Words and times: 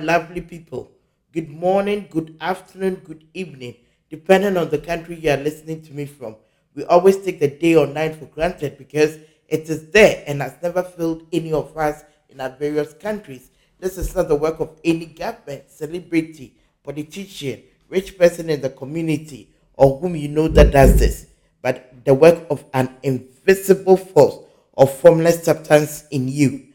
lovely 0.00 0.40
people. 0.40 0.90
Good 1.32 1.48
morning, 1.48 2.08
good 2.10 2.36
afternoon, 2.40 2.96
good 3.04 3.24
evening, 3.34 3.76
depending 4.08 4.56
on 4.56 4.70
the 4.70 4.78
country 4.78 5.16
you 5.16 5.30
are 5.30 5.36
listening 5.36 5.82
to 5.82 5.92
me 5.92 6.06
from. 6.06 6.36
We 6.74 6.84
always 6.84 7.22
take 7.22 7.40
the 7.40 7.48
day 7.48 7.76
or 7.76 7.86
night 7.86 8.16
for 8.16 8.26
granted 8.26 8.78
because 8.78 9.18
it 9.48 9.68
is 9.68 9.90
there 9.90 10.24
and 10.26 10.40
has 10.42 10.56
never 10.62 10.82
failed 10.82 11.26
any 11.32 11.52
of 11.52 11.76
us 11.76 12.02
in 12.28 12.40
our 12.40 12.50
various 12.50 12.94
countries. 12.94 13.50
This 13.78 13.98
is 13.98 14.14
not 14.14 14.28
the 14.28 14.36
work 14.36 14.60
of 14.60 14.78
any 14.84 15.06
government, 15.06 15.70
celebrity, 15.70 16.56
politician, 16.82 17.62
rich 17.88 18.16
person 18.16 18.50
in 18.50 18.60
the 18.60 18.70
community, 18.70 19.50
or 19.74 19.98
whom 19.98 20.16
you 20.16 20.28
know 20.28 20.48
that 20.48 20.72
does 20.72 20.98
this, 20.98 21.26
but 21.62 22.04
the 22.04 22.14
work 22.14 22.46
of 22.50 22.64
an 22.74 22.94
invisible 23.02 23.96
force 23.96 24.36
or 24.72 24.86
formless 24.86 25.44
substance 25.44 26.04
in 26.10 26.28
you. 26.28 26.66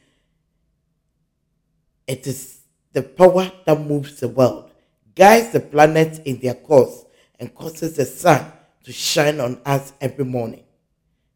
It 2.08 2.28
is 2.28 2.55
the 2.96 3.04
power 3.04 3.52
that 3.66 3.82
moves 3.82 4.22
the 4.22 4.30
world, 4.30 4.72
guides 5.16 5.52
the 5.52 5.60
planets 5.60 6.20
in 6.20 6.40
their 6.40 6.54
course, 6.54 7.04
and 7.42 7.54
causes 7.54 7.98
the 7.98 8.06
sun 8.06 8.54
to 8.86 8.94
shine 8.94 9.42
on 9.42 9.60
us 9.66 9.92
every 10.00 10.24
morning. 10.24 10.64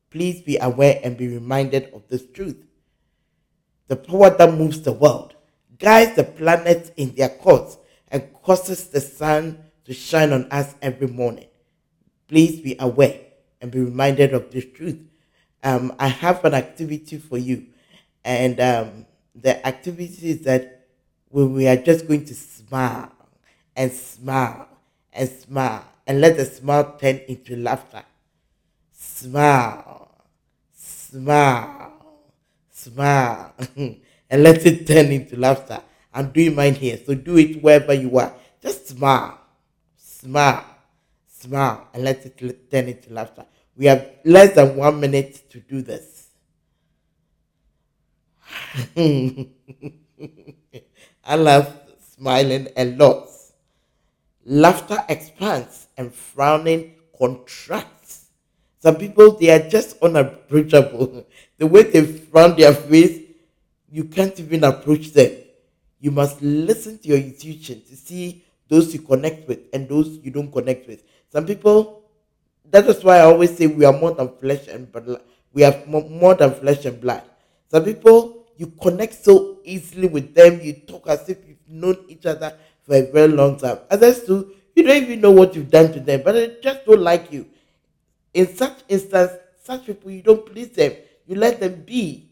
Please 0.09 0.39
be 0.41 0.57
aware 0.61 1.01
and 1.03 1.17
be 1.17 1.27
reminded 1.27 1.93
of 1.93 2.07
this 2.07 2.25
truth. 2.31 2.55
The 3.89 3.97
power 3.97 4.29
that 4.29 4.53
moves 4.53 4.81
the 4.83 4.93
world, 4.93 5.35
guides 5.77 6.15
the 6.15 6.23
planets 6.23 6.91
in 6.95 7.13
their 7.15 7.27
course, 7.27 7.77
and 8.07 8.31
causes 8.41 8.87
the 8.87 9.01
sun 9.01 9.61
to 9.83 9.93
shine 9.93 10.31
on 10.31 10.49
us 10.51 10.75
every 10.81 11.07
morning. 11.07 11.49
Please 12.29 12.61
be 12.61 12.77
aware 12.79 13.19
and 13.59 13.69
be 13.69 13.79
reminded 13.79 14.33
of 14.33 14.49
this 14.51 14.65
truth. 14.73 14.99
Um, 15.61 15.93
I 15.99 16.07
have 16.07 16.45
an 16.45 16.53
activity 16.53 17.17
for 17.17 17.37
you, 17.37 17.65
and 18.23 18.61
um, 18.61 19.05
the 19.35 19.67
activity 19.67 20.29
is 20.29 20.43
that 20.43 20.78
when 21.29 21.53
we 21.53 21.67
are 21.67 21.75
just 21.77 22.07
going 22.07 22.25
to 22.25 22.33
smile 22.35 23.11
and 23.75 23.91
smile 23.91 24.67
and 25.13 25.29
smile 25.29 25.85
and 26.07 26.21
let 26.21 26.37
the 26.37 26.45
smile 26.45 26.97
turn 26.99 27.17
into 27.27 27.55
laughter. 27.55 28.03
Smile, 28.93 30.11
smile, 30.73 31.93
smile, 32.71 33.53
and 33.77 34.43
let 34.43 34.65
it 34.65 34.87
turn 34.87 35.07
into 35.11 35.37
laughter. 35.37 35.81
I'm 36.13 36.31
doing 36.31 36.55
mine 36.55 36.75
here, 36.75 36.99
so 37.05 37.13
do 37.15 37.37
it 37.37 37.61
wherever 37.63 37.93
you 37.93 38.17
are. 38.19 38.33
Just 38.61 38.89
smile, 38.89 39.39
smile, 39.97 40.65
smile, 41.27 41.87
and 41.93 42.03
let 42.03 42.25
it 42.25 42.71
turn 42.71 42.87
into 42.89 43.13
laughter. 43.13 43.45
We 43.77 43.85
have 43.87 44.09
less 44.25 44.55
than 44.55 44.75
one 44.75 44.99
minute 44.99 45.49
to 45.51 45.59
do 45.59 45.81
this. 45.81 46.27
I 51.23 51.35
love 51.35 51.73
smiling 52.15 52.67
a 52.75 52.85
lot. 52.85 53.29
Laughter 54.45 55.03
expands 55.09 55.87
and 55.97 56.13
frowning 56.13 56.95
contracts. 57.17 58.25
Some 58.79 58.95
people, 58.95 59.31
they 59.33 59.49
are 59.51 59.67
just 59.69 59.97
unapproachable. 60.01 61.25
The 61.57 61.67
way 61.67 61.83
they 61.83 62.05
frown 62.05 62.55
their 62.55 62.73
face, 62.73 63.19
you 63.91 64.05
can't 64.05 64.39
even 64.39 64.63
approach 64.63 65.11
them. 65.11 65.31
You 65.99 66.11
must 66.11 66.41
listen 66.41 66.97
to 66.99 67.07
your 67.09 67.17
intuition 67.17 67.81
to 67.89 67.95
see 67.97 68.45
those 68.69 68.93
you 68.93 69.01
connect 69.01 69.45
with 69.47 69.59
and 69.73 69.89
those 69.89 70.19
you 70.23 70.31
don't 70.31 70.51
connect 70.51 70.87
with. 70.87 71.03
Some 71.33 71.45
people, 71.45 72.03
that 72.71 72.87
is 72.87 73.03
why 73.03 73.17
I 73.17 73.25
always 73.25 73.57
say 73.57 73.67
we 73.67 73.83
are 73.83 73.91
more 73.91 74.11
than 74.13 74.29
flesh 74.39 74.67
and 74.69 74.89
blood. 74.89 75.21
We 75.51 75.63
have 75.63 75.85
more 75.87 76.35
than 76.35 76.53
flesh 76.53 76.85
and 76.85 77.01
blood. 77.01 77.23
Some 77.67 77.83
people, 77.83 78.38
you 78.59 78.67
connect 78.81 79.15
so 79.23 79.59
easily 79.63 80.07
with 80.09 80.35
them. 80.35 80.59
You 80.61 80.73
talk 80.73 81.07
as 81.07 81.27
if 81.29 81.37
you've 81.47 81.67
known 81.69 81.97
each 82.09 82.25
other 82.25 82.53
for 82.83 82.95
a 82.95 83.09
very 83.11 83.29
long 83.29 83.57
time. 83.57 83.79
Others 83.89 84.25
too, 84.25 84.53
you 84.75 84.83
don't 84.83 85.03
even 85.03 85.21
know 85.21 85.31
what 85.31 85.55
you've 85.55 85.71
done 85.71 85.93
to 85.93 85.99
them, 86.01 86.21
but 86.23 86.33
they 86.33 86.57
just 86.61 86.85
don't 86.85 87.01
like 87.01 87.31
you. 87.31 87.45
In 88.33 88.47
such 88.55 88.79
instance, 88.89 89.31
such 89.63 89.85
people, 89.85 90.11
you 90.11 90.21
don't 90.23 90.45
please 90.45 90.69
them. 90.71 90.93
You 91.27 91.35
let 91.35 91.59
them 91.59 91.83
be. 91.85 92.29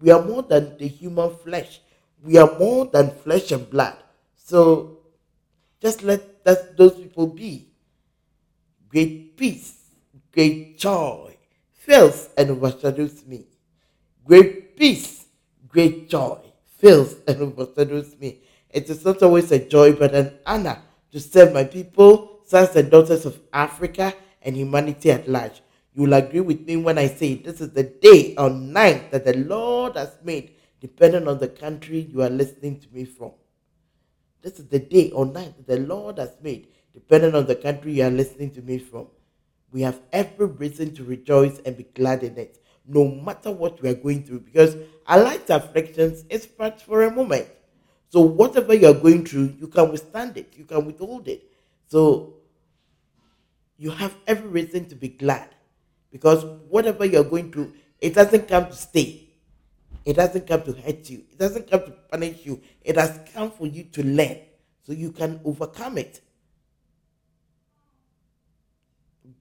We 0.00 0.10
are 0.10 0.22
more 0.22 0.42
than 0.42 0.76
the 0.78 0.88
human 0.88 1.30
flesh. 1.44 1.80
We 2.24 2.38
are 2.38 2.58
more 2.58 2.86
than 2.86 3.10
flesh 3.10 3.52
and 3.52 3.68
blood. 3.70 3.96
So 4.36 4.98
just 5.80 6.02
let 6.02 6.44
that, 6.44 6.76
those 6.76 6.94
people 6.96 7.28
be. 7.28 7.68
Great 8.88 9.36
peace, 9.36 9.74
great 10.32 10.78
joy 10.78 11.36
fills 11.72 12.28
and 12.36 12.50
overshadows 12.50 13.24
me. 13.26 13.46
Great 14.24 14.76
peace, 14.76 15.21
great 15.72 16.08
joy 16.08 16.38
fills 16.78 17.16
and 17.28 17.40
overshadows 17.40 18.16
me. 18.20 18.40
It 18.70 18.88
is 18.90 19.04
not 19.04 19.22
always 19.22 19.50
a 19.52 19.58
joy 19.58 19.92
but 19.92 20.14
an 20.14 20.38
honor 20.46 20.80
to 21.12 21.20
serve 21.20 21.52
my 21.52 21.64
people, 21.64 22.40
sons 22.46 22.76
and 22.76 22.90
daughters 22.90 23.26
of 23.26 23.40
Africa 23.52 24.14
and 24.42 24.56
humanity 24.56 25.10
at 25.10 25.28
large. 25.28 25.62
You 25.94 26.02
will 26.04 26.14
agree 26.14 26.40
with 26.40 26.60
me 26.66 26.76
when 26.76 26.98
I 26.98 27.06
say 27.08 27.34
this 27.34 27.60
is 27.60 27.72
the 27.72 27.82
day 27.84 28.34
or 28.38 28.48
night 28.50 29.10
that 29.10 29.24
the 29.24 29.36
Lord 29.36 29.96
has 29.96 30.16
made, 30.24 30.54
depending 30.80 31.28
on 31.28 31.38
the 31.38 31.48
country 31.48 32.00
you 32.00 32.22
are 32.22 32.30
listening 32.30 32.80
to 32.80 32.88
me 32.92 33.04
from. 33.04 33.32
This 34.42 34.58
is 34.58 34.66
the 34.66 34.78
day 34.78 35.10
or 35.10 35.26
night 35.26 35.54
that 35.56 35.66
the 35.66 35.80
Lord 35.86 36.18
has 36.18 36.32
made, 36.42 36.68
depending 36.94 37.34
on 37.34 37.46
the 37.46 37.54
country 37.56 37.92
you 37.92 38.04
are 38.04 38.10
listening 38.10 38.50
to 38.52 38.62
me 38.62 38.78
from. 38.78 39.06
We 39.70 39.82
have 39.82 40.00
every 40.12 40.46
reason 40.46 40.94
to 40.94 41.04
rejoice 41.04 41.60
and 41.64 41.76
be 41.76 41.84
glad 41.84 42.22
in 42.22 42.36
it, 42.38 42.61
no 42.92 43.08
matter 43.08 43.50
what 43.50 43.80
we 43.80 43.88
are 43.88 43.94
going 43.94 44.22
through, 44.22 44.40
because 44.40 44.76
our 45.06 45.22
light 45.22 45.48
afflictions 45.48 46.24
is 46.28 46.46
but 46.46 46.80
for 46.80 47.02
a 47.02 47.10
moment. 47.10 47.48
So 48.10 48.20
whatever 48.20 48.74
you 48.74 48.88
are 48.88 48.94
going 48.94 49.24
through, 49.24 49.54
you 49.58 49.68
can 49.68 49.90
withstand 49.90 50.36
it, 50.36 50.52
you 50.56 50.64
can 50.64 50.84
withhold 50.84 51.28
it. 51.28 51.50
So 51.88 52.34
you 53.78 53.90
have 53.90 54.14
every 54.26 54.48
reason 54.48 54.84
to 54.90 54.94
be 54.94 55.08
glad 55.08 55.48
because 56.10 56.44
whatever 56.68 57.04
you're 57.04 57.24
going 57.24 57.50
through, 57.50 57.72
it 58.00 58.14
doesn't 58.14 58.46
come 58.48 58.66
to 58.66 58.74
stay. 58.74 59.28
It 60.04 60.14
doesn't 60.14 60.46
come 60.46 60.62
to 60.64 60.72
hurt 60.72 61.08
you. 61.08 61.24
It 61.32 61.38
doesn't 61.38 61.70
come 61.70 61.84
to 61.84 61.90
punish 62.10 62.44
you. 62.44 62.60
It 62.82 62.96
has 62.96 63.18
come 63.32 63.50
for 63.50 63.66
you 63.66 63.84
to 63.84 64.04
learn 64.04 64.38
so 64.82 64.92
you 64.92 65.12
can 65.12 65.40
overcome 65.44 65.96
it. 65.96 66.20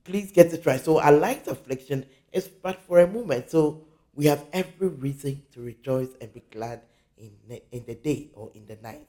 Please 0.04 0.32
get 0.32 0.54
it 0.54 0.66
right. 0.66 0.84
So, 0.84 1.00
our 1.00 1.12
light 1.12 1.48
affliction 1.48 2.06
is 2.32 2.48
but 2.48 2.82
for 2.82 3.00
a 3.00 3.08
moment. 3.08 3.50
So, 3.50 3.84
we 4.14 4.26
have 4.26 4.46
every 4.52 4.90
reason 4.90 5.42
to 5.54 5.62
rejoice 5.62 6.10
and 6.20 6.34
be 6.34 6.44
glad 6.52 6.82
in 7.18 7.32
the, 7.48 7.62
in 7.72 7.86
the 7.86 7.96
day 7.96 8.30
or 8.34 8.52
in 8.54 8.66
the 8.66 8.78
night. 8.82 9.08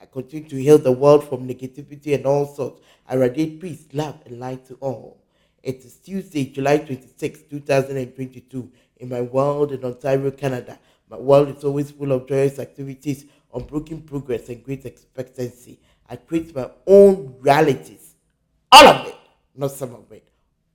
I 0.00 0.06
continue 0.06 0.48
to 0.48 0.56
heal 0.56 0.78
the 0.78 0.92
world 0.92 1.28
from 1.28 1.48
negativity 1.48 2.14
and 2.14 2.26
all 2.26 2.46
sorts. 2.46 2.80
I 3.08 3.14
radiate 3.14 3.60
peace, 3.60 3.86
love, 3.92 4.20
and 4.26 4.38
light 4.38 4.66
to 4.66 4.74
all. 4.80 5.18
It 5.62 5.76
is 5.84 5.96
Tuesday, 5.96 6.44
July 6.44 6.78
26, 6.78 7.42
2022, 7.50 8.70
in 8.98 9.08
my 9.08 9.22
world 9.22 9.72
in 9.72 9.82
Ontario, 9.84 10.30
Canada. 10.30 10.78
My 11.08 11.16
world 11.18 11.56
is 11.56 11.64
always 11.64 11.90
full 11.90 12.12
of 12.12 12.28
joyous 12.28 12.58
activities, 12.58 13.24
unbroken 13.52 14.02
progress, 14.02 14.48
and 14.50 14.62
great 14.62 14.84
expectancy. 14.84 15.80
I 16.08 16.16
create 16.16 16.54
my 16.54 16.70
own 16.86 17.36
realities. 17.40 18.14
All 18.70 18.86
of 18.86 19.06
it, 19.08 19.14
not 19.56 19.70
some 19.70 19.94
of 19.94 20.10
it. 20.12 20.28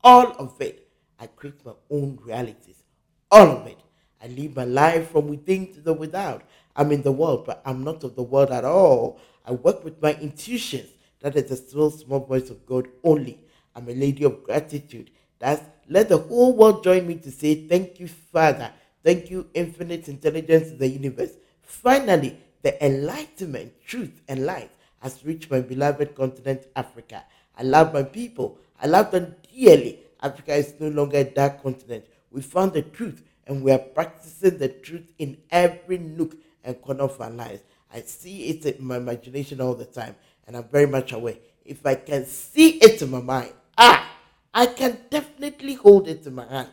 All 0.03 0.31
of 0.34 0.59
it. 0.62 0.88
I 1.19 1.28
create 1.28 1.66
my 1.66 1.73
own 1.90 2.17
realities. 2.23 2.84
All 3.31 3.47
of 3.50 3.67
it. 3.67 3.78
I 4.22 4.28
live 4.28 4.56
my 4.56 4.66
life 4.66 5.12
from 5.12 5.28
within 5.28 5.73
to 5.73 5.81
the 5.81 5.94
without. 5.94 6.44
I'm 6.75 6.91
in 6.91 7.01
the 7.01 7.12
world, 7.12 7.45
but 7.45 7.62
I'm 7.66 7.84
not 7.84 8.03
of 8.03 8.16
the 8.16 8.23
world 8.23 8.51
at 8.51 8.66
all. 8.66 9.19
I 9.45 9.51
work 9.51 9.84
with 9.84 10.01
my 10.01 10.13
intuitions. 10.13 10.90
That 11.22 11.35
is 11.35 11.50
the 11.50 11.56
still 11.56 11.91
small 11.91 12.22
voice 12.22 12.50
of 12.50 12.66
God 12.66 12.88
only. 13.03 13.40
I'm 13.75 13.90
a 13.90 13.94
lady 13.94 14.23
of 14.23 14.44
gratitude. 14.44 15.11
That's 15.40 15.61
let 15.88 16.09
the 16.09 16.17
whole 16.17 16.56
world 16.56 16.84
join 16.84 17.07
me 17.07 17.16
to 17.16 17.31
say 17.31 17.67
thank 17.67 18.00
you, 18.00 18.07
Father. 18.07 18.72
Thank 19.03 19.31
you, 19.31 19.47
infinite 19.53 20.07
intelligence 20.07 20.72
of 20.72 20.79
the 20.79 20.88
universe. 20.88 21.31
Finally, 21.61 22.38
the 22.61 22.85
enlightenment, 22.85 23.73
truth, 23.85 24.22
and 24.28 24.46
light 24.46 24.72
has 25.01 25.25
reached 25.25 25.49
my 25.49 25.61
beloved 25.61 26.14
continent, 26.16 26.67
Africa. 26.75 27.23
I 27.58 27.64
love 27.64 27.93
my 27.93 28.03
people. 28.03 28.59
I 28.81 28.87
love 28.87 29.11
them 29.11 29.35
dearly. 29.53 29.99
Africa 30.22 30.55
is 30.55 30.73
no 30.79 30.90
longer 30.90 31.17
a 31.17 31.23
dark 31.23 31.61
continent. 31.61 32.05
We 32.31 32.41
found 32.41 32.73
the 32.73 32.81
truth 32.81 33.23
and 33.47 33.64
we 33.64 33.72
are 33.72 33.79
practicing 33.79 34.58
the 34.58 34.70
truth 34.70 35.11
in 35.17 35.37
every 35.49 35.97
nook 35.97 36.35
and 36.64 36.81
corner 36.81 37.03
of 37.03 37.20
our 37.20 37.31
lives. 37.31 37.61
I 37.91 38.02
see 38.02 38.49
it 38.49 38.66
in 38.66 38.85
my 38.85 38.97
imagination 38.97 39.59
all 39.59 39.73
the 39.73 39.85
time, 39.85 40.16
and 40.46 40.55
I'm 40.55 40.66
very 40.66 40.85
much 40.85 41.11
aware. 41.11 41.37
If 41.66 41.85
I 41.85 41.96
can 41.96 42.26
see 42.26 42.78
it 42.78 43.02
in 43.02 43.09
my 43.09 43.22
mind, 43.22 43.53
ah, 43.78 44.08
I 44.53 44.67
can 44.67 44.99
definitely 45.09 45.73
hold 45.73 46.08
it 46.08 46.28
in 46.28 46.35
my 46.35 46.47
hands. 46.47 46.70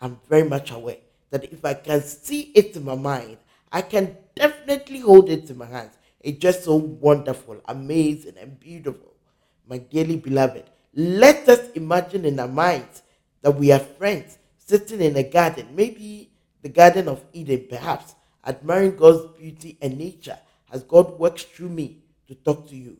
I'm 0.00 0.18
very 0.28 0.48
much 0.48 0.72
aware 0.72 0.96
that 1.30 1.44
if 1.44 1.64
I 1.64 1.74
can 1.74 2.02
see 2.02 2.50
it 2.54 2.74
in 2.74 2.84
my 2.84 2.96
mind, 2.96 3.36
I 3.70 3.82
can 3.82 4.16
definitely 4.34 4.98
hold 4.98 5.30
it 5.30 5.48
in 5.48 5.58
my 5.58 5.66
hands. 5.66 5.96
It's 6.20 6.38
just 6.38 6.64
so 6.64 6.74
wonderful, 6.74 7.60
amazing, 7.66 8.34
and 8.40 8.58
beautiful. 8.58 9.14
My 9.70 9.78
dearly 9.78 10.16
beloved, 10.16 10.64
let 10.94 11.48
us 11.48 11.70
imagine 11.76 12.24
in 12.24 12.40
our 12.40 12.48
minds 12.48 13.04
that 13.40 13.52
we 13.52 13.70
are 13.70 13.78
friends 13.78 14.36
sitting 14.58 15.00
in 15.00 15.16
a 15.16 15.22
garden, 15.22 15.68
maybe 15.76 16.32
the 16.60 16.68
Garden 16.68 17.06
of 17.06 17.24
Eden, 17.32 17.66
perhaps, 17.70 18.16
admiring 18.44 18.96
God's 18.96 19.38
beauty 19.38 19.78
and 19.80 19.96
nature, 19.96 20.36
as 20.72 20.82
God 20.82 21.16
works 21.20 21.44
through 21.44 21.68
me 21.68 22.02
to 22.26 22.34
talk 22.34 22.68
to 22.68 22.74
you 22.74 22.96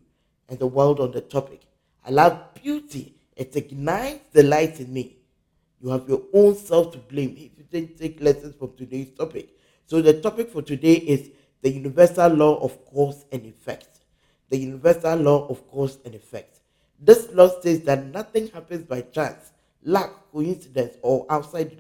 and 0.49 0.61
the 0.61 0.67
world 0.69 1.01
on 1.01 1.11
the 1.11 1.21
topic. 1.21 1.63
I 2.07 2.11
love 2.11 2.55
beauty. 2.55 3.17
It 3.35 3.57
ignites 3.57 4.27
the 4.33 4.45
light 4.45 4.79
in 4.79 4.93
me. 4.93 5.17
You 5.81 5.89
have 5.89 6.09
your 6.09 6.23
own 6.33 6.55
self 6.55 6.93
to 6.93 6.99
blame 6.99 7.33
if 7.37 7.59
you 7.59 7.65
didn't 7.69 7.99
take 7.99 8.21
lessons 8.21 8.55
from 8.55 8.77
today's 8.77 9.11
topic. 9.11 9.49
So 9.87 10.01
the 10.01 10.21
topic 10.21 10.51
for 10.51 10.63
today 10.63 10.95
is 10.95 11.31
the 11.63 11.71
universal 11.71 12.29
law 12.29 12.59
of 12.63 12.85
cause 12.87 13.25
and 13.33 13.45
effect. 13.45 13.89
The 14.51 14.59
universal 14.59 15.17
law 15.17 15.49
of 15.49 15.69
cause 15.69 15.99
and 16.05 16.15
effect. 16.15 16.60
This 17.01 17.33
law 17.33 17.49
says 17.61 17.81
that 17.83 18.07
nothing 18.07 18.49
happens 18.49 18.85
by 18.85 19.01
chance, 19.01 19.53
luck, 19.83 20.31
coincidence, 20.31 20.97
or 21.03 21.27
outside 21.31 21.79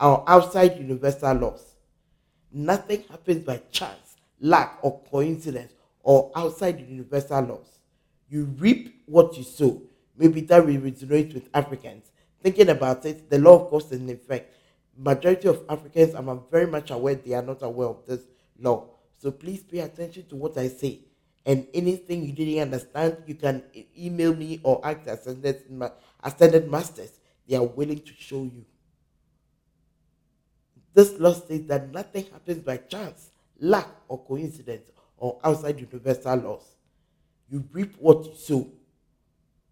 or 0.00 0.22
outside 0.28 0.78
universal 0.78 1.34
laws. 1.34 1.74
Nothing 2.52 3.02
happens 3.10 3.44
by 3.44 3.62
chance, 3.70 4.16
luck, 4.40 4.78
or 4.82 5.00
coincidence, 5.10 5.72
or 6.02 6.30
outside 6.36 6.80
universal 6.80 7.42
laws. 7.42 7.78
You 8.28 8.44
reap 8.58 9.02
what 9.06 9.36
you 9.36 9.42
sow. 9.42 9.82
Maybe 10.16 10.42
that 10.42 10.64
will 10.64 10.74
resonate 10.74 11.34
with 11.34 11.48
Africans. 11.54 12.10
Thinking 12.42 12.68
about 12.68 13.04
it, 13.06 13.30
the 13.30 13.38
law 13.38 13.64
of 13.64 13.70
cause 13.70 13.90
and 13.92 14.08
effect. 14.10 14.54
Majority 14.96 15.48
of 15.48 15.64
Africans, 15.68 16.14
I'm 16.14 16.40
very 16.50 16.66
much 16.66 16.90
aware 16.90 17.14
they 17.14 17.34
are 17.34 17.42
not 17.42 17.62
aware 17.62 17.88
of 17.88 18.06
this 18.06 18.20
law. 18.58 18.90
So 19.18 19.30
please 19.30 19.62
pay 19.62 19.80
attention 19.80 20.26
to 20.28 20.36
what 20.36 20.56
I 20.56 20.68
say. 20.68 21.00
And 21.48 21.66
anything 21.72 22.24
you 22.24 22.32
didn't 22.32 22.60
understand, 22.60 23.16
you 23.26 23.34
can 23.34 23.62
email 23.98 24.36
me 24.36 24.60
or 24.62 24.82
ask 24.84 25.06
ascended, 25.06 25.62
ascended 26.22 26.70
masters. 26.70 27.20
They 27.48 27.56
are 27.56 27.64
willing 27.64 28.00
to 28.00 28.12
show 28.18 28.42
you. 28.42 28.66
This 30.92 31.18
law 31.18 31.32
says 31.32 31.62
that 31.68 31.90
nothing 31.90 32.26
happens 32.30 32.58
by 32.58 32.76
chance, 32.76 33.30
luck, 33.60 33.88
or 34.08 34.22
coincidence, 34.24 34.90
or 35.16 35.40
outside 35.42 35.80
universal 35.80 36.36
laws. 36.36 36.66
You 37.50 37.64
reap 37.72 37.94
what 37.98 38.26
you 38.26 38.34
sow. 38.36 38.68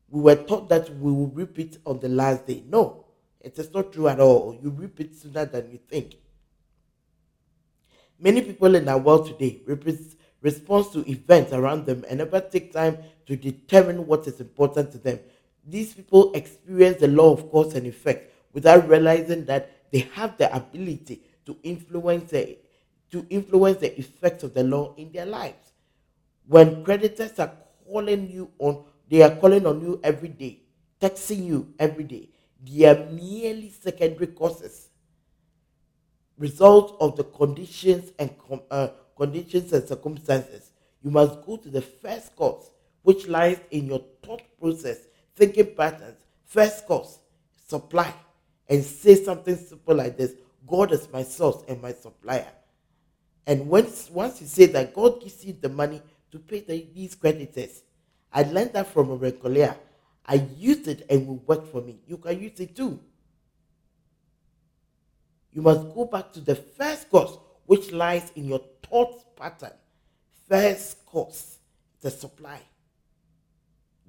We 0.08 0.22
were 0.22 0.36
taught 0.36 0.70
that 0.70 0.88
we 0.96 1.12
will 1.12 1.28
reap 1.28 1.58
it 1.58 1.76
on 1.84 2.00
the 2.00 2.08
last 2.08 2.46
day. 2.46 2.64
No, 2.66 3.04
it 3.38 3.58
is 3.58 3.70
not 3.74 3.92
true 3.92 4.08
at 4.08 4.18
all. 4.18 4.58
You 4.62 4.70
reap 4.70 4.98
it 4.98 5.14
sooner 5.14 5.44
than 5.44 5.70
you 5.70 5.80
think. 5.90 6.14
Many 8.18 8.40
people 8.40 8.74
in 8.74 8.88
our 8.88 8.96
world 8.96 9.26
today 9.26 9.60
respond 10.46 10.86
to 10.92 11.10
events 11.10 11.52
around 11.52 11.86
them 11.86 12.04
and 12.08 12.18
never 12.18 12.40
take 12.40 12.72
time 12.72 12.96
to 13.26 13.36
determine 13.36 14.06
what 14.06 14.26
is 14.28 14.40
important 14.40 14.92
to 14.92 14.98
them. 14.98 15.18
These 15.66 15.94
people 15.94 16.32
experience 16.34 17.00
the 17.00 17.08
law 17.08 17.32
of 17.32 17.50
cause 17.50 17.74
and 17.74 17.86
effect 17.86 18.32
without 18.52 18.88
realizing 18.88 19.44
that 19.46 19.90
they 19.90 20.00
have 20.14 20.38
the 20.38 20.48
ability 20.54 21.22
to 21.46 21.56
influence 21.64 22.30
the, 22.30 22.56
to 23.10 23.26
influence 23.28 23.78
the 23.78 23.98
effects 23.98 24.44
of 24.44 24.54
the 24.54 24.62
law 24.62 24.94
in 24.96 25.10
their 25.10 25.26
lives. 25.26 25.72
When 26.46 26.84
creditors 26.84 27.36
are 27.40 27.52
calling 27.84 28.30
you 28.30 28.52
on, 28.60 28.84
they 29.08 29.22
are 29.22 29.34
calling 29.34 29.66
on 29.66 29.80
you 29.80 30.00
every 30.04 30.28
day, 30.28 30.60
texting 31.00 31.44
you 31.44 31.74
every 31.80 32.04
day. 32.04 32.28
They 32.64 32.84
are 32.84 33.04
merely 33.10 33.70
secondary 33.70 34.28
causes 34.28 34.90
result 36.38 36.96
of 37.00 37.16
the 37.16 37.24
conditions 37.24 38.12
and 38.18 38.30
uh, 38.70 38.88
conditions 39.16 39.72
and 39.72 39.86
circumstances. 39.86 40.70
You 41.02 41.10
must 41.10 41.44
go 41.44 41.56
to 41.56 41.68
the 41.68 41.82
first 41.82 42.34
cause, 42.36 42.70
which 43.02 43.28
lies 43.28 43.60
in 43.70 43.86
your 43.86 44.02
thought 44.22 44.42
process, 44.60 44.98
thinking 45.34 45.74
patterns. 45.74 46.18
First 46.44 46.86
cause, 46.86 47.18
supply, 47.66 48.12
and 48.68 48.84
say 48.84 49.14
something 49.14 49.56
simple 49.56 49.94
like 49.96 50.16
this: 50.16 50.32
God 50.66 50.92
is 50.92 51.08
my 51.12 51.22
source 51.22 51.62
and 51.68 51.80
my 51.80 51.92
supplier. 51.92 52.52
And 53.46 53.68
once 53.68 54.10
once 54.10 54.40
you 54.40 54.46
say 54.46 54.66
that, 54.66 54.94
God 54.94 55.20
gives 55.20 55.44
you 55.44 55.56
the 55.60 55.68
money 55.68 56.02
to 56.32 56.38
pay 56.38 56.60
the, 56.60 56.86
these 56.94 57.14
creditors. 57.14 57.82
I 58.32 58.42
learned 58.42 58.72
that 58.72 58.88
from 58.88 59.10
a 59.10 59.18
Recolea. 59.18 59.76
I 60.26 60.46
used 60.58 60.88
it 60.88 61.06
and 61.08 61.22
it 61.22 61.48
worked 61.48 61.70
for 61.70 61.80
me. 61.80 62.00
You 62.06 62.16
can 62.18 62.40
use 62.40 62.58
it 62.58 62.74
too. 62.74 63.00
You 65.52 65.62
must 65.62 65.94
go 65.94 66.04
back 66.04 66.32
to 66.32 66.40
the 66.40 66.56
first 66.56 67.08
cause, 67.08 67.38
which 67.64 67.92
lies 67.92 68.30
in 68.34 68.46
your 68.46 68.60
thought 68.88 69.36
pattern. 69.36 69.72
First 70.48 71.04
cause, 71.06 71.58
the 72.00 72.10
supply. 72.10 72.60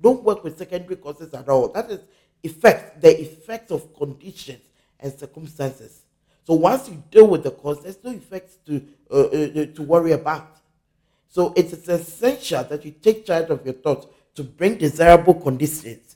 Don't 0.02 0.24
work 0.24 0.44
with 0.44 0.58
secondary 0.58 0.98
causes 0.98 1.34
at 1.34 1.50
all. 1.50 1.70
That 1.70 1.90
is 1.90 2.00
effect, 2.44 3.02
the 3.02 3.20
effect 3.22 3.72
of 3.72 3.96
conditions 3.96 4.62
and 5.00 5.12
circumstances. 5.12 6.02
So 6.46 6.54
once 6.54 6.88
you 6.88 7.04
deal 7.12 7.28
with 7.28 7.44
the 7.44 7.52
cause, 7.52 7.84
there's 7.84 8.04
no 8.04 8.12
effects 8.12 8.58
to 8.68 8.82
uh, 9.12 9.24
uh, 9.24 9.66
to 9.66 9.82
worry 9.82 10.12
about. 10.14 10.58
So 11.28 11.54
it 11.56 11.66
is 11.74 11.90
essential 11.90 12.64
that 12.64 12.86
you 12.86 12.92
take 12.92 13.26
charge 13.26 13.50
of 13.50 13.66
your 13.66 13.74
thoughts 13.76 14.08
to 14.36 14.44
bring 14.44 14.78
desirable 14.78 15.34
conditions. 15.34 16.16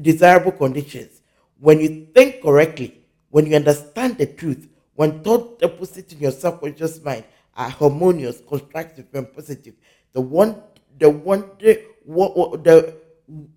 Desirable 0.00 0.52
conditions. 0.52 1.20
When 1.60 1.80
you 1.80 2.08
think 2.12 2.42
correctly, 2.42 3.00
when 3.30 3.46
you 3.46 3.56
understand 3.56 4.18
the 4.18 4.26
truth, 4.26 4.68
when 4.94 5.22
thought 5.22 5.60
deposits 5.60 6.12
in 6.12 6.20
your 6.20 6.32
subconscious 6.32 7.02
mind 7.02 7.24
are 7.56 7.70
harmonious, 7.70 8.40
constructive, 8.46 9.06
and 9.12 9.32
positive, 9.32 9.74
the 10.12 10.20
one, 10.20 10.62
the 10.98 11.08
wonder, 11.10 11.76
the 12.06 12.94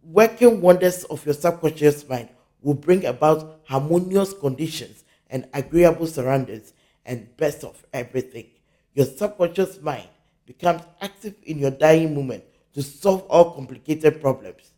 working 0.03 0.61
wonders 0.61 1.03
of 1.05 1.25
your 1.25 1.35
subconscious 1.35 2.07
mind 2.07 2.29
will 2.61 2.73
bring 2.73 3.05
about 3.05 3.61
harmonious 3.65 4.33
conditions 4.33 5.03
and 5.29 5.47
agreeable 5.53 6.07
surroundings, 6.07 6.73
and 7.05 7.35
best 7.37 7.63
of 7.63 7.85
everything, 7.93 8.45
your 8.93 9.05
subconscious 9.05 9.81
mind 9.81 10.07
becomes 10.45 10.81
active 11.01 11.35
in 11.43 11.59
your 11.59 11.71
dying 11.71 12.13
moment 12.13 12.43
to 12.73 12.81
solve 12.81 13.21
all 13.23 13.51
complicated 13.51 14.21
problems. 14.21 14.71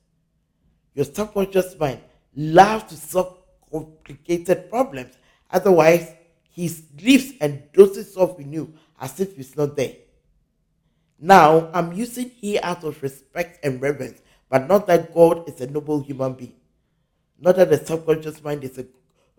Your 0.94 1.06
subconscious 1.06 1.77
mind 1.79 2.01
loves 2.35 2.83
to 2.85 2.97
solve 2.97 3.38
complicated 3.71 4.69
problems. 4.69 5.17
Otherwise, 5.50 6.13
he 6.50 6.67
sleeps 6.67 7.33
and 7.39 7.63
dozes 7.74 8.17
off 8.17 8.39
in 8.39 8.51
you 8.51 8.74
as 9.01 9.19
if 9.19 9.36
he's 9.36 9.57
not 9.57 9.75
there. 9.75 9.95
Now, 11.19 11.69
I'm 11.74 11.92
using 11.92 12.30
here 12.30 12.62
out 12.63 12.86
of 12.86 13.03
respect 13.03 13.65
and 13.65 13.81
reverence, 13.81 14.21
but 14.50 14.68
not 14.68 14.88
that 14.88 15.13
God 15.13 15.50
is 15.50 15.59
a 15.59 15.68
noble 15.68 16.01
human 16.01 16.33
being. 16.33 16.56
Not 17.39 17.57
that 17.57 17.69
the 17.69 17.86
subconscious 17.86 18.42
mind 18.42 18.63
is 18.63 18.77
a, 18.77 18.86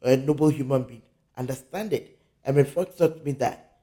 a 0.02 0.16
noble 0.16 0.48
human 0.48 0.82
being. 0.82 1.02
Understand 1.38 1.94
it. 1.94 2.18
And 2.44 2.56
my 2.56 2.64
friend 2.64 2.88
taught 2.98 3.24
me 3.24 3.32
that. 3.32 3.78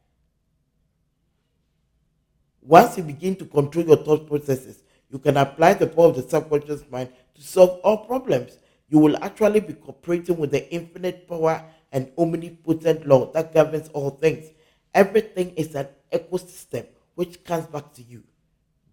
Once 2.62 2.98
you 2.98 3.04
begin 3.04 3.36
to 3.38 3.46
control 3.46 3.86
your 3.86 3.98
thought 3.98 4.28
processes, 4.28 4.84
you 5.10 5.18
can 5.18 5.38
apply 5.38 5.74
the 5.74 5.88
power 5.88 6.08
of 6.08 6.16
the 6.16 6.30
subconscious 6.30 6.84
mind 6.92 7.10
to 7.34 7.42
solve 7.42 7.80
all 7.84 8.06
problems 8.06 8.60
you 8.90 8.98
will 8.98 9.24
actually 9.24 9.60
be 9.60 9.74
cooperating 9.74 10.38
with 10.38 10.52
the 10.52 10.72
infinite 10.74 11.28
power 11.28 11.64
and 11.92 12.12
omnipotent 12.18 13.08
law 13.08 13.32
that 13.32 13.54
governs 13.54 13.88
all 13.90 14.10
things. 14.10 14.50
Everything 14.94 15.52
is 15.52 15.76
an 15.76 15.88
ecosystem 16.12 16.86
which 17.16 17.44
comes 17.44 17.68
back 17.68 17.94
to 17.94 18.04
you. 18.04 18.24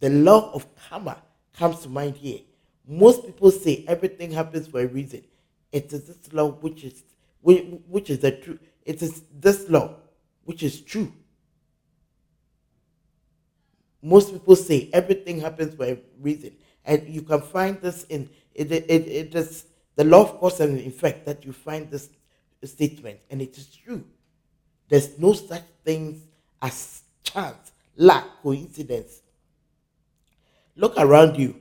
The 0.00 0.10
law 0.10 0.52
of 0.52 0.66
karma 0.76 1.22
comes 1.52 1.80
to 1.80 1.88
mind 1.88 2.16
here. 2.16 2.40
Most 2.86 3.24
people 3.24 3.50
say 3.50 3.84
everything 3.88 4.30
happens 4.30 4.68
for 4.68 4.80
a 4.80 4.86
reason. 4.86 5.24
It 5.72 5.92
is 5.92 6.04
this 6.04 6.32
law 6.32 6.50
which 6.50 6.84
is 6.84 7.02
which, 7.40 7.64
which 7.88 8.10
is 8.10 8.20
the 8.20 8.32
truth. 8.32 8.60
It 8.84 9.02
is 9.02 9.22
this 9.38 9.68
law 9.68 9.96
which 10.44 10.62
is 10.62 10.80
true. 10.80 11.12
Most 14.02 14.32
people 14.32 14.54
say 14.54 14.88
everything 14.92 15.40
happens 15.40 15.74
for 15.74 15.84
a 15.84 15.98
reason, 16.20 16.52
and 16.84 17.08
you 17.08 17.22
can 17.22 17.40
find 17.40 17.80
this 17.80 18.04
in 18.04 18.28
it. 18.54 18.70
It, 18.70 18.84
it, 18.88 19.08
it 19.08 19.34
is 19.34 19.66
the 19.96 20.04
law 20.04 20.22
of 20.22 20.38
cause 20.38 20.60
and 20.60 20.78
effect 20.78 21.26
that 21.26 21.44
you 21.44 21.52
find 21.52 21.90
this 21.90 22.08
statement, 22.64 23.18
and 23.30 23.42
it 23.42 23.56
is 23.58 23.66
true. 23.66 24.04
There's 24.88 25.18
no 25.18 25.32
such 25.32 25.64
things 25.84 26.22
as 26.62 27.02
chance, 27.22 27.72
luck, 27.96 28.42
coincidence. 28.42 29.20
Look 30.76 30.94
around 30.96 31.38
you, 31.38 31.56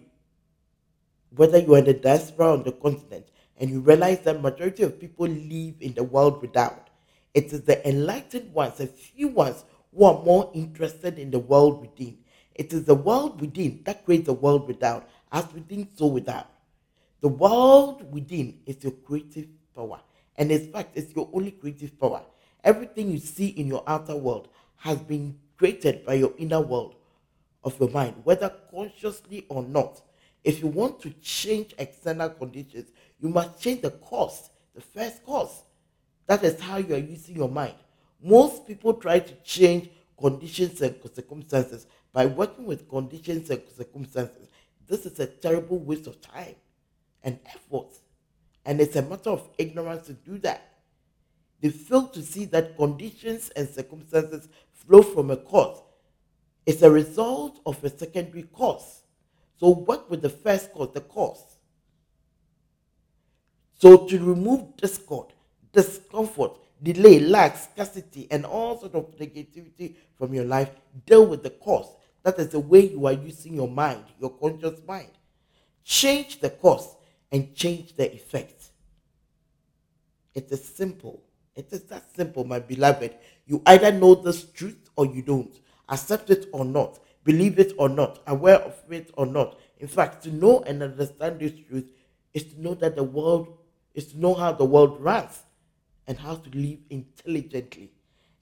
whether 1.35 1.57
you 1.57 1.75
are 1.75 1.79
in 1.79 1.85
the 1.85 1.93
diaspora 1.93 2.47
or 2.47 2.53
on 2.53 2.63
the 2.63 2.71
continent, 2.71 3.27
and 3.57 3.69
you 3.69 3.79
realize 3.79 4.19
that 4.21 4.41
majority 4.41 4.83
of 4.83 4.99
people 4.99 5.27
live 5.27 5.75
in 5.79 5.93
the 5.93 6.03
world 6.03 6.41
without. 6.41 6.89
It 7.33 7.51
is 7.51 7.61
the 7.61 7.87
enlightened 7.87 8.53
ones, 8.53 8.77
the 8.77 8.87
few 8.87 9.29
ones, 9.29 9.63
who 9.95 10.03
are 10.05 10.23
more 10.23 10.51
interested 10.53 11.17
in 11.17 11.31
the 11.31 11.39
world 11.39 11.81
within. 11.81 12.17
It 12.53 12.73
is 12.73 12.83
the 12.83 12.95
world 12.95 13.41
within 13.41 13.81
that 13.85 14.05
creates 14.05 14.25
the 14.25 14.33
world 14.33 14.67
without, 14.67 15.09
as 15.31 15.51
within, 15.53 15.87
so 15.95 16.07
without. 16.07 16.49
The 17.21 17.27
world 17.29 18.11
within 18.13 18.59
is 18.65 18.83
your 18.83 18.93
creative 18.93 19.47
power. 19.75 19.99
And 20.37 20.51
in 20.51 20.71
fact, 20.71 20.91
it's 20.95 21.15
your 21.15 21.29
only 21.33 21.51
creative 21.51 21.99
power. 21.99 22.21
Everything 22.65 23.11
you 23.11 23.19
see 23.19 23.49
in 23.49 23.67
your 23.67 23.83
outer 23.85 24.15
world 24.15 24.49
has 24.77 24.97
been 24.97 25.37
created 25.55 26.03
by 26.03 26.15
your 26.15 26.33
inner 26.37 26.59
world 26.59 26.95
of 27.63 27.79
your 27.79 27.89
mind, 27.89 28.15
whether 28.23 28.51
consciously 28.71 29.45
or 29.49 29.63
not. 29.63 30.01
If 30.43 30.61
you 30.61 30.67
want 30.67 30.99
to 31.01 31.11
change 31.21 31.75
external 31.77 32.29
conditions, 32.29 32.91
you 33.19 33.29
must 33.29 33.61
change 33.61 33.81
the 33.81 33.91
cause, 33.91 34.49
the 34.73 34.81
first 34.81 35.23
cause. 35.23 35.63
That 36.25 36.43
is 36.43 36.59
how 36.59 36.77
you 36.77 36.95
are 36.95 36.99
using 36.99 37.35
your 37.35 37.49
mind. 37.49 37.75
Most 38.21 38.67
people 38.67 38.95
try 38.95 39.19
to 39.19 39.33
change 39.43 39.89
conditions 40.19 40.81
and 40.81 40.95
circumstances. 41.13 41.85
By 42.11 42.25
working 42.25 42.65
with 42.65 42.89
conditions 42.89 43.49
and 43.51 43.61
circumstances, 43.77 44.47
this 44.87 45.05
is 45.05 45.19
a 45.19 45.27
terrible 45.27 45.79
waste 45.79 46.07
of 46.07 46.21
time 46.21 46.55
and 47.23 47.39
effort. 47.45 47.99
And 48.65 48.81
it's 48.81 48.95
a 48.95 49.01
matter 49.03 49.29
of 49.29 49.47
ignorance 49.57 50.07
to 50.07 50.13
do 50.13 50.39
that. 50.39 50.74
They 51.65 51.71
fail 51.71 52.05
to 52.09 52.21
see 52.21 52.45
that 52.45 52.77
conditions 52.77 53.49
and 53.55 53.67
circumstances 53.67 54.47
flow 54.71 55.01
from 55.01 55.31
a 55.31 55.37
cause. 55.37 55.81
It's 56.63 56.83
a 56.83 56.91
result 56.91 57.59
of 57.65 57.83
a 57.83 57.89
secondary 57.89 58.43
cause. 58.43 59.01
So 59.59 59.71
work 59.71 60.07
with 60.07 60.21
the 60.21 60.29
first 60.29 60.71
cause, 60.71 60.93
the 60.93 61.01
cause. 61.01 61.57
So 63.79 64.05
to 64.05 64.19
remove 64.19 64.77
discord, 64.77 65.33
discomfort, 65.73 66.51
delay, 66.83 67.17
lack, 67.17 67.57
scarcity, 67.57 68.27
and 68.29 68.45
all 68.45 68.79
sort 68.79 68.93
of 68.93 69.17
negativity 69.17 69.95
from 70.19 70.35
your 70.35 70.45
life, 70.45 70.69
deal 71.07 71.25
with 71.25 71.41
the 71.41 71.49
cause. 71.49 71.87
That 72.21 72.37
is 72.37 72.49
the 72.49 72.59
way 72.59 72.91
you 72.91 73.07
are 73.07 73.13
using 73.13 73.55
your 73.55 73.69
mind, 73.69 74.03
your 74.19 74.29
conscious 74.29 74.79
mind. 74.87 75.09
Change 75.83 76.41
the 76.41 76.51
cause 76.51 76.95
and 77.31 77.55
change 77.55 77.95
the 77.95 78.13
effect. 78.13 78.69
It 80.35 80.51
is 80.51 80.61
a 80.61 80.63
simple. 80.63 81.24
It 81.55 81.71
is 81.71 81.83
that 81.83 82.03
simple, 82.15 82.43
my 82.43 82.59
beloved. 82.59 83.15
You 83.45 83.61
either 83.65 83.91
know 83.91 84.15
this 84.15 84.43
truth 84.51 84.89
or 84.95 85.05
you 85.05 85.21
don't. 85.21 85.57
Accept 85.89 86.29
it 86.29 86.47
or 86.51 86.65
not. 86.65 86.99
Believe 87.23 87.59
it 87.59 87.73
or 87.77 87.89
not. 87.89 88.21
Aware 88.27 88.59
of 88.59 88.75
it 88.89 89.11
or 89.15 89.25
not. 89.25 89.59
In 89.79 89.87
fact, 89.87 90.23
to 90.23 90.31
know 90.31 90.61
and 90.61 90.83
understand 90.83 91.39
this 91.39 91.53
truth 91.67 91.89
is 92.33 92.43
to 92.45 92.61
know 92.61 92.73
that 92.75 92.95
the 92.95 93.03
world 93.03 93.57
is 93.93 94.11
to 94.11 94.19
know 94.19 94.33
how 94.33 94.51
the 94.51 94.65
world 94.65 94.99
runs 94.99 95.43
and 96.07 96.17
how 96.17 96.35
to 96.35 96.49
live 96.51 96.79
intelligently. 96.89 97.91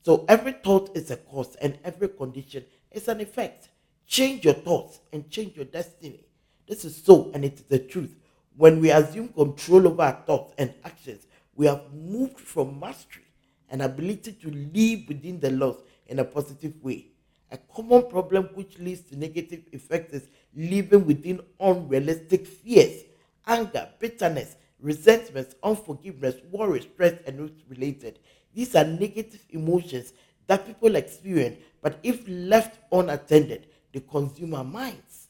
So 0.04 0.26
every 0.28 0.54
thought 0.54 0.96
is 0.96 1.12
a 1.12 1.18
cause 1.18 1.56
and 1.62 1.78
every 1.84 2.10
condition 2.10 2.66
is 2.92 3.08
an 3.08 3.22
effect. 3.22 3.70
Change 4.06 4.44
your 4.46 4.56
thoughts 4.56 5.00
and 5.14 5.30
change 5.30 5.56
your 5.56 5.66
destiny. 5.66 6.26
This 6.68 6.84
is 6.84 7.02
so 7.02 7.32
and 7.34 7.46
it 7.46 7.54
is 7.54 7.64
the 7.64 7.80
truth. 7.80 8.16
When 8.58 8.82
we 8.82 8.92
assume 8.92 9.30
control 9.30 9.88
over 9.88 10.02
our 10.02 10.24
thoughts 10.26 10.54
and 10.58 10.74
actions, 10.84 11.26
we 11.56 11.66
have 11.68 11.94
moved 11.94 12.40
from 12.40 12.80
mastery 12.80 13.24
and 13.70 13.82
ability 13.82 14.34
to 14.34 14.50
live 14.52 15.08
within 15.08 15.40
the 15.40 15.52
laws 15.52 15.78
in 16.08 16.20
a 16.20 16.24
positive 16.24 16.74
way. 16.84 17.08
A 17.52 17.58
common 17.58 18.10
problem 18.10 18.50
which 18.56 18.80
leads 18.80 19.02
to 19.02 19.16
negative 19.18 19.62
effects 19.72 20.14
is 20.14 20.28
living 20.56 21.06
within 21.06 21.40
unrealistic 21.60 22.48
fears, 22.48 23.04
anger, 23.46 23.90
bitterness, 24.00 24.56
resentment, 24.80 25.56
unforgiveness, 25.64 26.36
worry, 26.52 26.82
stress, 26.82 27.14
and 27.28 27.40
root 27.40 27.56
related. 27.70 28.20
These 28.54 28.76
are 28.76 28.84
negative 28.84 29.46
emotions 29.52 30.14
that 30.48 30.66
people 30.66 30.96
experience, 30.96 31.58
but 31.82 32.00
if 32.04 32.24
left 32.28 32.80
unattended, 32.92 33.68
they 33.94 34.02
consume 34.02 34.56
our 34.56 34.64
minds. 34.64 35.28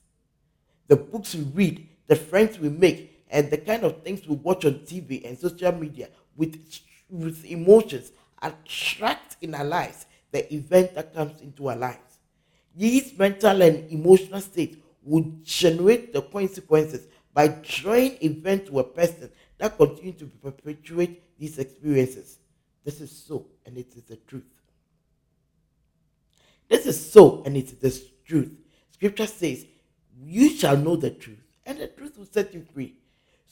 The 0.88 0.96
books 0.96 1.36
we 1.36 1.44
read, 1.44 1.88
the 2.08 2.16
friends 2.16 2.60
we 2.60 2.70
make, 2.70 3.13
and 3.34 3.50
the 3.50 3.58
kind 3.58 3.84
of 3.84 4.04
things 4.04 4.26
we 4.28 4.36
watch 4.36 4.64
on 4.64 4.76
TV 4.86 5.28
and 5.28 5.38
social 5.38 5.72
media 5.72 6.08
with, 6.38 6.80
with 7.10 7.44
emotions 7.46 8.12
attract 8.42 9.38
in 9.42 9.56
our 9.56 9.66
lives 9.66 10.06
the 10.32 10.54
event 10.54 10.94
that 10.94 11.14
comes 11.16 11.42
into 11.42 11.68
our 11.68 11.76
lives. 11.76 12.20
These 12.76 13.18
mental 13.18 13.62
and 13.64 13.92
emotional 13.92 14.40
states 14.40 14.78
would 15.02 15.44
generate 15.44 16.14
the 16.14 16.22
consequences 16.22 17.08
by 17.34 17.48
drawing 17.48 18.18
event 18.22 18.68
to 18.68 18.80
a 18.80 18.84
person 18.84 19.32
that 19.58 19.78
continue 19.78 20.14
to 20.14 20.26
perpetuate 20.26 21.38
these 21.40 21.58
experiences. 21.58 22.38
This 22.84 23.02
is 23.02 23.12
so, 23.12 23.48
and 23.66 23.78
it 23.78 23.88
is 23.96 24.04
the 24.04 24.18
truth. 24.18 24.44
This 26.70 26.86
is 26.86 27.12
so, 27.12 27.42
and 27.46 27.58
it 27.58 27.66
is 27.66 27.74
the 27.74 28.06
truth. 28.28 28.52
Scripture 28.92 29.28
says, 29.28 29.66
You 30.24 30.50
shall 30.50 30.78
know 30.78 30.96
the 30.96 31.10
truth, 31.12 31.42
and 31.66 31.80
the 31.80 31.88
truth 31.88 32.18
will 32.18 32.26
set 32.26 32.54
you 32.54 32.66
free. 32.74 32.96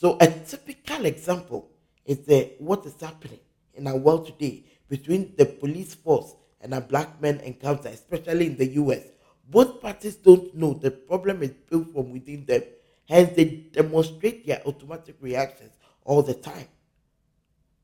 So, 0.02 0.18
a 0.20 0.26
typical 0.28 1.06
example 1.06 1.70
is 2.08 2.22
the, 2.26 2.54
what 2.58 2.84
is 2.88 3.00
happening 3.00 3.38
in 3.76 3.86
our 3.86 3.96
world 3.98 4.26
today 4.26 4.64
between 4.90 5.36
the 5.38 5.46
police 5.46 5.94
force 5.94 6.34
and 6.60 6.74
a 6.74 6.82
black 6.82 7.22
men 7.22 7.40
encounter, 7.42 7.90
especially 7.90 8.48
in 8.48 8.58
the 8.58 8.66
US. 8.82 9.04
Both 9.48 9.80
parties 9.80 10.16
don't 10.16 10.56
know 10.56 10.74
the 10.74 10.90
problem 10.90 11.44
is 11.44 11.52
built 11.70 11.94
from 11.94 12.14
within 12.14 12.46
them. 12.46 12.64
Hence, 13.08 13.36
they 13.36 13.46
demonstrate 13.46 14.48
their 14.48 14.64
automatic 14.66 15.18
reactions 15.22 15.74
all 16.04 16.24
the 16.24 16.34
time. 16.34 16.66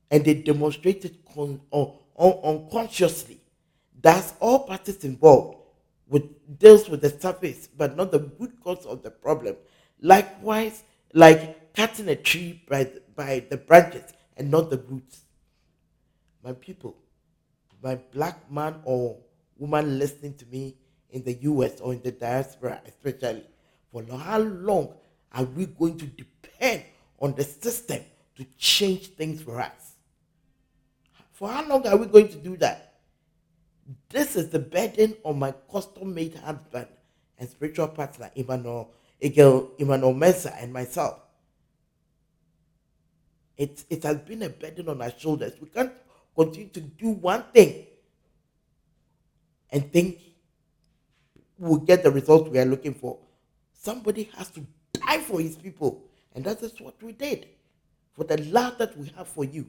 And 0.10 0.26
they 0.26 0.34
demonstrate 0.34 1.06
it 1.06 1.18
con- 1.36 1.62
uh, 1.72 1.86
un- 2.18 2.40
unconsciously. 2.44 3.40
That's 4.02 4.34
all 4.40 4.66
parties 4.66 5.04
involved 5.04 5.58
with 6.08 6.24
deals 6.58 6.90
with 6.90 7.02
the 7.02 7.12
surface, 7.12 7.68
but 7.68 7.96
not 7.96 8.12
the 8.12 8.32
root 8.40 8.54
cause 8.64 8.88
of 8.88 9.04
the 9.04 9.12
problem. 9.12 9.56
Likewise, 10.02 10.82
like 11.14 11.67
cutting 11.78 12.10
a 12.10 12.16
tree 12.16 12.64
by 12.68 12.86
the, 12.86 13.02
by 13.16 13.46
the 13.52 13.56
branches 13.56 14.12
and 14.36 14.50
not 14.50 14.72
the 14.72 14.80
roots. 14.80 15.22
My 16.44 16.54
people, 16.54 16.98
my 17.84 17.96
black 18.14 18.52
man 18.52 18.82
or 18.84 19.18
woman 19.58 20.00
listening 20.00 20.34
to 20.38 20.46
me 20.48 20.76
in 21.12 21.24
the 21.24 21.34
US 21.34 21.80
or 21.80 21.94
in 21.94 22.02
the 22.02 22.12
diaspora, 22.12 22.82
especially, 22.88 23.44
for 23.92 24.04
how 24.04 24.40
long 24.40 24.96
are 25.32 25.44
we 25.44 25.68
going 25.68 26.00
to 26.00 26.08
depend 26.08 26.82
on 27.20 27.36
the 27.36 27.44
system 27.44 28.02
to 28.38 28.44
change 28.58 29.10
things 29.10 29.44
for 29.44 29.62
us? 29.62 29.94
For 31.34 31.48
how 31.48 31.68
long 31.68 31.86
are 31.86 31.98
we 31.98 32.08
going 32.08 32.30
to 32.30 32.38
do 32.38 32.58
that? 32.58 32.96
This 34.10 34.36
is 34.36 34.50
the 34.50 34.60
burden 34.60 35.16
on 35.24 35.38
my 35.38 35.54
custom 35.72 36.16
made 36.16 36.34
husband 36.34 36.88
and 37.38 37.48
spiritual 37.48 37.90
partner, 37.90 38.32
Emmanuel, 38.34 38.92
Eagle, 39.22 39.74
Emmanuel 39.78 40.16
Mensah, 40.16 40.56
and 40.60 40.74
myself. 40.74 41.20
It, 43.58 43.84
it 43.90 44.04
has 44.04 44.18
been 44.20 44.44
a 44.44 44.50
burden 44.50 44.90
on 44.90 45.02
our 45.02 45.12
shoulders. 45.18 45.54
We 45.60 45.68
can't 45.68 45.92
continue 46.36 46.70
to 46.70 46.82
do 46.82 47.10
one 47.10 47.44
thing 47.54 47.88
and 49.72 49.92
think 49.92 50.20
we'll 51.58 51.80
get 51.80 52.04
the 52.04 52.12
results 52.12 52.50
we 52.50 52.60
are 52.60 52.66
looking 52.66 52.94
for. 52.94 53.18
Somebody 53.74 54.30
has 54.38 54.50
to 54.52 54.66
die 54.94 55.20
for 55.20 55.42
his 55.42 55.56
people. 55.56 56.04
And 56.36 56.46
that 56.46 56.62
is 56.62 56.80
what 56.80 57.02
we 57.02 57.14
did 57.14 57.48
for 58.14 58.24
the 58.24 58.38
love 58.44 58.78
that 58.78 58.96
we 58.98 59.12
have 59.18 59.28
for 59.28 59.44
you. 59.44 59.66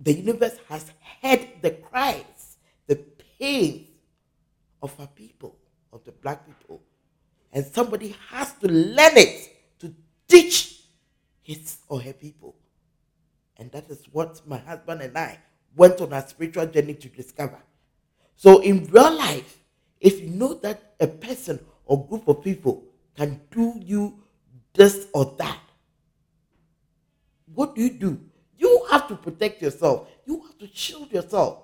The 0.00 0.12
universe 0.12 0.58
has 0.68 0.92
heard 1.22 1.48
the 1.62 1.70
cries, 1.70 2.58
the 2.86 2.96
pains 3.38 3.88
of 4.82 4.94
our 5.00 5.08
people, 5.08 5.56
of 5.92 6.04
the 6.04 6.12
black 6.12 6.46
people. 6.46 6.82
And 7.52 7.64
somebody 7.66 8.14
has 8.28 8.52
to 8.54 8.68
learn 8.68 9.16
it 9.16 9.78
to 9.80 9.94
teach 10.28 10.82
his 11.42 11.78
or 11.88 12.00
her 12.00 12.12
people. 12.12 12.54
And 13.56 13.72
that 13.72 13.88
is 13.90 14.04
what 14.12 14.40
my 14.46 14.58
husband 14.58 15.02
and 15.02 15.16
I 15.16 15.38
went 15.74 16.00
on 16.00 16.12
a 16.12 16.26
spiritual 16.26 16.66
journey 16.66 16.94
to 16.94 17.08
discover. 17.08 17.58
So 18.36 18.60
in 18.60 18.84
real 18.86 19.16
life, 19.16 19.58
if 20.00 20.20
you 20.20 20.28
know 20.28 20.54
that 20.54 20.94
a 21.00 21.06
person 21.06 21.58
or 21.86 22.06
group 22.06 22.28
of 22.28 22.44
people 22.44 22.84
can 23.16 23.40
do 23.50 23.74
you 23.80 24.22
this 24.74 25.08
or 25.12 25.34
that, 25.38 25.58
what 27.54 27.74
do 27.74 27.82
you 27.82 27.90
do? 27.90 28.20
You 28.56 28.86
have 28.90 29.08
to 29.08 29.16
protect 29.16 29.62
yourself. 29.62 30.08
You 30.24 30.40
have 30.42 30.58
to 30.58 30.68
shield 30.72 31.10
yourself. 31.12 31.62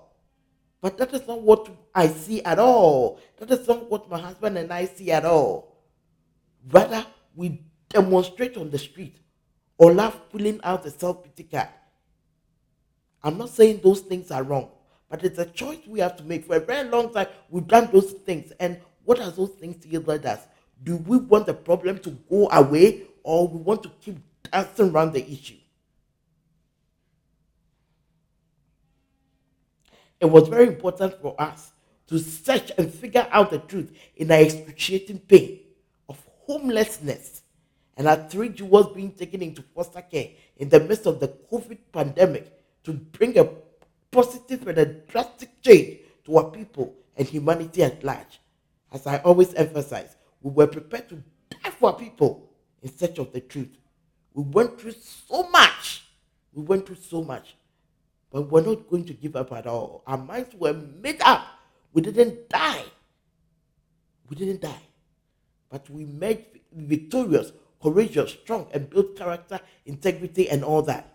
But 0.81 0.97
that 0.97 1.13
is 1.13 1.27
not 1.27 1.41
what 1.41 1.69
I 1.93 2.07
see 2.07 2.43
at 2.43 2.59
all. 2.59 3.19
That 3.37 3.51
is 3.51 3.67
not 3.67 3.89
what 3.89 4.09
my 4.09 4.19
husband 4.19 4.57
and 4.57 4.71
I 4.71 4.85
see 4.85 5.11
at 5.11 5.25
all. 5.25 5.74
Rather, 6.71 7.05
we 7.35 7.61
demonstrate 7.89 8.57
on 8.57 8.69
the 8.69 8.77
street 8.77 9.17
or 9.77 9.93
laugh 9.93 10.19
pulling 10.31 10.59
out 10.63 10.85
a 10.85 10.91
self 10.91 11.23
pity 11.23 11.43
card. 11.43 11.69
I'm 13.23 13.37
not 13.37 13.49
saying 13.49 13.81
those 13.83 14.01
things 14.01 14.31
are 14.31 14.43
wrong, 14.43 14.69
but 15.09 15.23
it's 15.23 15.39
a 15.39 15.45
choice 15.45 15.79
we 15.87 15.99
have 15.99 16.15
to 16.17 16.23
make. 16.23 16.45
For 16.45 16.57
a 16.57 16.59
very 16.59 16.87
long 16.89 17.13
time, 17.13 17.27
we've 17.49 17.67
done 17.67 17.89
those 17.91 18.11
things. 18.11 18.51
And 18.59 18.79
what 19.03 19.19
are 19.19 19.31
those 19.31 19.49
things 19.51 19.85
yielded 19.85 20.25
us? 20.25 20.41
Do 20.83 20.97
we 20.97 21.17
want 21.17 21.45
the 21.45 21.53
problem 21.53 21.99
to 21.99 22.11
go 22.29 22.49
away 22.51 23.03
or 23.23 23.47
we 23.47 23.57
want 23.59 23.83
to 23.83 23.89
keep 24.01 24.17
dancing 24.51 24.91
around 24.91 25.13
the 25.13 25.27
issue? 25.31 25.55
It 30.19 30.25
was 30.27 30.47
very 30.47 30.67
important 30.67 31.19
for 31.21 31.39
us 31.39 31.71
to 32.07 32.19
search 32.19 32.71
and 32.77 32.93
figure 32.93 33.27
out 33.31 33.51
the 33.51 33.59
truth 33.59 33.91
in 34.15 34.31
our 34.31 34.39
excruciating 34.39 35.19
pain 35.19 35.59
homelessness 36.45 37.41
and 37.97 38.07
our 38.07 38.27
three 38.29 38.49
jewels 38.49 38.93
being 38.93 39.11
taken 39.11 39.41
into 39.41 39.61
foster 39.61 40.01
care 40.01 40.29
in 40.57 40.69
the 40.69 40.79
midst 40.79 41.05
of 41.05 41.19
the 41.19 41.29
COVID 41.51 41.77
pandemic 41.91 42.51
to 42.83 42.93
bring 42.93 43.37
a 43.37 43.49
positive 44.11 44.67
and 44.67 44.77
a 44.77 44.85
drastic 44.85 45.61
change 45.61 45.99
to 46.25 46.37
our 46.37 46.51
people 46.51 46.95
and 47.15 47.27
humanity 47.27 47.83
at 47.83 48.03
large. 48.03 48.39
As 48.91 49.07
I 49.07 49.17
always 49.19 49.53
emphasize, 49.53 50.15
we 50.41 50.51
were 50.51 50.67
prepared 50.67 51.09
to 51.09 51.15
die 51.49 51.69
for 51.71 51.91
our 51.91 51.97
people 51.97 52.49
in 52.81 52.95
search 52.95 53.17
of 53.19 53.33
the 53.33 53.41
truth. 53.41 53.77
We 54.33 54.43
went 54.43 54.79
through 54.79 54.93
so 54.93 55.43
much. 55.49 56.05
We 56.53 56.63
went 56.63 56.85
through 56.85 56.97
so 56.97 57.23
much. 57.23 57.55
but 58.35 58.51
we're 58.51 58.59
not 58.59 58.89
going 58.89 59.05
to 59.05 59.13
give 59.13 59.37
up 59.37 59.53
at 59.53 59.65
all. 59.65 60.03
Our 60.05 60.17
minds 60.17 60.53
were 60.55 60.73
made 60.73 61.21
up. 61.21 61.47
We 61.93 62.01
didn't 62.01 62.49
die. 62.49 62.83
We 64.29 64.35
didn't 64.35 64.59
die. 64.59 64.81
But 65.69 65.89
we 65.89 66.05
made 66.05 66.45
victorious, 66.71 67.51
courageous, 67.81 68.31
strong, 68.31 68.67
and 68.73 68.89
built 68.89 69.15
character, 69.15 69.59
integrity, 69.85 70.49
and 70.49 70.63
all 70.63 70.81
that. 70.83 71.13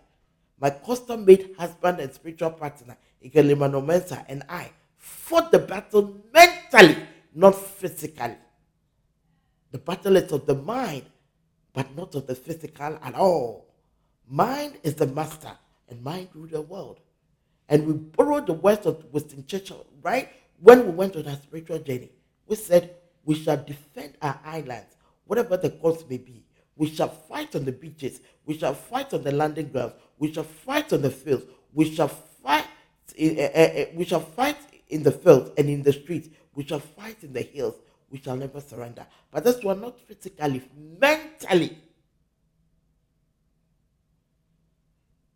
My 0.59 0.69
custom 0.69 1.25
made 1.25 1.55
husband 1.57 1.99
and 1.99 2.13
spiritual 2.13 2.51
partner, 2.51 2.95
Eagle 3.21 3.49
Emmanuel 3.49 3.81
Mensah, 3.81 4.25
and 4.27 4.43
I 4.47 4.71
fought 4.97 5.51
the 5.51 5.59
battle 5.59 6.21
mentally, 6.33 6.97
not 7.33 7.55
physically. 7.55 8.35
The 9.71 9.79
battle 9.79 10.17
is 10.17 10.31
of 10.31 10.45
the 10.45 10.55
mind, 10.55 11.05
but 11.73 11.95
not 11.95 12.13
of 12.15 12.27
the 12.27 12.35
physical 12.35 12.99
at 13.01 13.15
all. 13.15 13.73
Mind 14.27 14.77
is 14.83 14.95
the 14.95 15.07
master, 15.07 15.51
and 15.89 16.03
mind 16.03 16.29
rule 16.33 16.47
the 16.47 16.61
world. 16.61 16.99
And 17.67 17.87
we 17.87 17.93
borrowed 17.93 18.47
the 18.47 18.53
words 18.53 18.85
of 18.85 19.05
Winston 19.11 19.45
Churchill, 19.47 19.85
right? 20.01 20.29
When 20.59 20.85
we 20.85 20.91
went 20.91 21.15
on 21.15 21.27
our 21.27 21.35
spiritual 21.35 21.79
journey, 21.79 22.11
we 22.45 22.55
said, 22.55 22.95
We 23.23 23.35
shall 23.35 23.57
defend 23.57 24.15
our 24.21 24.39
islands, 24.43 24.95
whatever 25.25 25.57
the 25.57 25.69
cost 25.69 26.09
may 26.09 26.17
be. 26.17 26.43
We 26.75 26.87
shall 26.87 27.09
fight 27.09 27.55
on 27.55 27.65
the 27.65 27.71
beaches. 27.71 28.21
We 28.45 28.57
shall 28.57 28.73
fight 28.73 29.13
on 29.13 29.23
the 29.23 29.31
landing 29.31 29.69
grounds. 29.69 29.93
We 30.17 30.33
shall 30.33 30.43
fight 30.43 30.91
on 30.93 31.01
the 31.01 31.11
fields. 31.11 31.45
We 31.73 31.93
shall 31.93 32.07
fight. 32.07 32.65
Uh, 33.19 33.41
uh, 33.41 33.85
we 33.95 34.05
shall 34.05 34.21
fight 34.21 34.57
in 34.89 35.03
the 35.03 35.11
fields 35.11 35.51
and 35.57 35.69
in 35.69 35.83
the 35.83 35.93
streets. 35.93 36.29
We 36.55 36.63
shall 36.65 36.79
fight 36.79 37.23
in 37.23 37.33
the 37.33 37.41
hills. 37.41 37.75
We 38.09 38.19
shall 38.19 38.35
never 38.35 38.59
surrender. 38.59 39.05
But 39.31 39.43
this 39.43 39.63
one 39.63 39.81
not 39.81 39.99
physically, 40.01 40.63
mentally. 40.99 41.77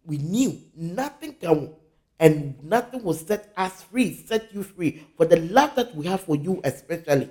We 0.06 0.18
knew 0.18 0.62
nothing 0.76 1.34
can 1.34 1.74
and 2.20 2.64
nothing 2.64 3.04
will 3.04 3.14
set 3.14 3.52
us 3.58 3.84
free, 3.84 4.16
set 4.16 4.54
you 4.54 4.64
free. 4.64 5.06
For 5.18 5.26
the 5.26 5.38
love 5.38 5.76
that 5.76 5.96
we 5.96 6.06
have 6.08 6.22
for 6.22 6.36
you, 6.36 6.62
especially. 6.64 7.30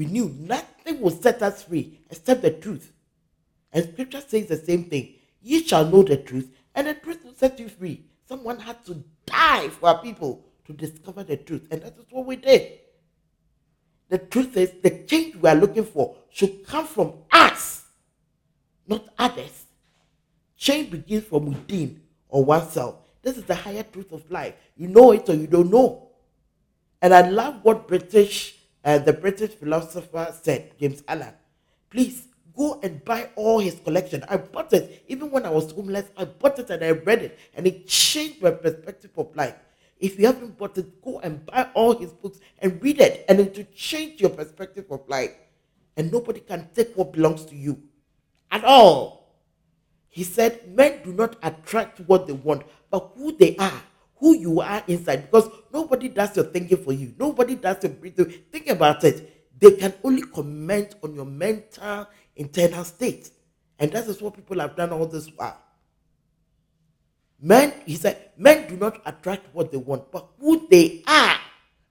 We 0.00 0.06
knew 0.06 0.34
nothing 0.38 0.98
will 1.02 1.10
set 1.10 1.42
us 1.42 1.64
free 1.64 2.00
except 2.08 2.40
the 2.40 2.52
truth. 2.52 2.90
And 3.70 3.86
scripture 3.86 4.22
says 4.26 4.46
the 4.46 4.56
same 4.56 4.84
thing. 4.84 5.16
Ye 5.42 5.62
shall 5.62 5.84
know 5.84 6.02
the 6.02 6.16
truth, 6.16 6.50
and 6.74 6.86
the 6.86 6.94
truth 6.94 7.22
will 7.22 7.34
set 7.34 7.60
you 7.60 7.68
free. 7.68 8.06
Someone 8.26 8.58
had 8.60 8.82
to 8.86 9.04
die 9.26 9.68
for 9.68 9.90
our 9.90 10.00
people 10.00 10.42
to 10.64 10.72
discover 10.72 11.22
the 11.22 11.36
truth, 11.36 11.68
and 11.70 11.82
that 11.82 11.98
is 11.98 12.06
what 12.08 12.24
we 12.24 12.36
did. 12.36 12.78
The 14.08 14.16
truth 14.16 14.56
is, 14.56 14.72
the 14.82 15.04
change 15.04 15.36
we 15.36 15.50
are 15.50 15.54
looking 15.54 15.84
for 15.84 16.16
should 16.30 16.66
come 16.66 16.86
from 16.86 17.12
us, 17.30 17.84
not 18.88 19.06
others. 19.18 19.66
Change 20.56 20.92
begins 20.92 21.24
from 21.24 21.44
within 21.44 22.00
or 22.30 22.42
oneself. 22.42 22.94
This 23.20 23.36
is 23.36 23.44
the 23.44 23.54
higher 23.54 23.82
truth 23.82 24.12
of 24.12 24.30
life. 24.30 24.54
You 24.78 24.88
know 24.88 25.12
it 25.12 25.28
or 25.28 25.34
you 25.34 25.46
don't 25.46 25.70
know. 25.70 26.08
And 27.02 27.12
I 27.12 27.28
love 27.28 27.56
what 27.62 27.86
British, 27.86 28.56
uh, 28.84 28.98
the 28.98 29.12
British 29.12 29.54
philosopher 29.54 30.34
said, 30.42 30.72
James 30.78 31.02
Allen. 31.06 31.34
Please 31.90 32.28
go 32.56 32.80
and 32.82 33.04
buy 33.04 33.28
all 33.36 33.58
his 33.58 33.80
collection. 33.80 34.24
I 34.28 34.36
bought 34.36 34.72
it 34.72 35.04
even 35.08 35.30
when 35.30 35.44
I 35.46 35.50
was 35.50 35.72
homeless. 35.72 36.06
I 36.16 36.24
bought 36.24 36.58
it 36.58 36.70
and 36.70 36.84
I 36.84 36.90
read 36.90 37.22
it, 37.22 37.38
and 37.54 37.66
it 37.66 37.86
changed 37.86 38.42
my 38.42 38.50
perspective 38.50 39.10
of 39.16 39.34
life. 39.36 39.54
If 39.98 40.18
you 40.18 40.26
haven't 40.26 40.56
bought 40.56 40.78
it, 40.78 41.02
go 41.02 41.20
and 41.20 41.44
buy 41.44 41.68
all 41.74 41.96
his 41.96 42.12
books 42.12 42.38
and 42.58 42.82
read 42.82 43.00
it, 43.00 43.24
and 43.28 43.38
it 43.38 43.56
will 43.56 43.66
change 43.74 44.20
your 44.20 44.30
perspective 44.30 44.86
of 44.90 45.06
life. 45.08 45.32
And 45.96 46.10
nobody 46.10 46.40
can 46.40 46.68
take 46.74 46.96
what 46.96 47.12
belongs 47.12 47.44
to 47.46 47.56
you 47.56 47.82
at 48.50 48.64
all. 48.64 49.20
He 50.08 50.24
said, 50.24 50.74
Men 50.74 51.02
do 51.04 51.12
not 51.12 51.36
attract 51.42 52.00
what 52.00 52.26
they 52.26 52.32
want, 52.32 52.62
but 52.90 53.12
who 53.14 53.36
they 53.36 53.56
are, 53.56 53.82
who 54.20 54.36
you 54.36 54.60
are 54.60 54.84
inside. 54.86 55.30
Because 55.30 55.50
nobody 55.72 56.08
does 56.08 56.36
your 56.36 56.44
thinking 56.44 56.76
for 56.76 56.92
you, 56.92 57.14
nobody 57.18 57.56
does 57.56 57.82
your 57.82 57.92
breathing. 57.92 58.32
Think 58.52 58.68
about 58.68 59.02
it. 59.02 59.58
They 59.58 59.72
can 59.72 59.94
only 60.04 60.22
comment 60.22 60.94
on 61.02 61.14
your 61.14 61.24
mental, 61.24 62.06
internal 62.36 62.84
state. 62.84 63.30
And 63.78 63.90
that 63.92 64.06
is 64.06 64.22
what 64.22 64.34
people 64.34 64.60
have 64.60 64.76
done 64.76 64.92
all 64.92 65.06
this 65.06 65.26
while. 65.36 65.58
Men, 67.42 67.72
he 67.86 67.96
said, 67.96 68.30
men 68.36 68.68
do 68.68 68.76
not 68.76 69.00
attract 69.06 69.54
what 69.54 69.72
they 69.72 69.78
want, 69.78 70.12
but 70.12 70.28
who 70.38 70.68
they 70.70 71.02
are, 71.06 71.38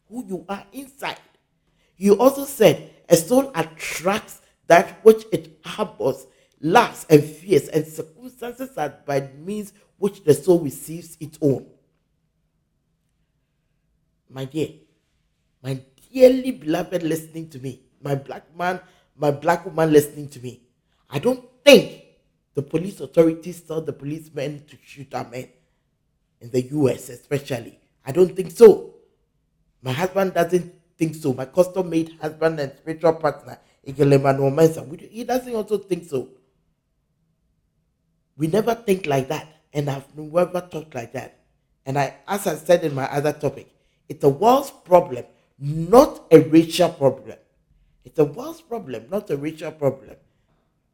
who 0.07 0.23
you 0.27 0.45
are 0.47 0.63
inside. 0.71 1.19
He 1.95 2.11
also 2.11 2.45
said, 2.45 2.91
a 3.09 3.15
soul 3.15 3.51
attracts 3.55 4.41
that 4.67 5.03
which 5.03 5.25
it 5.31 5.59
harbors 5.65 6.27
laughs 6.61 7.05
and 7.09 7.23
fears 7.23 7.67
and 7.69 7.85
circumstances 7.85 8.77
are 8.77 8.95
by 9.05 9.29
means 9.39 9.73
which 9.97 10.23
the 10.23 10.33
soul 10.33 10.59
receives 10.59 11.17
its 11.19 11.37
own. 11.41 11.65
My 14.29 14.45
dear, 14.45 14.69
my 15.63 15.81
dearly 16.13 16.51
beloved 16.51 17.03
listening 17.03 17.49
to 17.49 17.59
me, 17.59 17.81
my 18.01 18.15
black 18.15 18.55
man, 18.55 18.79
my 19.17 19.31
black 19.31 19.65
woman 19.65 19.91
listening 19.91 20.29
to 20.29 20.39
me, 20.39 20.61
I 21.09 21.19
don't 21.19 21.43
think 21.65 22.03
the 22.53 22.61
police 22.61 22.99
authorities 22.99 23.61
tell 23.61 23.81
the 23.81 23.93
policemen 23.93 24.65
to 24.67 24.77
shoot 24.85 25.13
our 25.13 25.27
men 25.29 25.49
in 26.41 26.51
the 26.51 26.61
US, 26.61 27.09
especially. 27.09 27.79
I 28.05 28.11
don't 28.11 28.35
think 28.35 28.51
so. 28.51 28.95
My 29.81 29.91
husband 29.91 30.33
doesn't 30.33 30.73
think 30.97 31.15
so. 31.15 31.33
My 31.33 31.45
custom 31.45 31.89
made 31.89 32.17
husband 32.21 32.59
and 32.59 32.71
spiritual 32.77 33.13
partner, 33.13 33.59
he 33.81 33.93
doesn't 35.23 35.55
also 35.55 35.77
think 35.77 36.05
so. 36.05 36.29
We 38.37 38.47
never 38.47 38.75
think 38.75 39.05
like 39.07 39.29
that, 39.29 39.47
and 39.73 39.89
I've 39.89 40.15
never 40.15 40.61
talked 40.61 40.93
like 40.93 41.13
that. 41.13 41.39
And 41.85 41.97
I, 41.97 42.15
as 42.27 42.45
I 42.45 42.55
said 42.55 42.83
in 42.83 42.93
my 42.93 43.05
other 43.05 43.33
topic, 43.33 43.67
it's 44.09 44.23
a 44.23 44.29
world's 44.29 44.71
problem, 44.71 45.25
not 45.59 46.25
a 46.31 46.39
racial 46.39 46.89
problem. 46.89 47.37
It's 48.03 48.19
a 48.19 48.25
world's 48.25 48.61
problem, 48.61 49.05
not 49.09 49.29
a 49.29 49.37
racial 49.37 49.71
problem. 49.71 50.15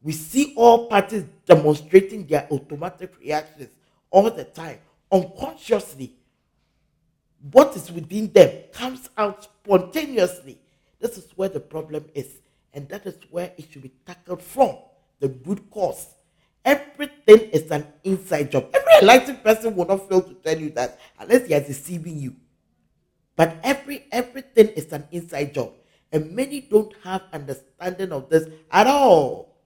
We 0.03 0.11
see 0.11 0.53
all 0.55 0.87
parties 0.87 1.23
demonstrating 1.45 2.27
their 2.27 2.47
automatic 2.51 3.13
reactions 3.19 3.69
all 4.11 4.29
the 4.29 4.43
time, 4.43 4.79
unconsciously. 5.11 6.13
What 7.51 7.75
is 7.75 7.91
within 7.91 8.31
them 8.31 8.65
comes 8.73 9.09
out 9.17 9.43
spontaneously. 9.45 10.59
This 10.99 11.17
is 11.17 11.27
where 11.35 11.49
the 11.49 11.59
problem 11.59 12.05
is, 12.13 12.27
and 12.73 12.87
that 12.89 13.05
is 13.05 13.17
where 13.31 13.51
it 13.57 13.71
should 13.71 13.81
be 13.81 13.91
tackled 14.05 14.41
from 14.41 14.77
the 15.19 15.29
root 15.45 15.69
cause 15.71 16.07
Everything 16.65 17.51
is 17.51 17.69
an 17.69 17.85
inside 18.03 18.51
job. 18.51 18.67
Every 18.73 18.91
enlightened 19.01 19.43
person 19.43 19.75
will 19.75 19.85
not 19.85 20.09
fail 20.09 20.23
to 20.23 20.33
tell 20.33 20.57
you 20.57 20.71
that 20.71 20.99
unless 21.19 21.45
he 21.45 21.53
is 21.53 21.67
deceiving 21.67 22.17
you. 22.17 22.35
But 23.35 23.57
every 23.63 24.05
everything 24.11 24.69
is 24.69 24.91
an 24.93 25.07
inside 25.11 25.53
job. 25.53 25.73
And 26.11 26.31
many 26.31 26.61
don't 26.61 26.93
have 27.03 27.23
understanding 27.33 28.11
of 28.11 28.29
this 28.29 28.47
at 28.71 28.87
all. 28.87 29.57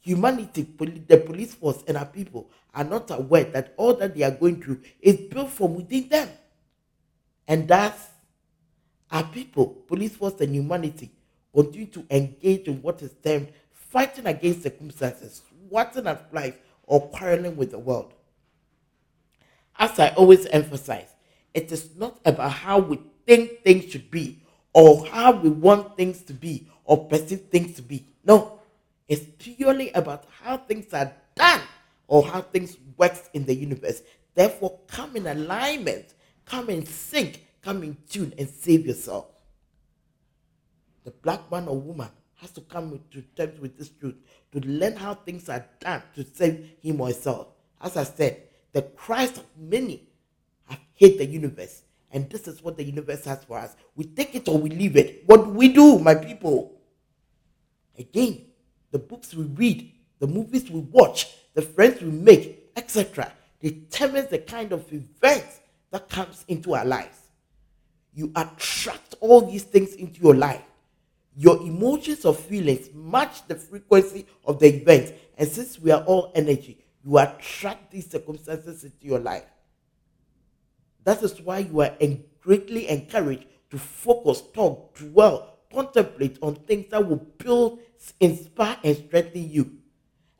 Humanity, 0.00 0.62
the 1.08 1.16
police 1.16 1.54
force, 1.54 1.82
and 1.88 1.96
our 1.96 2.04
people 2.04 2.50
are 2.74 2.84
not 2.84 3.10
aware 3.10 3.44
that 3.44 3.72
all 3.76 3.94
that 3.94 4.14
they 4.14 4.22
are 4.22 4.30
going 4.30 4.62
through 4.62 4.80
is 5.00 5.16
built 5.16 5.50
from 5.50 5.74
within 5.74 6.08
them. 6.08 6.28
And 7.48 7.66
thus, 7.66 8.10
our 9.10 9.24
people, 9.24 9.66
police 9.86 10.16
force, 10.16 10.40
and 10.40 10.54
humanity 10.54 11.10
continue 11.54 11.86
to 11.86 12.04
engage 12.10 12.68
in 12.68 12.82
what 12.82 13.00
is 13.00 13.14
termed 13.24 13.48
fighting 13.72 14.26
against 14.26 14.64
circumstances, 14.64 15.42
swatting 15.68 16.06
at 16.06 16.32
life, 16.34 16.58
or 16.82 17.08
quarreling 17.08 17.56
with 17.56 17.70
the 17.70 17.78
world. 17.78 18.12
As 19.78 19.98
I 19.98 20.08
always 20.10 20.46
emphasize, 20.46 21.13
it 21.54 21.70
is 21.70 21.96
not 21.96 22.18
about 22.24 22.50
how 22.50 22.80
we 22.80 23.00
think 23.26 23.62
things 23.62 23.90
should 23.90 24.10
be 24.10 24.42
or 24.72 25.06
how 25.06 25.32
we 25.32 25.48
want 25.48 25.96
things 25.96 26.22
to 26.22 26.34
be 26.34 26.68
or 26.84 27.06
perceive 27.06 27.42
things 27.42 27.76
to 27.76 27.82
be. 27.82 28.04
No, 28.24 28.60
it's 29.08 29.24
purely 29.38 29.90
about 29.92 30.26
how 30.42 30.58
things 30.58 30.92
are 30.92 31.12
done 31.36 31.60
or 32.08 32.26
how 32.26 32.42
things 32.42 32.76
works 32.96 33.30
in 33.32 33.46
the 33.46 33.54
universe. 33.54 34.02
Therefore, 34.34 34.78
come 34.88 35.16
in 35.16 35.26
alignment, 35.26 36.14
come 36.44 36.68
in 36.70 36.84
sync, 36.84 37.46
come 37.62 37.82
in 37.84 37.96
tune 38.08 38.34
and 38.36 38.48
save 38.48 38.86
yourself. 38.86 39.26
The 41.04 41.12
black 41.12 41.50
man 41.50 41.68
or 41.68 41.78
woman 41.78 42.08
has 42.36 42.50
to 42.52 42.60
come 42.62 43.00
to 43.12 43.22
terms 43.36 43.60
with 43.60 43.78
this 43.78 43.90
truth 43.90 44.16
to 44.52 44.60
learn 44.60 44.96
how 44.96 45.14
things 45.14 45.48
are 45.48 45.64
done 45.80 46.02
to 46.14 46.26
save 46.34 46.72
him 46.82 47.00
or 47.00 47.08
herself. 47.08 47.48
As 47.80 47.96
I 47.96 48.04
said, 48.04 48.42
the 48.72 48.82
Christ 48.82 49.38
of 49.38 49.44
many 49.56 50.08
hate 50.94 51.18
the 51.18 51.26
universe. 51.26 51.82
And 52.10 52.30
this 52.30 52.46
is 52.46 52.62
what 52.62 52.76
the 52.76 52.84
universe 52.84 53.24
has 53.24 53.44
for 53.44 53.58
us. 53.58 53.74
We 53.96 54.04
take 54.04 54.34
it 54.34 54.48
or 54.48 54.58
we 54.58 54.70
leave 54.70 54.96
it. 54.96 55.24
What 55.26 55.44
do 55.44 55.50
we 55.50 55.72
do, 55.72 55.98
my 55.98 56.14
people? 56.14 56.72
Again, 57.98 58.46
the 58.90 58.98
books 58.98 59.34
we 59.34 59.44
read, 59.44 59.92
the 60.20 60.26
movies 60.26 60.70
we 60.70 60.80
watch, 60.80 61.34
the 61.54 61.62
friends 61.62 62.00
we 62.00 62.10
make, 62.10 62.70
etc., 62.76 63.32
determines 63.60 64.28
the 64.28 64.38
kind 64.38 64.72
of 64.72 64.90
events 64.92 65.60
that 65.90 66.08
comes 66.08 66.44
into 66.48 66.74
our 66.74 66.84
lives. 66.84 67.18
You 68.12 68.30
attract 68.36 69.16
all 69.20 69.40
these 69.40 69.64
things 69.64 69.94
into 69.94 70.20
your 70.20 70.34
life 70.34 70.62
your 71.36 71.60
emotions 71.62 72.24
or 72.24 72.34
feelings 72.34 72.88
match 72.94 73.46
the 73.48 73.56
frequency 73.56 74.26
of 74.44 74.58
the 74.58 74.66
event. 74.66 75.12
And 75.36 75.48
since 75.48 75.78
we 75.78 75.90
are 75.90 76.02
all 76.04 76.32
energy, 76.34 76.78
you 77.04 77.18
attract 77.18 77.90
these 77.90 78.10
circumstances 78.10 78.84
into 78.84 79.06
your 79.06 79.18
life. 79.18 79.44
That 81.04 81.22
is 81.22 81.40
why 81.40 81.58
you 81.58 81.80
are 81.80 81.94
greatly 82.40 82.88
encouraged 82.88 83.46
to 83.70 83.78
focus, 83.78 84.42
talk, 84.52 84.94
dwell, 84.96 85.58
contemplate 85.72 86.38
on 86.40 86.54
things 86.54 86.90
that 86.90 87.06
will 87.06 87.26
build, 87.38 87.80
inspire, 88.20 88.76
and 88.82 88.96
strengthen 88.96 89.50
you. 89.50 89.78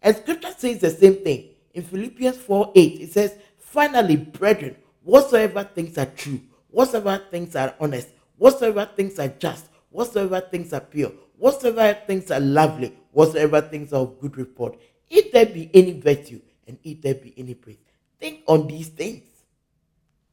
And 0.02 0.16
scripture 0.16 0.54
says 0.56 0.80
the 0.80 0.90
same 0.90 1.16
thing. 1.16 1.50
In 1.72 1.82
Philippians 1.82 2.36
4 2.38 2.72
8, 2.74 3.00
it 3.00 3.12
says, 3.12 3.36
Finally, 3.58 4.16
brethren, 4.16 4.76
whatsoever 5.02 5.64
things 5.64 5.98
are 5.98 6.06
true, 6.06 6.40
whatsoever 6.68 7.20
things 7.30 7.56
are 7.56 7.74
honest, 7.80 8.08
whatsoever 8.36 8.88
things 8.96 9.18
are 9.18 9.28
just, 9.28 9.66
whatsoever 9.90 10.40
things 10.40 10.72
are 10.72 10.80
pure, 10.80 11.12
whatsoever 11.36 11.98
things 12.06 12.30
are 12.30 12.40
lovely, 12.40 12.96
whatsoever 13.10 13.60
things 13.60 13.92
are 13.92 14.02
of 14.02 14.20
good 14.20 14.36
report, 14.36 14.78
if 15.10 15.32
there 15.32 15.46
be 15.46 15.70
any 15.74 15.98
virtue, 15.98 16.40
and 16.68 16.78
if 16.84 17.02
there 17.02 17.14
be 17.14 17.34
any 17.36 17.54
praise. 17.54 17.78
Think 18.20 18.42
on 18.46 18.66
these 18.66 18.88
things. 18.88 19.22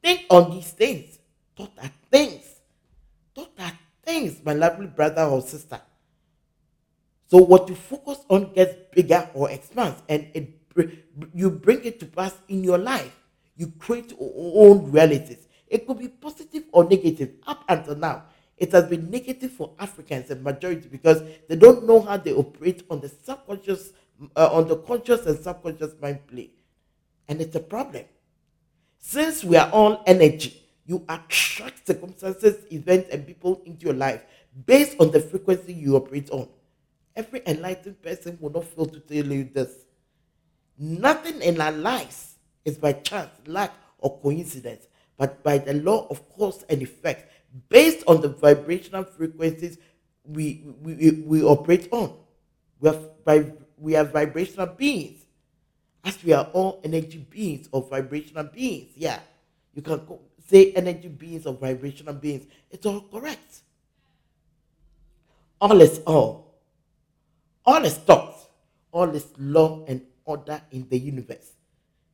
Think 0.02 0.26
on 0.30 0.50
these 0.50 0.70
things. 0.72 1.18
Thought 1.56 1.72
are 1.82 1.90
things. 2.10 2.44
Thought 3.34 3.52
are 3.58 3.72
things, 4.02 4.40
my 4.44 4.52
lovely 4.52 4.86
brother 4.86 5.22
or 5.22 5.40
sister. 5.40 5.80
So 7.28 7.38
what 7.38 7.68
you 7.68 7.74
focus 7.74 8.18
on 8.28 8.52
gets 8.52 8.74
bigger 8.94 9.28
or 9.32 9.50
expands, 9.50 10.02
and 10.08 10.28
it 10.34 10.58
you 11.34 11.50
bring 11.50 11.84
it 11.84 12.00
to 12.00 12.06
pass 12.06 12.34
in 12.48 12.64
your 12.64 12.78
life. 12.78 13.14
You 13.56 13.72
create 13.78 14.10
your 14.10 14.32
own 14.36 14.90
realities. 14.90 15.46
It 15.66 15.86
could 15.86 15.98
be 15.98 16.08
positive 16.08 16.64
or 16.72 16.84
negative. 16.84 17.30
Up 17.46 17.64
until 17.68 17.96
now, 17.96 18.24
it 18.56 18.72
has 18.72 18.84
been 18.84 19.10
negative 19.10 19.52
for 19.52 19.72
Africans 19.78 20.30
and 20.30 20.42
majority 20.42 20.88
because 20.88 21.22
they 21.48 21.56
don't 21.56 21.86
know 21.86 22.00
how 22.00 22.16
they 22.16 22.32
operate 22.32 22.84
on 22.90 23.00
the 23.00 23.08
subconscious, 23.08 23.92
uh, 24.36 24.48
on 24.52 24.68
the 24.68 24.76
conscious 24.76 25.26
and 25.26 25.38
subconscious 25.38 25.94
mind 26.00 26.26
play, 26.26 26.50
and 27.28 27.40
it's 27.40 27.56
a 27.56 27.60
problem. 27.60 28.04
Since 29.04 29.42
we 29.42 29.56
are 29.56 29.68
all 29.72 30.02
energy, 30.06 30.62
you 30.86 31.04
attract 31.08 31.86
circumstances, 31.86 32.64
events, 32.72 33.10
and 33.10 33.26
people 33.26 33.60
into 33.66 33.86
your 33.86 33.94
life 33.94 34.22
based 34.64 34.96
on 35.00 35.10
the 35.10 35.20
frequency 35.20 35.74
you 35.74 35.96
operate 35.96 36.30
on. 36.30 36.48
Every 37.16 37.42
enlightened 37.44 38.00
person 38.00 38.38
will 38.40 38.50
not 38.50 38.64
fail 38.64 38.86
to 38.86 39.00
tell 39.00 39.26
you 39.26 39.50
this. 39.52 39.72
Nothing 40.78 41.42
in 41.42 41.60
our 41.60 41.72
lives 41.72 42.36
is 42.64 42.78
by 42.78 42.92
chance, 42.92 43.30
luck, 43.46 43.72
or 43.98 44.18
coincidence, 44.20 44.86
but 45.18 45.42
by 45.42 45.58
the 45.58 45.74
law 45.74 46.06
of 46.08 46.26
cause 46.30 46.64
and 46.68 46.80
effect, 46.80 47.30
based 47.68 48.04
on 48.06 48.20
the 48.20 48.28
vibrational 48.28 49.04
frequencies 49.04 49.78
we, 50.24 50.64
we, 50.80 51.24
we 51.26 51.42
operate 51.42 51.88
on. 51.90 52.14
We 52.78 52.88
are, 52.88 53.46
we 53.76 53.96
are 53.96 54.04
vibrational 54.04 54.68
beings 54.68 55.21
as 56.04 56.22
we 56.24 56.32
are 56.32 56.48
all 56.52 56.80
energy 56.84 57.18
beings 57.30 57.68
or 57.72 57.82
vibrational 57.82 58.44
beings. 58.44 58.92
Yeah, 58.96 59.20
you 59.74 59.82
can 59.82 60.00
say 60.48 60.72
energy 60.72 61.08
beings 61.08 61.46
or 61.46 61.54
vibrational 61.54 62.14
beings. 62.14 62.46
It's 62.70 62.84
all 62.86 63.02
correct. 63.02 63.60
All 65.60 65.80
is 65.80 66.00
all. 66.06 66.58
All 67.64 67.84
is 67.84 67.96
thought. 67.96 68.36
All 68.90 69.10
is 69.10 69.26
law 69.38 69.84
and 69.86 70.02
order 70.24 70.60
in 70.72 70.88
the 70.88 70.98
universe. 70.98 71.52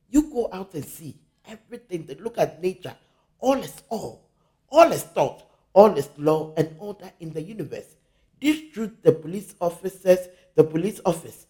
You 0.09 0.31
go 0.31 0.49
out 0.53 0.73
and 0.73 0.85
see 0.85 1.15
everything. 1.47 2.07
Look 2.19 2.37
at 2.37 2.61
nature. 2.61 2.95
All 3.39 3.57
is 3.57 3.81
all. 3.89 4.29
All 4.69 4.91
is 4.91 5.03
thought. 5.03 5.43
All 5.73 5.97
is 5.97 6.09
law 6.17 6.53
and 6.57 6.75
order 6.79 7.11
in 7.19 7.33
the 7.33 7.41
universe. 7.41 7.95
This 8.41 8.71
truth 8.73 8.91
the 9.01 9.11
police 9.11 9.55
officers, 9.59 10.27
the 10.55 10.63
police 10.63 11.01
office 11.05 11.47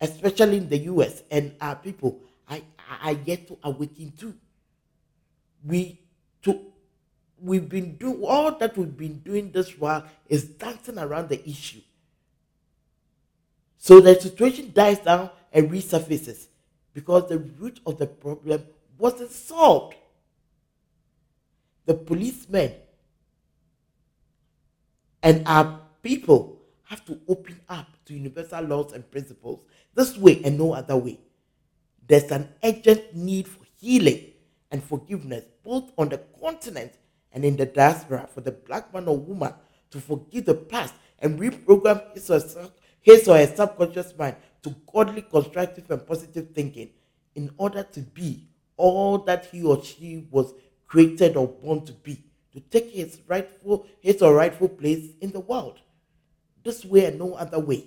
especially 0.00 0.58
in 0.58 0.68
the 0.68 0.78
US 0.78 1.22
and 1.30 1.54
our 1.60 1.76
people, 1.76 2.20
I 2.48 2.62
are 3.02 3.12
yet 3.12 3.46
to 3.48 3.58
awaken 3.62 4.12
to. 4.18 4.34
We 5.64 6.00
to 6.42 6.60
we've 7.40 7.68
been 7.68 7.96
doing 7.96 8.22
all 8.24 8.52
that 8.58 8.76
we've 8.76 8.96
been 8.96 9.18
doing 9.18 9.50
this 9.50 9.78
while 9.78 10.04
is 10.28 10.44
dancing 10.44 10.98
around 10.98 11.28
the 11.28 11.48
issue. 11.48 11.80
So 13.78 14.00
the 14.00 14.18
situation 14.20 14.72
dies 14.74 14.98
down 14.98 15.30
and 15.52 15.70
resurfaces 15.70 16.46
because 16.92 17.28
the 17.28 17.38
root 17.38 17.80
of 17.86 17.98
the 17.98 18.06
problem 18.06 18.64
wasn't 18.98 19.30
solved. 19.30 19.94
The 21.86 21.94
policemen 21.94 22.74
and 25.22 25.46
our 25.46 25.80
people 26.02 26.59
have 26.90 27.04
to 27.04 27.20
open 27.28 27.60
up 27.68 27.86
to 28.04 28.14
universal 28.14 28.62
laws 28.64 28.92
and 28.92 29.08
principles 29.12 29.60
this 29.94 30.18
way 30.18 30.42
and 30.44 30.58
no 30.58 30.72
other 30.72 30.96
way. 30.96 31.20
There's 32.08 32.30
an 32.32 32.48
urgent 32.64 33.14
need 33.14 33.46
for 33.46 33.64
healing 33.80 34.32
and 34.72 34.82
forgiveness, 34.82 35.44
both 35.64 35.92
on 35.96 36.08
the 36.08 36.18
continent 36.40 36.94
and 37.32 37.44
in 37.44 37.56
the 37.56 37.66
diaspora, 37.66 38.28
for 38.34 38.40
the 38.40 38.50
black 38.50 38.92
man 38.92 39.06
or 39.06 39.16
woman 39.16 39.54
to 39.92 40.00
forgive 40.00 40.46
the 40.46 40.54
past 40.54 40.94
and 41.20 41.38
reprogram 41.38 42.12
his 42.12 42.28
or, 42.28 42.40
his 43.00 43.28
or 43.28 43.38
her 43.38 43.46
subconscious 43.46 44.12
mind 44.18 44.34
to 44.64 44.74
godly, 44.92 45.22
constructive, 45.22 45.88
and 45.92 46.04
positive 46.04 46.48
thinking 46.52 46.90
in 47.36 47.50
order 47.56 47.84
to 47.84 48.00
be 48.00 48.48
all 48.76 49.18
that 49.18 49.46
he 49.46 49.62
or 49.62 49.82
she 49.84 50.26
was 50.32 50.52
created 50.88 51.36
or 51.36 51.46
born 51.46 51.84
to 51.84 51.92
be, 51.92 52.24
to 52.52 52.58
take 52.58 52.90
his 52.90 53.20
rightful, 53.28 53.86
his 54.00 54.20
or 54.20 54.34
rightful 54.34 54.68
place 54.68 55.10
in 55.20 55.30
the 55.30 55.38
world. 55.38 55.78
This 56.62 56.84
way 56.84 57.06
and 57.06 57.18
no 57.18 57.34
other 57.34 57.58
way. 57.58 57.84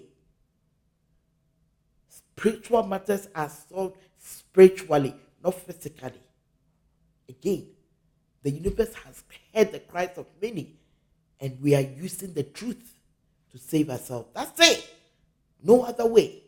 Spiritual 2.10 2.84
matters 2.84 3.28
are 3.36 3.50
solved 3.50 3.98
spiritually, 4.18 5.16
not 5.44 5.56
physically. 5.56 6.22
Again, 7.30 7.68
the 8.42 8.52
universe 8.52 8.94
has 9.06 9.24
heard 9.54 9.72
the 9.72 9.80
cries 9.80 10.18
of 10.18 10.26
many, 10.42 10.76
and 11.40 11.58
we 11.62 11.76
are 11.76 11.82
using 11.82 12.34
the 12.34 12.44
truth 12.44 12.94
to 13.52 13.58
save 13.58 13.90
ourselves. 13.90 14.30
That's 14.34 14.60
it. 14.60 14.90
No 15.62 15.84
other 15.84 16.06
way. 16.06 16.44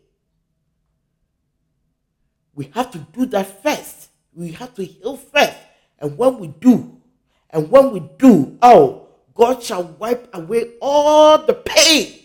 We 2.54 2.72
have 2.74 2.92
to 2.92 2.98
do 2.98 3.26
that 3.28 3.62
first. 3.62 4.10
We 4.34 4.52
have 4.54 4.74
to 4.76 4.84
heal 4.84 5.18
first. 5.18 5.58
And 6.00 6.18
when 6.18 6.40
we 6.40 6.48
do, 6.48 7.02
and 7.50 7.70
when 7.70 7.92
we 7.92 8.00
do, 8.18 8.58
oh, 8.62 9.05
God 9.36 9.62
shall 9.62 9.84
wipe 9.84 10.30
away 10.34 10.72
all 10.82 11.46
the 11.46 11.54
pain, 11.54 12.22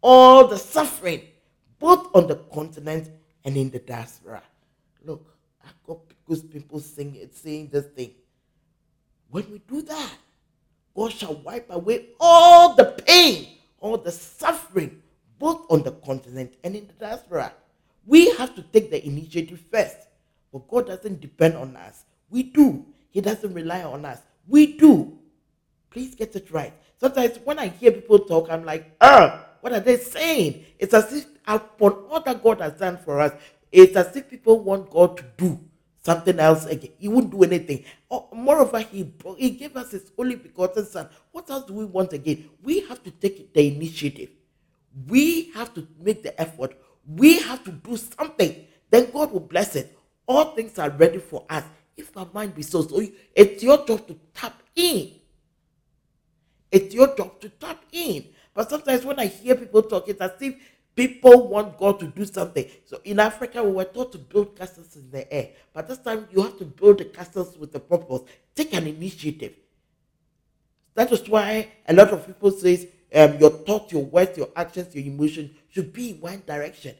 all 0.00 0.48
the 0.48 0.58
suffering, 0.58 1.22
both 1.78 2.08
on 2.14 2.26
the 2.26 2.36
continent 2.52 3.10
and 3.44 3.56
in 3.56 3.70
the 3.70 3.78
diaspora. 3.78 4.42
Look, 5.04 5.24
I 5.62 5.68
got 5.86 5.98
because 6.08 6.42
people 6.42 6.80
sing 6.80 7.14
it, 7.16 7.36
saying 7.36 7.68
this 7.70 7.86
thing. 7.86 8.12
When 9.30 9.50
we 9.52 9.58
do 9.58 9.82
that, 9.82 10.12
God 10.96 11.12
shall 11.12 11.34
wipe 11.34 11.66
away 11.70 12.06
all 12.18 12.74
the 12.74 12.96
pain, 13.06 13.48
all 13.80 13.98
the 13.98 14.12
suffering, 14.12 15.02
both 15.38 15.66
on 15.70 15.82
the 15.82 15.92
continent 15.92 16.54
and 16.64 16.74
in 16.74 16.86
the 16.86 16.92
diaspora. 16.94 17.52
We 18.06 18.30
have 18.36 18.54
to 18.54 18.62
take 18.62 18.90
the 18.90 19.04
initiative 19.06 19.60
first. 19.70 19.96
But 20.52 20.68
God 20.68 20.86
doesn't 20.86 21.20
depend 21.20 21.56
on 21.56 21.76
us. 21.76 22.04
We 22.30 22.44
do. 22.44 22.86
He 23.10 23.20
doesn't 23.20 23.52
rely 23.52 23.82
on 23.82 24.04
us. 24.04 24.20
We 24.46 24.78
do. 24.78 25.13
Please 25.94 26.16
get 26.16 26.34
it 26.34 26.50
right. 26.50 26.72
Sometimes 26.98 27.38
when 27.44 27.60
I 27.60 27.68
hear 27.68 27.92
people 27.92 28.18
talk, 28.18 28.50
I'm 28.50 28.64
like, 28.64 28.96
ah, 29.00 29.46
what 29.60 29.72
are 29.72 29.78
they 29.78 29.96
saying? 29.96 30.64
It's 30.76 30.92
as 30.92 31.12
if 31.12 31.26
upon 31.46 31.92
all 32.10 32.20
that 32.20 32.42
God 32.42 32.60
has 32.60 32.72
done 32.72 32.98
for 32.98 33.20
us, 33.20 33.32
it's 33.70 33.94
as 33.94 34.14
if 34.16 34.28
people 34.28 34.58
want 34.58 34.90
God 34.90 35.16
to 35.18 35.24
do 35.36 35.60
something 36.02 36.40
else 36.40 36.66
again. 36.66 36.90
He 36.98 37.06
won't 37.06 37.30
do 37.30 37.44
anything. 37.44 37.84
Or, 38.08 38.26
moreover, 38.32 38.80
he, 38.80 39.14
he 39.38 39.50
gave 39.50 39.76
us 39.76 39.92
his 39.92 40.10
only 40.18 40.34
begotten 40.34 40.84
son. 40.84 41.08
What 41.30 41.48
else 41.48 41.64
do 41.66 41.74
we 41.74 41.84
want 41.84 42.12
again? 42.12 42.50
We 42.60 42.80
have 42.88 43.00
to 43.04 43.12
take 43.12 43.54
the 43.54 43.72
initiative. 43.72 44.30
We 45.06 45.52
have 45.52 45.72
to 45.74 45.86
make 46.00 46.24
the 46.24 46.38
effort. 46.40 46.76
We 47.06 47.38
have 47.38 47.62
to 47.64 47.70
do 47.70 47.96
something. 47.96 48.66
Then 48.90 49.12
God 49.12 49.30
will 49.30 49.40
bless 49.40 49.76
it. 49.76 49.96
All 50.26 50.56
things 50.56 50.76
are 50.80 50.90
ready 50.90 51.18
for 51.18 51.44
us. 51.48 51.62
If 51.96 52.16
our 52.16 52.28
mind 52.34 52.56
be 52.56 52.62
so, 52.62 52.82
so 52.82 53.00
it's 53.36 53.62
your 53.62 53.86
job 53.86 54.08
to 54.08 54.18
tap 54.34 54.60
in. 54.74 55.12
It's 56.74 56.94
your 56.94 57.14
job 57.14 57.40
to 57.40 57.48
tap 57.48 57.84
in. 57.92 58.26
But 58.52 58.70
sometimes 58.70 59.04
when 59.04 59.18
I 59.18 59.26
hear 59.26 59.54
people 59.54 59.82
talk, 59.82 60.08
it's 60.08 60.20
as 60.20 60.32
if 60.40 60.54
People 60.94 61.48
want 61.48 61.76
God 61.76 61.98
to 62.00 62.06
do 62.06 62.24
something. 62.24 62.66
So 62.84 63.00
in 63.04 63.18
Africa, 63.18 63.64
we 63.64 63.72
were 63.72 63.84
taught 63.84 64.12
to 64.12 64.18
build 64.18 64.56
castles 64.56 64.94
in 64.94 65.10
the 65.10 65.32
air. 65.32 65.50
But 65.72 65.88
this 65.88 65.98
time, 65.98 66.28
you 66.30 66.42
have 66.42 66.56
to 66.58 66.64
build 66.64 66.98
the 66.98 67.06
castles 67.06 67.58
with 67.58 67.74
a 67.74 67.80
purpose. 67.80 68.22
Take 68.54 68.74
an 68.74 68.86
initiative. 68.86 69.54
That 70.94 71.10
is 71.10 71.28
why 71.28 71.68
a 71.88 71.92
lot 71.92 72.10
of 72.10 72.24
people 72.24 72.52
say 72.52 72.88
um, 73.12 73.38
your 73.38 73.50
thoughts, 73.50 73.92
your 73.92 74.04
words, 74.04 74.38
your 74.38 74.50
actions, 74.54 74.94
your 74.94 75.04
emotions 75.04 75.50
should 75.70 75.92
be 75.92 76.10
in 76.10 76.20
one 76.20 76.42
direction. 76.46 76.94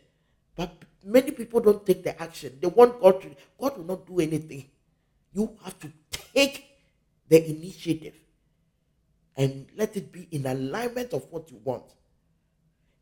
But 0.56 0.72
many 1.04 1.30
people 1.30 1.60
don't 1.60 1.87
take 1.87 2.02
the 2.02 2.20
action. 2.20 2.58
They 2.60 2.66
want 2.66 3.00
God 3.00 3.22
to. 3.22 3.30
God 3.60 3.78
will 3.78 3.84
not 3.84 4.06
do 4.06 4.18
anything. 4.18 4.68
You 5.32 5.56
have 5.62 5.78
to 5.78 5.92
take 6.34 6.66
the 7.28 7.48
initiative 7.48 8.14
and 9.36 9.66
let 9.76 9.96
it 9.96 10.12
be 10.12 10.28
in 10.30 10.46
alignment 10.46 11.12
of 11.12 11.26
what 11.30 11.50
you 11.50 11.60
want 11.64 11.84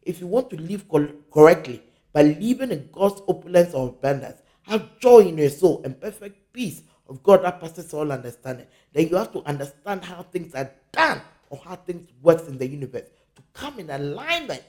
if 0.05 0.21
you 0.21 0.27
want 0.27 0.51
to 0.51 0.57
live 0.57 0.87
correctly 1.33 1.83
by 2.13 2.23
living 2.23 2.71
in 2.71 2.89
God's 2.93 3.23
opulence 3.29 3.75
or 3.75 3.89
abundance, 3.89 4.43
have 4.63 4.99
joy 4.99 5.21
in 5.21 5.39
your 5.39 5.51
soul 5.51 5.81
and 5.85 6.01
perfect 6.01 6.53
peace 6.53 6.83
of 7.09 7.23
God 7.23 7.43
that 7.45 7.61
passes 7.61 7.93
all 7.95 8.13
understanding. 8.13 8.67
Then 8.93 9.09
you 9.09 9.17
have 9.17 9.33
to 9.33 9.43
understand 9.45 10.05
how 10.05 10.23
things 10.23 10.55
are 10.55 10.71
done 10.93 11.21
or 11.51 11.61
how 11.65 11.77
things 11.77 12.09
work 12.23 12.47
in 12.49 12.59
the 12.59 12.67
universe 12.67 13.09
to 13.37 13.43
come 13.53 13.79
in 13.79 13.91
alignment 13.91 14.65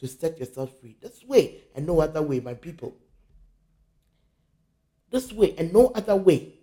to 0.00 0.06
set 0.06 0.38
yourself 0.38 0.70
free. 0.80 0.96
This 1.00 1.22
way 1.24 1.62
and 1.74 1.86
no 1.86 2.00
other 2.00 2.22
way, 2.22 2.40
my 2.40 2.54
people. 2.54 2.94
This 5.10 5.32
way 5.32 5.54
and 5.56 5.72
no 5.72 5.88
other 5.94 6.16
way. 6.16 6.54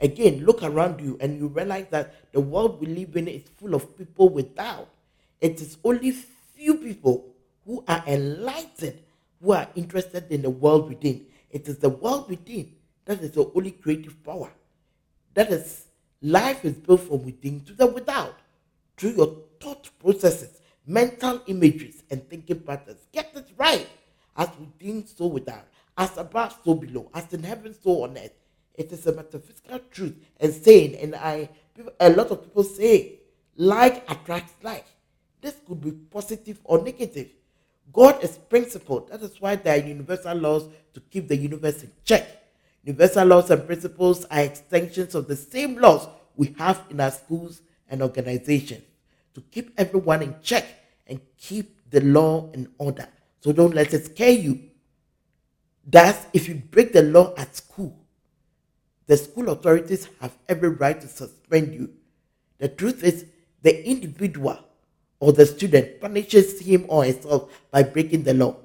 Again, 0.00 0.44
look 0.44 0.62
around 0.62 1.00
you 1.00 1.18
and 1.20 1.38
you 1.38 1.48
realize 1.48 1.86
that 1.90 2.32
the 2.32 2.40
world 2.40 2.80
we 2.80 2.86
live 2.86 3.16
in 3.16 3.28
is 3.28 3.42
full 3.56 3.74
of 3.74 3.96
people 3.98 4.28
without. 4.28 4.88
It 5.40 5.60
is 5.60 5.76
only 5.84 6.12
few 6.12 6.74
people 6.74 7.34
who 7.64 7.84
are 7.88 8.02
enlightened, 8.06 8.98
who 9.42 9.52
are 9.52 9.68
interested 9.74 10.30
in 10.30 10.42
the 10.42 10.50
world 10.50 10.88
within. 10.88 11.26
It 11.50 11.68
is 11.68 11.78
the 11.78 11.88
world 11.88 12.28
within 12.28 12.74
that 13.08 13.22
is 13.22 13.30
the 13.30 13.50
only 13.54 13.70
creative 13.70 14.22
power. 14.22 14.50
That 15.32 15.50
is, 15.50 15.86
life 16.20 16.62
is 16.62 16.74
built 16.74 17.00
from 17.00 17.24
within 17.24 17.64
to 17.64 17.72
the 17.72 17.86
without 17.86 18.38
through 18.98 19.12
your 19.12 19.36
thought 19.58 19.88
processes, 19.98 20.60
mental 20.86 21.40
images, 21.46 22.02
and 22.10 22.28
thinking 22.28 22.60
patterns. 22.60 23.06
Get 23.10 23.32
it 23.34 23.48
right. 23.56 23.88
As 24.36 24.50
within, 24.60 25.06
so 25.06 25.26
without. 25.26 25.66
As 25.96 26.18
above, 26.18 26.58
so 26.62 26.74
below. 26.74 27.10
As 27.14 27.32
in 27.32 27.42
heaven, 27.42 27.74
so 27.82 28.04
on 28.04 28.18
earth. 28.18 28.34
It 28.78 28.92
is 28.92 29.06
a 29.06 29.12
metaphysical 29.12 29.80
truth 29.90 30.14
and 30.40 30.54
saying, 30.54 30.94
and 30.94 31.16
I, 31.16 31.50
a 31.98 32.10
lot 32.10 32.30
of 32.30 32.44
people 32.44 32.62
say, 32.62 33.18
like 33.56 34.08
attracts 34.10 34.54
like. 34.62 34.86
This 35.40 35.56
could 35.66 35.80
be 35.80 35.90
positive 35.90 36.60
or 36.64 36.82
negative. 36.82 37.28
God 37.92 38.22
is 38.22 38.38
principle. 38.38 39.00
That 39.10 39.22
is 39.22 39.40
why 39.40 39.56
there 39.56 39.74
are 39.74 39.86
universal 39.86 40.36
laws 40.36 40.68
to 40.94 41.00
keep 41.00 41.28
the 41.28 41.36
universe 41.36 41.82
in 41.82 41.90
check. 42.04 42.26
Universal 42.84 43.26
laws 43.26 43.50
and 43.50 43.66
principles 43.66 44.24
are 44.26 44.40
extensions 44.40 45.14
of 45.14 45.26
the 45.26 45.36
same 45.36 45.76
laws 45.76 46.08
we 46.36 46.54
have 46.58 46.84
in 46.90 47.00
our 47.00 47.10
schools 47.10 47.62
and 47.88 48.00
organizations 48.00 48.84
to 49.34 49.40
keep 49.50 49.72
everyone 49.76 50.22
in 50.22 50.36
check 50.40 50.64
and 51.06 51.20
keep 51.36 51.90
the 51.90 52.00
law 52.00 52.48
in 52.52 52.68
order. 52.78 53.08
So 53.40 53.52
don't 53.52 53.74
let 53.74 53.92
it 53.92 54.06
scare 54.06 54.30
you. 54.30 54.60
Thus, 55.84 56.26
if 56.32 56.48
you 56.48 56.54
break 56.56 56.92
the 56.92 57.02
law 57.02 57.34
at 57.36 57.56
school, 57.56 57.97
the 59.08 59.16
school 59.16 59.48
authorities 59.48 60.06
have 60.20 60.36
every 60.48 60.68
right 60.68 61.00
to 61.00 61.08
suspend 61.08 61.74
you. 61.74 61.90
The 62.58 62.68
truth 62.68 63.02
is, 63.02 63.24
the 63.62 63.84
individual 63.88 64.58
or 65.18 65.32
the 65.32 65.46
student 65.46 66.00
punishes 66.00 66.60
him 66.60 66.84
or 66.88 67.04
herself 67.04 67.50
by 67.70 67.82
breaking 67.82 68.22
the 68.22 68.34
law. 68.34 68.56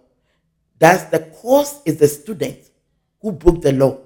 Thus, 0.77 1.06
the 1.06 1.19
cause 1.41 1.82
is 1.86 1.97
the 1.97 2.10
student 2.10 2.60
who 3.21 3.32
broke 3.32 3.62
the 3.62 3.71
law, 3.71 3.99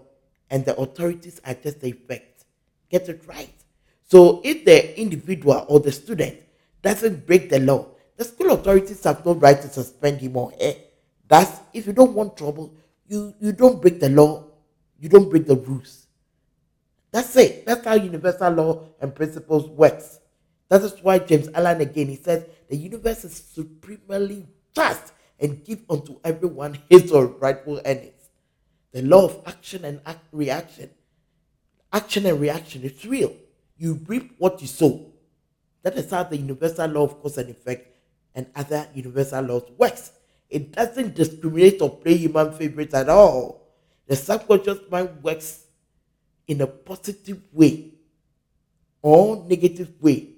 and 0.50 0.64
the 0.64 0.78
authorities 0.78 1.42
are 1.44 1.56
just 1.56 1.82
the 1.82 1.90
effect. 1.90 2.46
Get 2.90 3.10
it 3.10 3.24
right. 3.28 3.54
So, 4.04 4.42
if 4.46 4.64
the 4.64 4.98
individual 5.00 5.66
or 5.68 5.80
the 5.80 5.92
student 5.92 6.38
doesn't 6.84 7.26
break 7.26 7.50
the 7.50 7.60
law, 7.60 7.88
the 8.16 8.24
school 8.24 8.52
authorities 8.52 9.04
have 9.04 9.26
no 9.26 9.34
right 9.34 9.60
to 9.60 9.68
suspend 9.68 10.22
him 10.22 10.38
or 10.38 10.52
her. 10.62 10.76
Thus, 11.28 11.60
if 11.74 11.88
you 11.88 11.94
don't 11.94 12.14
want 12.14 12.38
trouble, 12.38 12.74
you, 13.08 13.34
you 13.40 13.52
don't 13.52 13.82
break 13.82 14.00
the 14.00 14.10
law, 14.10 14.46
you 15.00 15.10
don't 15.10 15.30
break 15.30 15.48
the 15.48 15.56
rules. 15.56 16.07
That's 17.18 17.36
it. 17.36 17.66
That's 17.66 17.84
how 17.84 17.96
universal 17.96 18.52
law 18.52 18.90
and 19.02 19.16
principles 19.16 19.68
works. 19.70 20.20
That 20.70 20.84
is 20.84 21.02
why 21.02 21.18
James 21.18 21.50
Allen 21.52 21.82
again 21.82 22.10
he 22.10 22.16
says 22.16 22.46
the 22.70 22.76
universe 22.76 23.26
is 23.26 23.34
supremely 23.34 24.46
just 24.76 25.14
and 25.40 25.66
give 25.66 25.80
unto 25.90 26.20
everyone 26.24 26.78
his 26.92 27.12
or 27.12 27.26
rightful 27.26 27.82
earnings. 27.84 28.30
The 28.92 29.02
law 29.02 29.26
of 29.26 29.42
action 29.48 29.84
and 29.84 30.00
act 30.06 30.28
reaction. 30.32 30.92
Action 31.92 32.28
and 32.28 32.40
reaction 32.40 32.84
is 32.84 33.04
real. 33.04 33.34
You 33.78 34.00
reap 34.06 34.36
what 34.38 34.62
you 34.62 34.68
sow. 34.68 35.12
That 35.82 35.98
is 35.98 36.12
how 36.12 36.22
the 36.22 36.38
universal 36.38 36.86
law 36.88 37.06
of 37.06 37.20
cause 37.24 37.40
and 37.40 37.50
effect 37.50 37.98
and 38.36 38.46
other 38.56 38.90
universal 38.94 39.42
laws 39.42 39.64
works. 39.76 40.12
It 40.52 40.72
doesn't 40.72 41.16
discriminate 41.16 41.82
or 41.82 41.98
play 41.98 42.16
human 42.16 42.52
favorites 42.52 42.94
at 42.94 43.10
all. 43.10 43.64
The 44.06 44.16
subconscious 44.16 44.82
mind 44.92 45.24
works 45.24 45.64
in 46.48 46.62
a 46.62 46.68
positive 46.68 47.42
way 47.54 47.92
or 49.02 49.46
negative 49.48 49.92
way 50.02 50.30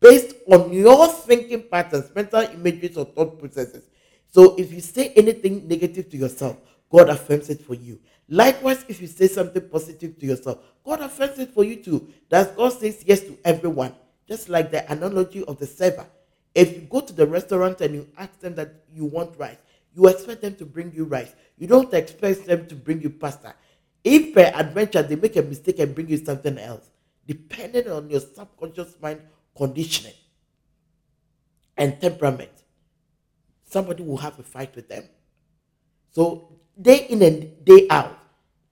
based 0.00 0.34
on 0.50 0.72
your 0.72 1.06
thinking 1.08 1.62
patterns, 1.62 2.10
mental 2.14 2.40
images, 2.40 2.96
or 2.96 3.04
thought 3.04 3.38
processes. 3.38 3.84
So 4.28 4.56
if 4.56 4.72
you 4.72 4.80
say 4.80 5.12
anything 5.14 5.68
negative 5.68 6.10
to 6.10 6.16
yourself, 6.16 6.56
God 6.90 7.08
affirms 7.08 7.48
it 7.48 7.60
for 7.60 7.74
you. 7.74 8.00
Likewise, 8.28 8.84
if 8.88 9.00
you 9.00 9.06
say 9.06 9.28
something 9.28 9.68
positive 9.68 10.18
to 10.18 10.26
yourself, 10.26 10.58
God 10.84 11.00
affirms 11.00 11.38
it 11.38 11.50
for 11.50 11.64
you 11.64 11.76
too. 11.76 12.08
That 12.28 12.56
God 12.56 12.72
says 12.72 13.04
yes 13.06 13.20
to 13.20 13.38
everyone. 13.44 13.94
Just 14.26 14.48
like 14.48 14.70
the 14.70 14.90
analogy 14.90 15.44
of 15.44 15.58
the 15.58 15.66
server. 15.66 16.06
If 16.54 16.74
you 16.74 16.80
go 16.82 17.00
to 17.00 17.12
the 17.12 17.26
restaurant 17.26 17.80
and 17.80 17.94
you 17.94 18.08
ask 18.18 18.38
them 18.40 18.54
that 18.56 18.74
you 18.92 19.04
want 19.04 19.38
rice, 19.38 19.58
you 19.94 20.08
expect 20.08 20.42
them 20.42 20.54
to 20.56 20.66
bring 20.66 20.92
you 20.94 21.04
rice. 21.04 21.34
You 21.58 21.66
don't 21.66 21.92
expect 21.94 22.46
them 22.46 22.66
to 22.66 22.74
bring 22.74 23.00
you 23.02 23.10
pasta. 23.10 23.54
If 24.04 24.34
per 24.34 24.52
adventure 24.54 25.02
they 25.02 25.16
make 25.16 25.36
a 25.36 25.42
mistake 25.42 25.78
and 25.78 25.94
bring 25.94 26.08
you 26.08 26.16
something 26.16 26.58
else, 26.58 26.90
depending 27.26 27.88
on 27.88 28.10
your 28.10 28.20
subconscious 28.20 28.96
mind 29.00 29.20
conditioning 29.56 30.14
and 31.76 32.00
temperament, 32.00 32.50
somebody 33.64 34.02
will 34.02 34.16
have 34.16 34.38
a 34.38 34.42
fight 34.42 34.74
with 34.74 34.88
them. 34.88 35.04
So 36.10 36.58
day 36.80 37.06
in 37.08 37.22
and 37.22 37.64
day 37.64 37.86
out, 37.90 38.18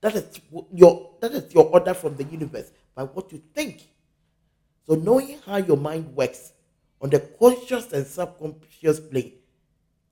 that 0.01 0.15
is 0.15 0.41
your 0.73 1.11
that 1.21 1.31
is 1.31 1.53
your 1.53 1.65
order 1.65 1.93
from 1.93 2.15
the 2.15 2.23
universe 2.25 2.71
by 2.95 3.03
what 3.03 3.31
you 3.31 3.41
think. 3.53 3.87
So 4.87 4.95
knowing 4.95 5.37
how 5.45 5.57
your 5.57 5.77
mind 5.77 6.15
works 6.15 6.51
on 7.01 7.09
the 7.09 7.19
conscious 7.19 7.91
and 7.93 8.05
subconscious 8.05 8.99
plane, 8.99 9.33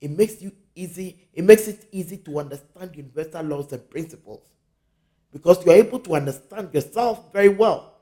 it 0.00 0.10
makes 0.10 0.40
you 0.40 0.52
easy, 0.74 1.28
it 1.34 1.44
makes 1.44 1.68
it 1.68 1.86
easy 1.92 2.16
to 2.18 2.38
understand 2.38 2.94
universal 2.94 3.42
laws 3.42 3.72
and 3.72 3.88
principles. 3.90 4.48
Because 5.32 5.64
you're 5.64 5.74
able 5.74 6.00
to 6.00 6.14
understand 6.14 6.74
yourself 6.74 7.32
very 7.32 7.48
well. 7.48 7.94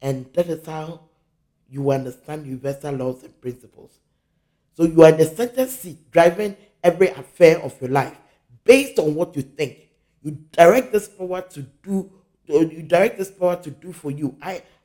And 0.00 0.32
that 0.34 0.46
is 0.46 0.64
how 0.66 1.00
you 1.68 1.90
understand 1.90 2.46
universal 2.46 2.94
laws 2.94 3.22
and 3.22 3.38
principles. 3.40 3.98
So 4.74 4.84
you 4.84 5.02
are 5.02 5.10
in 5.10 5.18
the 5.18 5.26
center 5.26 5.66
seat 5.66 6.10
driving 6.10 6.56
every 6.82 7.08
affair 7.08 7.58
of 7.60 7.78
your 7.80 7.90
life 7.90 8.16
based 8.64 8.98
on 8.98 9.14
what 9.14 9.36
you 9.36 9.42
think. 9.42 9.88
You 10.22 10.38
direct 10.52 10.92
this 10.92 11.08
power 11.08 11.42
to 11.42 11.62
do, 11.82 12.10
you 12.46 12.82
direct 12.82 13.18
this 13.18 13.30
power 13.30 13.56
to 13.56 13.70
do 13.70 13.92
for 13.92 14.10
you 14.10 14.36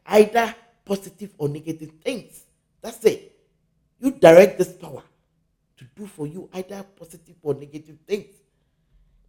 either 0.05 0.53
positive 0.85 1.33
or 1.37 1.47
negative 1.47 1.91
things. 2.03 2.43
That's 2.81 3.03
it. 3.05 3.37
You 3.99 4.11
direct 4.11 4.57
this 4.57 4.73
power 4.73 5.03
to 5.77 5.85
do 5.95 6.07
for 6.07 6.27
you 6.27 6.49
either 6.53 6.83
positive 6.99 7.35
or 7.41 7.53
negative 7.53 7.97
things. 8.05 8.33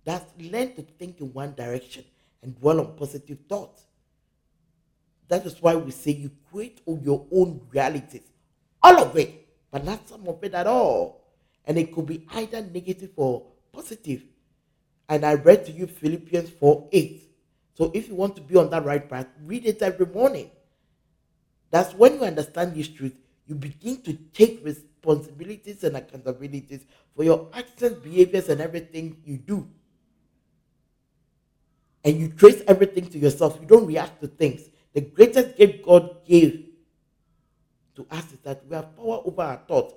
That's 0.04 0.24
learn 0.38 0.74
to 0.74 0.82
think 0.82 1.20
in 1.20 1.32
one 1.32 1.54
direction 1.54 2.04
and 2.44 2.60
dwell 2.60 2.80
on 2.80 2.94
positive 2.96 3.38
thoughts. 3.48 3.86
That 5.28 5.46
is 5.46 5.60
why 5.60 5.74
we 5.74 5.90
say 5.90 6.12
you 6.12 6.30
create 6.52 6.82
all 6.86 7.00
your 7.02 7.26
own 7.32 7.60
realities, 7.72 8.22
all 8.82 9.02
of 9.02 9.16
it, 9.16 9.48
but 9.70 9.84
not 9.84 10.08
some 10.08 10.28
of 10.28 10.44
it 10.44 10.54
at 10.54 10.66
all. 10.66 11.22
And 11.64 11.78
it 11.78 11.92
could 11.94 12.06
be 12.06 12.26
either 12.32 12.60
negative 12.60 13.10
or 13.16 13.46
positive. 13.72 14.22
And 15.08 15.24
I 15.24 15.34
read 15.34 15.64
to 15.66 15.72
you 15.72 15.86
Philippians 15.86 16.50
4 16.50 16.88
8. 16.92 17.22
So 17.74 17.90
if 17.94 18.08
you 18.08 18.14
want 18.14 18.36
to 18.36 18.42
be 18.42 18.56
on 18.56 18.70
that 18.70 18.84
right 18.84 19.08
path, 19.08 19.26
read 19.44 19.64
it 19.66 19.82
every 19.82 20.06
morning. 20.06 20.50
That's 21.70 21.94
when 21.94 22.14
you 22.14 22.20
understand 22.24 22.74
this 22.74 22.88
truth, 22.88 23.14
you 23.46 23.54
begin 23.54 24.00
to 24.02 24.12
take 24.32 24.64
responsibilities 24.64 25.82
and 25.82 25.96
accountabilities 25.96 26.82
for 27.16 27.24
your 27.24 27.48
actions, 27.52 27.96
behaviors, 27.98 28.48
and 28.48 28.60
everything 28.60 29.16
you 29.24 29.38
do. 29.38 29.68
And 32.04 32.18
you 32.20 32.28
trace 32.28 32.62
everything 32.68 33.06
to 33.08 33.18
yourself. 33.18 33.58
You 33.60 33.66
don't 33.66 33.86
react 33.86 34.20
to 34.20 34.28
things. 34.28 34.68
The 34.92 35.00
greatest 35.00 35.56
gift 35.56 35.84
God 35.84 36.24
gave 36.26 36.66
to 37.96 38.06
us 38.10 38.24
is 38.32 38.38
that 38.42 38.62
we 38.68 38.76
have 38.76 38.96
power 38.96 39.22
over 39.24 39.42
our 39.42 39.60
thoughts, 39.68 39.94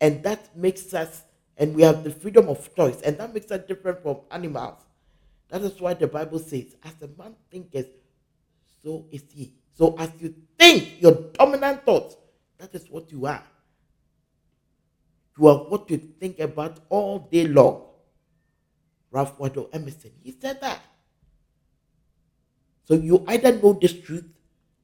and 0.00 0.22
that 0.22 0.56
makes 0.56 0.94
us, 0.94 1.22
and 1.56 1.74
we 1.74 1.82
have 1.82 2.04
the 2.04 2.10
freedom 2.10 2.48
of 2.48 2.74
choice, 2.74 3.00
and 3.02 3.18
that 3.18 3.34
makes 3.34 3.50
us 3.50 3.60
different 3.66 4.02
from 4.02 4.18
animals. 4.30 4.82
That 5.48 5.62
is 5.62 5.80
why 5.80 5.94
the 5.94 6.06
Bible 6.06 6.38
says, 6.38 6.76
as 6.84 6.94
a 7.02 7.08
man 7.20 7.34
thinketh, 7.50 7.88
so 8.82 9.04
is 9.10 9.24
he. 9.34 9.52
So 9.76 9.96
as 9.98 10.10
you 10.20 10.34
think 10.58 11.00
your 11.02 11.12
dominant 11.12 11.84
thoughts, 11.84 12.16
that 12.58 12.74
is 12.74 12.86
what 12.88 13.10
you 13.10 13.26
are. 13.26 13.42
You 15.38 15.48
are 15.48 15.58
what 15.58 15.90
you 15.90 15.98
think 15.98 16.38
about 16.38 16.78
all 16.88 17.18
day 17.18 17.46
long. 17.46 17.86
Ralph 19.10 19.38
Waldo 19.38 19.68
Emerson, 19.72 20.12
he 20.22 20.36
said 20.40 20.60
that. 20.60 20.80
So 22.90 22.96
you 22.96 23.24
either 23.28 23.52
know 23.52 23.72
this 23.72 23.92
truth 23.92 24.26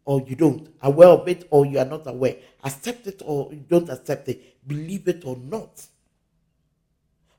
or 0.05 0.23
you 0.29 0.37
don't. 0.37 0.69
Aware 0.81 1.09
of 1.09 1.27
it 1.27 1.49
or 1.51 1.67
you 1.67 1.81
are 1.81 1.85
not 1.85 2.07
aware. 2.07 2.37
Accept 2.63 3.09
it 3.09 3.21
or 3.25 3.53
you 3.53 3.65
don't 3.69 3.91
accept 3.91 4.29
it. 4.29 4.65
Believe 4.65 5.09
it 5.09 5.25
or 5.25 5.37
not. 5.37 5.85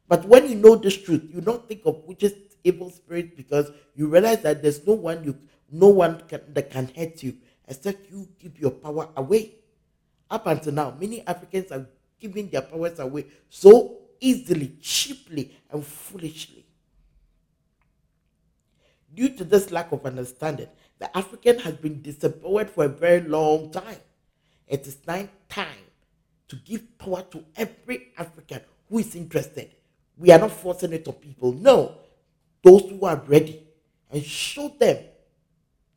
But 0.09 0.25
when 0.25 0.49
you 0.49 0.55
know 0.55 0.75
this 0.75 1.01
truth, 1.01 1.23
you 1.33 1.39
don't 1.39 1.65
think 1.69 1.83
of 1.85 2.03
which 2.03 2.21
is 2.23 2.33
evil 2.65 2.89
spirits 2.89 3.31
because 3.37 3.71
you 3.95 4.07
realize 4.07 4.41
that 4.41 4.61
there's 4.61 4.85
no 4.85 4.95
one 4.95 5.23
you 5.23 5.37
no 5.71 5.87
one 5.87 6.19
can, 6.27 6.41
that 6.53 6.69
can 6.69 6.91
hurt 6.97 7.23
you 7.23 7.37
except 7.65 8.11
you 8.11 8.27
give 8.37 8.59
your 8.59 8.71
power 8.71 9.07
away. 9.15 9.55
Up 10.29 10.47
until 10.47 10.73
now, 10.73 10.93
many 10.99 11.25
Africans 11.25 11.71
are 11.71 11.87
giving 12.19 12.49
their 12.49 12.61
powers 12.61 12.99
away 12.99 13.27
so 13.49 13.99
easily, 14.19 14.75
cheaply, 14.81 15.55
and 15.71 15.85
foolishly. 15.85 16.66
Due 19.17 19.29
to 19.29 19.43
this 19.43 19.71
lack 19.71 19.91
of 19.91 20.05
understanding, 20.05 20.67
the 20.99 21.17
African 21.17 21.57
has 21.57 21.73
been 21.73 22.03
disempowered 22.03 22.69
for 22.69 22.85
a 22.85 22.87
very 22.87 23.21
long 23.21 23.71
time. 23.71 23.97
It 24.67 24.85
is 24.85 24.99
now 25.07 25.27
time 25.49 25.89
to 26.47 26.55
give 26.57 26.99
power 26.99 27.23
to 27.31 27.43
every 27.55 28.09
African 28.15 28.61
who 28.87 28.99
is 28.99 29.15
interested. 29.15 29.71
We 30.17 30.29
are 30.31 30.37
not 30.37 30.51
forcing 30.51 30.93
it 30.93 31.07
on 31.07 31.15
people. 31.15 31.51
No, 31.51 31.95
those 32.61 32.83
who 32.91 33.05
are 33.05 33.15
ready 33.25 33.67
and 34.11 34.23
show 34.23 34.71
them 34.79 34.97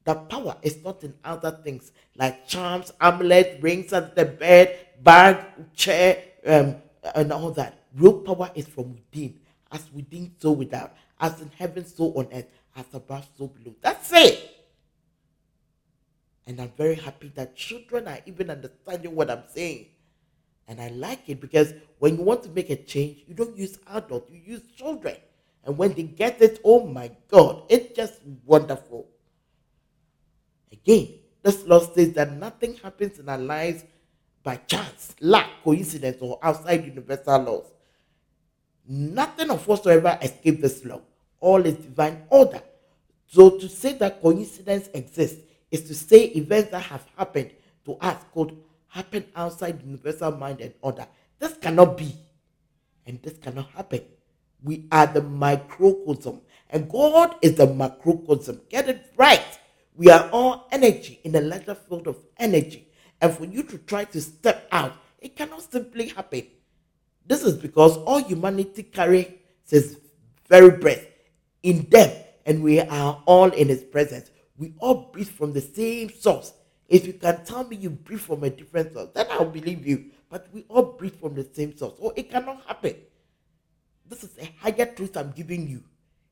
that 0.04 0.30
power 0.30 0.56
is 0.62 0.82
not 0.82 1.04
in 1.04 1.12
other 1.22 1.50
things 1.62 1.92
like 2.16 2.48
charms, 2.48 2.90
amulet, 3.02 3.58
rings 3.60 3.92
under 3.92 4.14
the 4.14 4.24
bed, 4.24 4.78
bag, 5.02 5.44
chair, 5.74 6.22
um, 6.46 6.76
and 7.14 7.30
all 7.34 7.50
that. 7.50 7.84
Real 7.94 8.20
power 8.20 8.50
is 8.54 8.66
from 8.66 8.94
within. 8.94 9.38
As 9.70 9.92
within, 9.92 10.34
so 10.38 10.52
without. 10.52 10.94
As 11.20 11.38
in 11.42 11.50
heaven, 11.58 11.84
so 11.84 12.14
on 12.14 12.26
earth. 12.32 12.46
As 12.76 12.86
above, 12.92 13.26
so 13.36 13.48
below. 13.48 13.74
That's 13.80 14.10
it. 14.12 14.50
And 16.46 16.60
I'm 16.60 16.72
very 16.76 16.94
happy 16.94 17.30
that 17.36 17.56
children 17.56 18.08
are 18.08 18.18
even 18.26 18.50
understanding 18.50 19.14
what 19.14 19.30
I'm 19.30 19.44
saying. 19.48 19.86
And 20.66 20.80
I 20.80 20.88
like 20.88 21.28
it 21.28 21.40
because 21.40 21.74
when 21.98 22.16
you 22.16 22.22
want 22.22 22.42
to 22.44 22.48
make 22.50 22.70
a 22.70 22.76
change, 22.76 23.24
you 23.26 23.34
don't 23.34 23.56
use 23.56 23.78
adults, 23.88 24.30
you 24.30 24.40
use 24.44 24.62
children. 24.76 25.16
And 25.64 25.76
when 25.76 25.92
they 25.94 26.04
get 26.04 26.40
it, 26.40 26.60
oh 26.64 26.86
my 26.86 27.10
God, 27.28 27.64
it's 27.68 27.94
just 27.94 28.20
wonderful. 28.46 29.08
Again, 30.72 31.14
this 31.42 31.64
law 31.66 31.80
says 31.80 32.12
that 32.12 32.32
nothing 32.32 32.76
happens 32.76 33.18
in 33.18 33.28
our 33.28 33.38
lives 33.38 33.84
by 34.42 34.56
chance, 34.56 35.14
luck, 35.20 35.46
coincidence, 35.62 36.18
or 36.20 36.38
outside 36.42 36.84
universal 36.84 37.38
laws. 37.40 37.66
Nothing 38.88 39.50
of 39.50 39.66
whatsoever 39.66 40.18
escapes 40.22 40.62
this 40.62 40.84
law. 40.84 41.00
All 41.40 41.64
is 41.64 41.74
divine 41.74 42.22
order. 42.28 42.62
So 43.26 43.58
to 43.58 43.68
say 43.68 43.94
that 43.94 44.20
coincidence 44.20 44.88
exists 44.92 45.40
is 45.70 45.82
to 45.84 45.94
say 45.94 46.24
events 46.24 46.70
that 46.70 46.82
have 46.82 47.06
happened 47.16 47.52
to 47.84 47.94
us 47.96 48.22
could 48.34 48.56
happen 48.88 49.24
outside 49.34 49.80
universal 49.84 50.32
mind 50.32 50.60
and 50.60 50.74
order. 50.82 51.06
This 51.38 51.54
cannot 51.54 51.96
be. 51.96 52.14
And 53.06 53.22
this 53.22 53.38
cannot 53.38 53.70
happen. 53.70 54.02
We 54.62 54.86
are 54.92 55.06
the 55.06 55.22
microcosm. 55.22 56.42
And 56.68 56.90
God 56.90 57.36
is 57.40 57.54
the 57.54 57.66
macrocosm. 57.66 58.60
Get 58.68 58.88
it 58.88 59.12
right. 59.16 59.58
We 59.94 60.10
are 60.10 60.28
all 60.30 60.68
energy 60.70 61.20
in 61.24 61.34
a 61.34 61.40
larger 61.40 61.74
field 61.74 62.06
of 62.06 62.16
energy. 62.38 62.88
And 63.20 63.32
for 63.32 63.44
you 63.44 63.62
to 63.64 63.78
try 63.78 64.04
to 64.04 64.20
step 64.20 64.68
out, 64.72 64.94
it 65.18 65.36
cannot 65.36 65.62
simply 65.70 66.08
happen. 66.08 66.46
This 67.26 67.42
is 67.44 67.56
because 67.56 67.96
all 67.98 68.18
humanity 68.18 68.82
carries 68.82 69.26
his 69.68 69.98
very 70.48 70.70
breath 70.70 71.06
in 71.62 71.88
them, 71.90 72.10
and 72.46 72.62
we 72.62 72.80
are 72.80 73.22
all 73.26 73.50
in 73.50 73.68
his 73.68 73.82
presence. 73.82 74.30
We 74.56 74.74
all 74.78 75.10
breathe 75.12 75.28
from 75.28 75.52
the 75.52 75.60
same 75.60 76.10
source. 76.10 76.52
If 76.88 77.06
you 77.06 77.12
can 77.12 77.44
tell 77.44 77.64
me 77.64 77.76
you 77.76 77.90
breathe 77.90 78.20
from 78.20 78.44
a 78.44 78.50
different 78.50 78.92
source, 78.92 79.10
then 79.14 79.26
I'll 79.30 79.44
believe 79.44 79.86
you. 79.86 80.10
But 80.28 80.48
we 80.52 80.64
all 80.68 80.82
breathe 80.82 81.20
from 81.20 81.34
the 81.34 81.46
same 81.52 81.76
source. 81.76 81.94
Oh, 82.02 82.12
it 82.16 82.30
cannot 82.30 82.64
happen. 82.66 82.96
This 84.08 84.24
is 84.24 84.36
a 84.38 84.48
higher 84.58 84.86
truth 84.86 85.16
I'm 85.16 85.30
giving 85.32 85.68
you. 85.68 85.82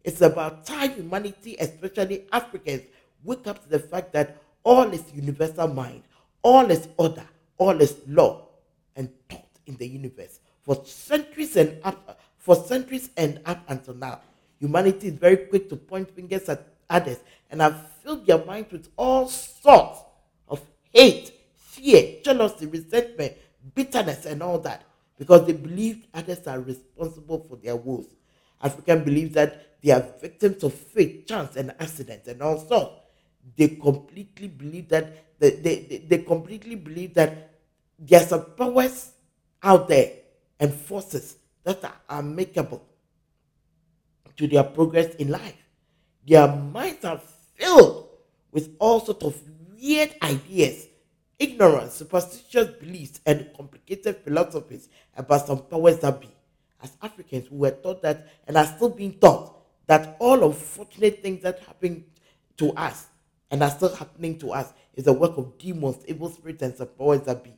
It's 0.04 0.20
about 0.20 0.66
time 0.66 0.92
humanity, 0.92 1.56
especially 1.60 2.26
Africans, 2.32 2.82
wake 3.22 3.46
up 3.46 3.62
to 3.62 3.68
the 3.68 3.78
fact 3.78 4.12
that 4.14 4.42
all 4.64 4.90
is 4.90 5.04
universal 5.14 5.68
mind, 5.68 6.02
all 6.42 6.70
is 6.70 6.88
order, 6.96 7.26
all 7.56 7.80
is 7.80 7.96
law 8.06 8.48
and 8.96 9.08
thought 9.28 9.48
in 9.66 9.76
the 9.76 9.86
universe. 9.86 10.40
For 10.62 10.82
centuries 10.84 11.56
and 11.56 11.78
up, 11.84 12.20
for 12.36 12.56
centuries 12.56 13.10
and 13.16 13.40
up 13.46 13.62
until 13.68 13.94
now, 13.94 14.20
humanity 14.58 15.08
is 15.08 15.14
very 15.14 15.36
quick 15.36 15.68
to 15.68 15.76
point 15.76 16.10
fingers 16.14 16.48
at 16.48 16.66
others 16.88 17.18
and 17.50 17.60
have 17.60 17.90
filled 18.02 18.26
their 18.26 18.44
minds 18.44 18.72
with 18.72 18.88
all 18.96 19.28
sorts 19.28 20.00
of 20.48 20.60
hate, 20.92 21.32
fear, 21.56 22.16
jealousy, 22.22 22.66
resentment, 22.66 23.34
bitterness, 23.74 24.26
and 24.26 24.42
all 24.42 24.58
that 24.58 24.84
because 25.18 25.46
they 25.46 25.52
believe 25.52 26.06
others 26.14 26.46
are 26.46 26.60
responsible 26.60 27.44
for 27.48 27.56
their 27.56 27.76
woes. 27.76 28.06
African 28.62 29.04
believes 29.04 29.34
that 29.34 29.80
they 29.82 29.92
are 29.92 30.04
victims 30.20 30.62
of 30.64 30.74
fate, 30.74 31.26
chance, 31.26 31.56
and 31.56 31.72
accidents, 31.78 32.26
and 32.28 32.42
all 32.42 32.58
sorts. 32.58 32.94
They 33.56 33.68
completely 33.68 34.48
believe 34.48 34.88
that 34.88 35.24
they, 35.38 35.50
they, 35.50 36.04
they 36.08 36.18
completely 36.18 36.74
believe 36.74 37.14
that 37.14 37.50
there 37.98 38.20
are 38.20 38.26
some 38.26 38.44
powers 38.56 39.12
out 39.62 39.88
there 39.88 40.12
and 40.58 40.72
forces 40.72 41.36
that 41.64 41.82
are 42.08 42.22
makeable 42.22 42.80
to 44.38 44.46
their 44.46 44.64
progress 44.64 45.14
in 45.16 45.28
life. 45.28 45.56
Their 46.26 46.48
minds 46.48 47.04
are 47.04 47.20
filled 47.54 48.08
with 48.52 48.74
all 48.78 49.00
sorts 49.00 49.24
of 49.24 49.40
weird 49.74 50.14
ideas, 50.22 50.86
ignorance, 51.38 51.94
superstitious 51.94 52.68
beliefs, 52.78 53.20
and 53.26 53.50
complicated 53.56 54.16
philosophies 54.24 54.88
about 55.16 55.46
some 55.46 55.62
powers 55.62 55.98
that 55.98 56.20
be. 56.20 56.30
As 56.82 56.96
Africans, 57.02 57.50
we 57.50 57.58
were 57.58 57.70
taught 57.72 58.02
that, 58.02 58.28
and 58.46 58.56
are 58.56 58.66
still 58.66 58.90
being 58.90 59.14
taught, 59.18 59.56
that 59.86 60.16
all 60.20 60.44
unfortunate 60.44 61.22
things 61.22 61.42
that 61.42 61.58
happen 61.60 62.04
to 62.58 62.72
us 62.72 63.06
and 63.50 63.62
are 63.62 63.70
still 63.70 63.94
happening 63.94 64.38
to 64.38 64.52
us 64.52 64.72
is 64.94 65.04
the 65.04 65.12
work 65.12 65.36
of 65.38 65.58
demons, 65.58 66.04
evil 66.06 66.30
spirits, 66.30 66.62
and 66.62 66.76
some 66.76 66.88
powers 66.88 67.22
that 67.22 67.42
be. 67.42 67.52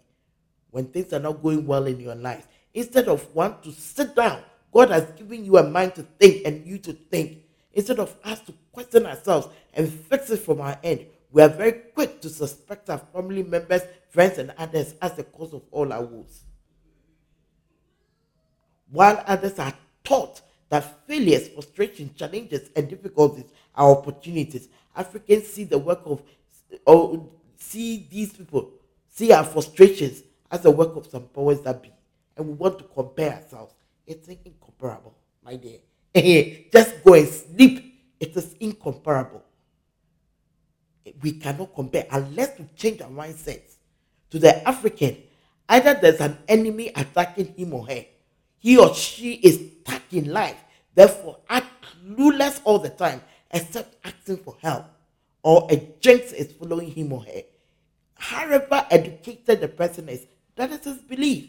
When 0.70 0.86
things 0.86 1.12
are 1.12 1.18
not 1.18 1.42
going 1.42 1.66
well 1.66 1.86
in 1.86 1.98
your 2.00 2.14
life, 2.14 2.46
instead 2.72 3.08
of 3.08 3.34
one 3.34 3.60
to 3.62 3.72
sit 3.72 4.14
down, 4.14 4.42
God 4.72 4.90
has 4.90 5.10
given 5.12 5.44
you 5.44 5.58
a 5.58 5.68
mind 5.68 5.94
to 5.96 6.02
think 6.02 6.42
and 6.46 6.66
you 6.66 6.78
to 6.78 6.92
think. 6.92 7.38
Instead 7.72 7.98
of 7.98 8.16
us 8.24 8.40
to 8.40 8.54
question 8.72 9.06
ourselves 9.06 9.48
and 9.74 9.88
fix 9.88 10.30
it 10.30 10.38
from 10.38 10.60
our 10.60 10.78
end, 10.82 11.06
we 11.32 11.42
are 11.42 11.48
very 11.48 11.72
quick 11.72 12.20
to 12.22 12.28
suspect 12.28 12.90
our 12.90 12.98
family 12.98 13.42
members, 13.42 13.82
friends, 14.08 14.38
and 14.38 14.52
others 14.58 14.94
as 15.00 15.14
the 15.14 15.22
cause 15.22 15.54
of 15.54 15.62
all 15.70 15.92
our 15.92 16.02
woes. 16.02 16.42
While 18.90 19.22
others 19.26 19.58
are 19.58 19.72
taught 20.02 20.40
that 20.68 21.06
failures, 21.06 21.48
frustrations, 21.48 22.16
challenges, 22.16 22.70
and 22.74 22.88
difficulties 22.88 23.44
are 23.74 23.90
opportunities, 23.90 24.68
Africans 24.96 25.46
see 25.46 25.64
the 25.64 25.78
work 25.78 26.00
of, 26.04 26.22
or 26.84 27.28
see 27.56 28.08
these 28.10 28.32
people, 28.32 28.70
see 29.08 29.32
our 29.32 29.44
frustrations 29.44 30.22
as 30.50 30.62
the 30.62 30.70
work 30.70 30.96
of 30.96 31.06
some 31.06 31.24
powers 31.28 31.60
that 31.60 31.82
be. 31.82 31.92
And 32.36 32.46
we 32.48 32.52
want 32.54 32.78
to 32.78 32.84
compare 32.84 33.34
ourselves. 33.34 33.74
It's 34.10 34.26
incomparable, 34.26 35.14
my 35.44 35.54
dear. 35.54 35.78
Eh, 36.12 36.64
just 36.72 37.04
go 37.04 37.14
and 37.14 37.28
sleep. 37.28 37.94
It 38.18 38.36
is 38.36 38.56
incomparable. 38.58 39.44
Eh, 41.06 41.12
we 41.22 41.32
cannot 41.38 41.72
compare 41.72 42.08
unless 42.10 42.58
we 42.58 42.64
change 42.74 43.00
our 43.02 43.08
mindsets. 43.08 43.76
To 44.30 44.40
the 44.40 44.66
African, 44.68 45.16
either 45.68 45.94
there's 45.94 46.20
an 46.20 46.38
enemy 46.48 46.90
attacking 46.96 47.54
him 47.54 47.72
or 47.72 47.86
her, 47.86 48.04
he 48.58 48.76
or 48.78 48.92
she 48.94 49.34
is 49.34 49.70
stuck 49.82 50.02
in 50.10 50.32
life, 50.32 50.58
therefore 50.92 51.38
act 51.48 51.70
clueless 52.04 52.60
all 52.64 52.80
the 52.80 52.90
time, 52.90 53.22
except 53.52 53.94
asking 54.04 54.38
for 54.38 54.56
help, 54.60 54.86
or 55.44 55.68
a 55.70 55.76
jinx 56.00 56.32
is 56.32 56.50
following 56.50 56.90
him 56.90 57.12
or 57.12 57.22
her. 57.22 57.42
However 58.14 58.84
educated 58.90 59.60
the 59.60 59.68
person 59.68 60.08
is, 60.08 60.26
that 60.56 60.72
is 60.72 60.82
his 60.84 60.98
belief. 60.98 61.48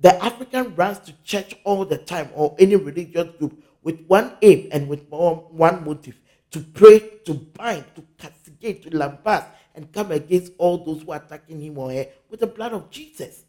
The 0.00 0.22
African 0.22 0.74
runs 0.74 0.98
to 1.00 1.14
church 1.22 1.54
all 1.64 1.84
the 1.84 1.98
time 1.98 2.30
or 2.34 2.54
any 2.58 2.76
religious 2.76 3.36
group 3.38 3.62
with 3.82 4.04
one 4.06 4.36
aim 4.42 4.68
and 4.72 4.88
with 4.88 5.06
one 5.08 5.84
motive 5.84 6.20
to 6.50 6.60
pray, 6.60 7.00
to 7.24 7.34
bind, 7.34 7.84
to 7.96 8.04
castigate, 8.18 8.82
to 8.82 8.90
lambast, 8.90 9.46
and 9.74 9.90
come 9.92 10.12
against 10.12 10.52
all 10.58 10.78
those 10.78 11.02
who 11.02 11.12
are 11.12 11.22
attacking 11.24 11.60
him 11.60 11.78
or 11.78 11.92
her 11.92 12.06
with 12.30 12.40
the 12.40 12.46
blood 12.46 12.72
of 12.72 12.90
Jesus. 12.90 13.44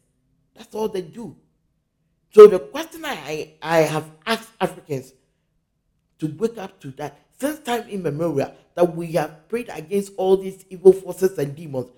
That's 0.54 0.74
all 0.74 0.88
they 0.88 1.02
do. 1.02 1.36
So 2.32 2.46
the 2.46 2.58
question 2.58 3.04
I, 3.04 3.54
I 3.62 3.78
have 3.78 4.10
asked 4.26 4.50
Africans 4.60 5.12
to 6.18 6.26
wake 6.26 6.58
up 6.58 6.80
to 6.80 6.90
that 6.92 7.18
since 7.38 7.60
time 7.60 7.88
immemorial 7.88 8.52
that 8.74 8.96
we 8.96 9.12
have 9.12 9.48
prayed 9.48 9.70
against 9.72 10.12
all 10.16 10.36
these 10.36 10.64
evil 10.68 10.92
forces 10.92 11.38
and 11.38 11.54
demons, 11.54 11.90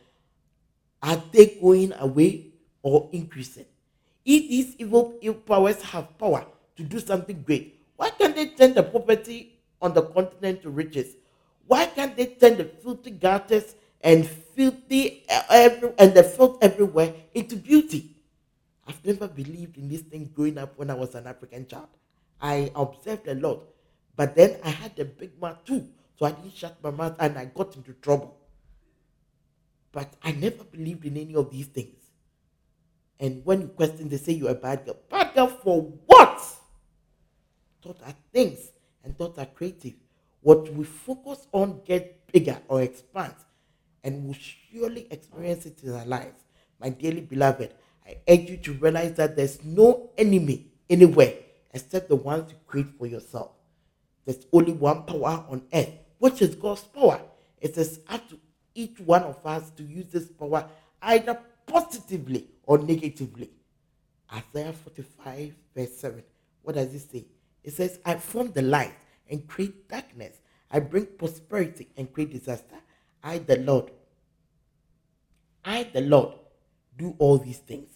are 1.03 1.22
they 1.32 1.59
going 1.61 1.92
away 1.99 2.49
or 2.82 3.09
increasing? 3.12 3.66
If 4.29 4.51
these 4.51 4.76
evil, 4.76 5.16
evil 5.22 5.41
powers 5.41 5.81
have 5.81 6.18
power 6.18 6.45
to 6.76 6.83
do 6.85 7.01
something 7.01 7.41
great, 7.43 7.81
why 7.97 8.11
can't 8.11 8.37
they 8.37 8.49
turn 8.49 8.74
the 8.74 8.83
property 8.83 9.59
on 9.81 9.95
the 9.95 10.03
continent 10.03 10.61
to 10.62 10.70
riches? 10.70 11.16
Why 11.66 11.87
can't 11.87 12.14
they 12.14 12.26
turn 12.26 12.59
the 12.59 12.64
filthy 12.64 13.12
gutters 13.12 13.74
and 14.03 14.26
filthy 14.29 15.24
uh, 15.31 15.43
every, 15.51 15.93
and 15.99 16.12
the 16.12 16.22
filth 16.22 16.59
everywhere 16.61 17.14
into 17.33 17.57
beauty? 17.57 18.16
I've 18.87 19.03
never 19.05 19.29
believed 19.29 19.79
in 19.79 19.89
these 19.89 20.03
things 20.03 20.29
growing 20.29 20.59
up 20.59 20.79
when 20.79 20.91
I 20.91 20.95
was 20.95 21.14
an 21.14 21.26
African 21.26 21.66
child. 21.66 21.89
I 22.41 22.70
observed 22.76 23.29
a 23.29 23.35
lot, 23.35 23.64
But 24.14 24.35
then 24.37 24.59
I 24.62 24.70
had 24.70 24.99
a 24.99 25.07
big 25.07 25.41
mouth 25.41 25.64
too. 25.64 25.89
So 26.18 26.26
I 26.26 26.33
didn't 26.33 26.55
shut 26.55 26.76
my 26.83 26.91
mouth 26.91 27.16
and 27.18 27.39
I 27.39 27.47
got 27.47 27.76
into 27.76 27.95
trouble. 27.95 28.37
But 29.93 30.12
I 30.22 30.33
never 30.33 30.64
believed 30.64 31.07
in 31.07 31.16
any 31.16 31.35
of 31.35 31.51
these 31.51 31.66
things. 31.68 31.97
And 33.20 33.44
when 33.44 33.62
you 33.62 33.68
question, 33.68 34.08
they 34.08 34.16
say 34.16 34.32
you're 34.32 34.50
a 34.50 34.54
bad 34.54 34.84
girl. 34.84 34.96
Bad 35.10 35.34
girl 35.34 35.48
for 35.48 35.82
what? 36.06 36.40
Thoughts 37.82 38.02
are 38.04 38.14
things 38.32 38.70
and 39.04 39.16
thoughts 39.16 39.38
are 39.38 39.46
creative. 39.46 39.94
What 40.40 40.72
we 40.72 40.84
focus 40.84 41.46
on 41.52 41.80
gets 41.84 42.10
bigger 42.32 42.58
or 42.68 42.82
expands 42.82 43.44
and 44.04 44.26
will 44.26 44.34
surely 44.34 45.06
experience 45.10 45.66
it 45.66 45.82
in 45.82 45.94
our 45.94 46.06
lives. 46.06 46.42
My 46.80 46.90
dearly 46.90 47.20
beloved, 47.20 47.74
I 48.06 48.18
urge 48.28 48.50
you 48.50 48.56
to 48.58 48.72
realize 48.74 49.14
that 49.14 49.36
there's 49.36 49.64
no 49.64 50.10
enemy 50.16 50.66
anywhere 50.88 51.34
except 51.74 52.08
the 52.08 52.16
ones 52.16 52.50
you 52.50 52.56
create 52.66 52.88
for 52.98 53.06
yourself. 53.06 53.50
There's 54.24 54.46
only 54.52 54.72
one 54.72 55.02
power 55.02 55.44
on 55.48 55.62
earth, 55.72 55.90
which 56.18 56.40
is 56.40 56.54
God's 56.54 56.82
power. 56.82 57.20
It 57.60 57.76
is 57.76 58.00
up 58.08 58.28
to 58.28 58.38
each 58.74 59.00
one 59.00 59.22
of 59.24 59.44
us 59.44 59.70
to 59.70 59.82
use 59.82 60.06
this 60.12 60.28
power 60.28 60.68
either 61.02 61.38
positively 61.68 62.46
or 62.64 62.78
negatively. 62.78 63.50
Isaiah 64.32 64.72
45, 64.72 65.54
verse 65.74 65.96
7. 65.96 66.22
What 66.62 66.74
does 66.74 66.94
it 66.94 67.10
say? 67.10 67.24
It 67.64 67.72
says, 67.72 67.98
I 68.04 68.14
form 68.16 68.52
the 68.52 68.62
light 68.62 68.94
and 69.30 69.46
create 69.46 69.88
darkness. 69.88 70.36
I 70.70 70.80
bring 70.80 71.06
prosperity 71.06 71.88
and 71.96 72.12
create 72.12 72.32
disaster. 72.32 72.76
I, 73.22 73.38
the 73.38 73.58
Lord, 73.58 73.90
I, 75.64 75.84
the 75.84 76.02
Lord, 76.02 76.34
do 76.96 77.14
all 77.18 77.38
these 77.38 77.58
things. 77.58 77.90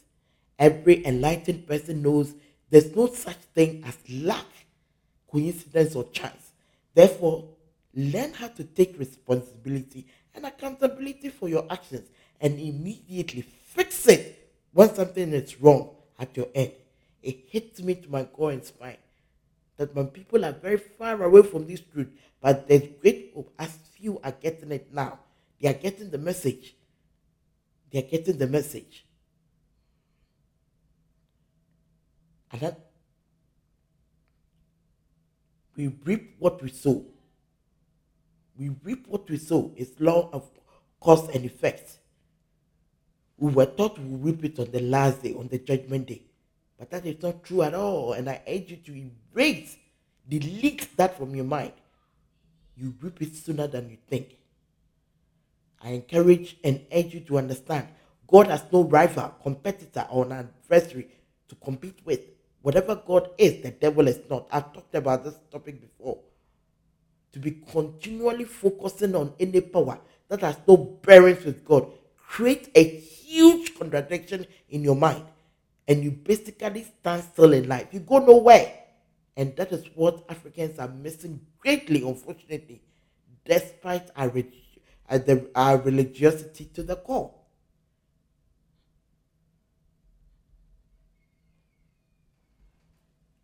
Every 0.59 1.05
enlightened 1.07 1.67
person 1.67 2.03
knows 2.03 2.35
there's 2.71 2.95
no 2.95 3.07
such 3.07 3.37
thing 3.55 3.83
as 3.87 3.97
luck, 4.09 4.47
coincidence, 5.31 5.95
or 5.95 6.05
chance. 6.11 6.53
Therefore, 6.95 7.49
learn 7.95 8.33
how 8.33 8.49
to 8.49 8.65
take 8.65 8.99
responsibility 8.99 10.07
and 10.35 10.47
accountability 10.47 11.29
for 11.29 11.49
your 11.49 11.67
actions 11.71 12.09
and 12.41 12.59
immediately 12.59 13.43
fix 13.75 14.07
it 14.09 14.51
when 14.73 14.95
something 14.95 15.33
is 15.33 15.61
wrong 15.61 15.91
at 16.19 16.37
your 16.37 16.49
end. 16.55 16.73
It 17.23 17.45
hits 17.49 17.81
me 17.81 17.95
to 17.97 18.11
my 18.11 18.25
core 18.25 18.51
and 18.51 18.65
spine 18.65 18.97
that 19.77 19.95
my 19.95 20.05
people 20.05 20.45
are 20.45 20.53
very 20.53 20.77
far 20.77 21.23
away 21.23 21.43
from 21.43 21.67
this 21.67 21.81
truth, 21.81 22.09
but 22.41 22.69
there's 22.69 22.85
great 23.01 23.33
hope 23.35 23.53
as 23.59 23.77
few 23.95 24.21
are 24.23 24.33
getting 24.33 24.73
it 24.73 24.93
now. 24.93 25.19
They 25.61 25.69
are 25.69 25.75
getting 25.75 26.11
the 26.11 26.19
message. 26.19 26.75
They 27.91 28.01
are 28.01 28.09
getting 28.09 28.39
the 28.39 28.47
message. 28.47 29.05
And 32.51 32.61
that 32.61 32.79
we 35.77 35.89
reap 36.05 36.37
what 36.39 36.63
we 36.63 36.71
sow. 36.71 37.05
We 38.59 38.71
reap 38.85 39.07
what 39.09 39.29
we 39.31 39.39
sow. 39.39 39.73
It's 39.77 39.99
law 40.01 40.29
of 40.33 40.51
cause 41.01 41.29
and 41.35 41.45
effect. 41.45 41.99
We 43.39 43.51
were 43.51 43.67
taught 43.67 43.99
we 43.99 44.31
reap 44.31 44.45
it 44.45 44.59
on 44.59 44.71
the 44.71 44.81
last 44.81 45.23
day, 45.23 45.35
on 45.35 45.49
the 45.49 45.59
judgment 45.59 46.07
day. 46.07 46.23
But 46.79 46.91
that 46.91 47.07
is 47.07 47.23
not 47.23 47.45
true 47.45 47.63
at 47.63 47.75
all. 47.75 48.13
And 48.13 48.29
I 48.29 48.41
urge 48.47 48.71
you 48.71 48.77
to 48.77 49.11
erase, 49.35 49.77
delete 50.29 50.97
that 50.97 51.17
from 51.17 51.35
your 51.35 51.45
mind. 51.45 51.73
You 52.77 52.95
reap 53.01 53.21
it 53.23 53.35
sooner 53.35 53.67
than 53.67 53.91
you 53.91 53.99
think. 54.09 54.37
I 55.83 55.91
encourage 55.91 56.57
and 56.63 56.81
urge 56.93 57.15
you 57.15 57.21
to 57.21 57.39
understand 57.39 57.89
God 58.27 58.47
has 58.47 58.65
no 58.73 58.85
rival, 58.85 59.35
competitor, 59.43 60.07
or 60.11 60.25
an 60.25 60.33
adversary 60.33 61.09
to 61.49 61.55
compete 61.57 61.99
with. 62.05 62.21
Whatever 62.63 62.95
God 62.95 63.31
is, 63.37 63.63
the 63.63 63.73
devil 63.73 64.07
is 64.07 64.21
not. 64.31 64.47
I've 64.51 64.73
talked 64.73 64.95
about 64.95 65.25
this 65.25 65.35
topic 65.51 65.81
before. 65.81 66.19
To 67.33 67.39
be 67.39 67.63
continually 67.71 68.45
focusing 68.45 69.15
on 69.17 69.35
any 69.41 69.61
power 69.61 69.99
that 70.29 70.41
has 70.41 70.57
no 70.67 70.77
bearings 70.77 71.45
with 71.45 71.65
God 71.65 71.91
create 72.33 72.71
a 72.75 72.99
huge 73.33 73.75
contradiction 73.79 74.47
in 74.69 74.83
your 74.83 74.97
mind 74.97 75.25
and 75.89 76.05
you 76.05 76.11
basically 76.11 76.85
stand 76.85 77.25
still 77.25 77.53
in 77.53 77.69
life. 77.69 77.89
You 77.93 78.01
go 78.01 78.19
nowhere. 78.19 78.73
And 79.37 79.57
that 79.57 79.73
is 79.73 79.87
what 79.95 80.25
Africans 80.29 80.79
are 80.79 80.89
missing 80.89 81.41
greatly, 81.59 82.07
unfortunately, 82.07 82.83
despite 83.45 84.11
our, 84.15 84.31
uh, 85.09 85.19
our 85.55 85.79
religiosity 85.79 86.67
to 86.75 86.83
the 86.83 86.97
core. 86.97 87.33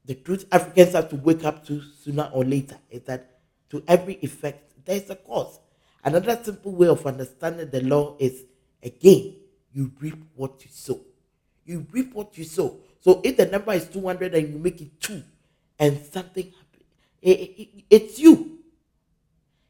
The 0.04 0.14
truth 0.14 0.46
Africans 0.52 0.92
have 0.92 1.08
to 1.10 1.16
wake 1.16 1.44
up 1.44 1.66
to 1.66 1.82
sooner 1.82 2.30
or 2.32 2.44
later 2.44 2.78
is 2.90 3.02
that 3.02 3.40
to 3.70 3.82
every 3.86 4.14
effect, 4.22 4.72
there 4.86 4.96
is 4.96 5.10
a 5.10 5.16
cause. 5.16 5.58
Another 6.02 6.38
simple 6.42 6.72
way 6.72 6.88
of 6.88 7.06
understanding 7.06 7.68
the 7.68 7.82
law 7.82 8.16
is 8.18 8.44
again, 8.82 9.34
you 9.78 9.92
reap 10.00 10.16
what 10.34 10.60
you 10.64 10.70
sow. 10.72 10.98
You 11.64 11.86
reap 11.92 12.12
what 12.12 12.36
you 12.36 12.42
sow. 12.42 12.78
So 12.98 13.20
if 13.22 13.36
the 13.36 13.46
number 13.46 13.72
is 13.72 13.86
200 13.86 14.34
and 14.34 14.52
you 14.52 14.58
make 14.58 14.80
it 14.80 15.00
2 15.00 15.22
and 15.78 16.04
something 16.12 16.46
happens, 16.46 16.84
it, 17.22 17.38
it, 17.38 17.68
it's 17.88 18.18
you. 18.18 18.58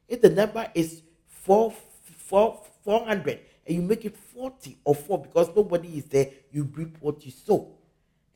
If 0.09 0.23
the 0.23 0.31
number 0.31 0.67
is 0.75 1.03
4, 1.27 1.75
4, 2.17 2.63
400 2.85 3.39
and 3.67 3.77
you 3.77 3.83
make 3.83 4.07
it 4.07 4.17
40 4.17 4.79
or 4.83 4.95
4 4.95 5.19
because 5.25 5.51
nobody 5.55 5.99
is 5.99 6.05
there, 6.05 6.31
you 6.53 6.63
reap 6.75 6.97
what 7.01 7.23
you 7.27 7.31
sow. 7.31 7.75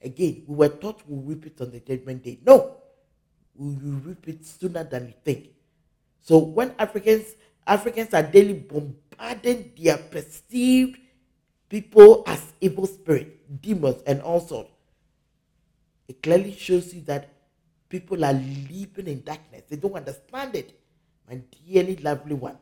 Again, 0.02 0.42
we 0.46 0.54
were 0.54 0.68
taught 0.68 1.00
we'll 1.08 1.22
reap 1.22 1.46
it 1.46 1.58
on 1.62 1.70
the 1.70 1.80
judgment 1.80 2.22
day. 2.22 2.38
No, 2.44 2.76
we 3.56 3.68
will 3.68 4.00
reap 4.00 4.28
it 4.28 4.44
sooner 4.44 4.84
than 4.84 5.06
you 5.06 5.14
think. 5.24 5.48
So 6.20 6.36
when 6.36 6.74
Africans 6.78 7.34
Africans 7.66 8.12
are 8.12 8.24
daily 8.24 8.54
bombarding 8.54 9.72
their 9.78 9.96
perceived 9.96 10.98
people 11.72 12.22
as 12.26 12.52
evil 12.60 12.86
spirit, 12.86 13.62
demons, 13.62 14.02
and 14.06 14.20
all 14.20 14.40
sorts. 14.40 14.70
It 16.06 16.22
clearly 16.22 16.54
shows 16.54 16.92
you 16.92 17.00
that 17.02 17.32
people 17.88 18.26
are 18.26 18.34
living 18.34 19.06
in 19.06 19.22
darkness. 19.22 19.62
They 19.70 19.76
don't 19.76 19.94
understand 19.94 20.54
it. 20.54 20.78
My 21.26 21.40
dearly 21.66 21.96
lovely 21.96 22.34
one, 22.34 22.58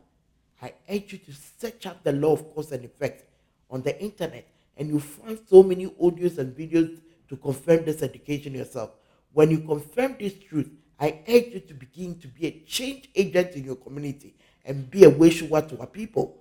I 0.62 0.74
urge 0.88 1.12
you 1.12 1.18
to 1.18 1.32
search 1.58 1.86
up 1.86 2.04
the 2.04 2.12
law 2.12 2.34
of 2.34 2.54
cause 2.54 2.70
and 2.70 2.84
effect 2.84 3.24
on 3.68 3.82
the 3.82 4.00
internet, 4.00 4.46
and 4.76 4.88
you 4.88 5.00
find 5.00 5.40
so 5.48 5.64
many 5.64 5.86
audios 5.86 6.38
and 6.38 6.56
videos 6.56 7.00
to 7.30 7.36
confirm 7.36 7.84
this 7.84 8.02
education 8.02 8.54
yourself. 8.54 8.90
When 9.32 9.50
you 9.50 9.58
confirm 9.58 10.18
this 10.20 10.34
truth, 10.34 10.70
I 11.00 11.18
urge 11.28 11.54
you 11.54 11.60
to 11.66 11.74
begin 11.74 12.16
to 12.20 12.28
be 12.28 12.46
a 12.46 12.62
change 12.64 13.08
agent 13.16 13.56
in 13.56 13.64
your 13.64 13.74
community 13.76 14.36
and 14.64 14.88
be 14.88 15.02
a 15.02 15.10
way 15.10 15.30
to 15.30 15.52
our 15.80 15.86
people. 15.86 16.36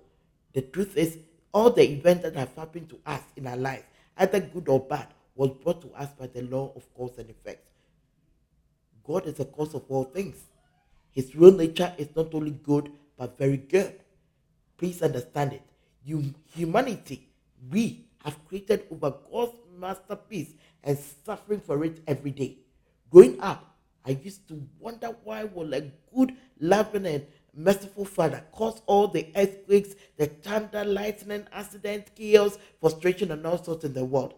The 0.52 0.62
truth 0.62 0.96
is, 0.96 1.18
all 1.52 1.70
the 1.70 1.88
events 1.88 2.22
that 2.22 2.36
have 2.36 2.54
happened 2.54 2.88
to 2.90 2.98
us 3.06 3.22
in 3.36 3.46
our 3.46 3.56
lives, 3.56 3.84
either 4.16 4.40
good 4.40 4.68
or 4.68 4.80
bad, 4.80 5.08
was 5.34 5.50
brought 5.50 5.80
to 5.82 5.90
us 5.92 6.10
by 6.18 6.26
the 6.26 6.42
law 6.42 6.72
of 6.76 6.92
cause 6.94 7.18
and 7.18 7.30
effect. 7.30 7.68
God 9.04 9.26
is 9.26 9.34
the 9.34 9.44
cause 9.44 9.74
of 9.74 9.84
all 9.88 10.04
things. 10.04 10.36
His 11.12 11.34
real 11.34 11.52
nature 11.52 11.92
is 11.98 12.08
not 12.14 12.34
only 12.34 12.52
good, 12.52 12.92
but 13.16 13.38
very 13.38 13.56
good. 13.56 14.00
Please 14.76 15.02
understand 15.02 15.54
it. 15.54 15.62
You, 16.04 16.34
humanity, 16.54 17.28
we 17.70 18.06
have 18.24 18.44
created 18.46 18.84
over 18.90 19.14
God's 19.30 19.52
masterpiece 19.78 20.50
and 20.84 20.98
suffering 21.24 21.60
for 21.60 21.84
it 21.84 22.00
every 22.06 22.30
day. 22.30 22.58
Growing 23.10 23.40
up, 23.40 23.74
I 24.04 24.10
used 24.10 24.48
to 24.48 24.62
wonder 24.78 25.14
why 25.24 25.44
will 25.44 25.74
a 25.74 25.82
good, 26.14 26.34
loving, 26.58 27.06
and 27.06 27.26
merciful 27.54 28.04
Father, 28.04 28.44
cause 28.52 28.80
all 28.86 29.08
the 29.08 29.26
earthquakes, 29.34 29.94
the 30.16 30.26
thunder, 30.26 30.84
lightning, 30.84 31.46
accident, 31.52 32.14
chaos, 32.14 32.58
frustration, 32.80 33.30
and 33.30 33.46
all 33.46 33.62
sorts 33.62 33.84
in 33.84 33.94
the 33.94 34.04
world? 34.04 34.34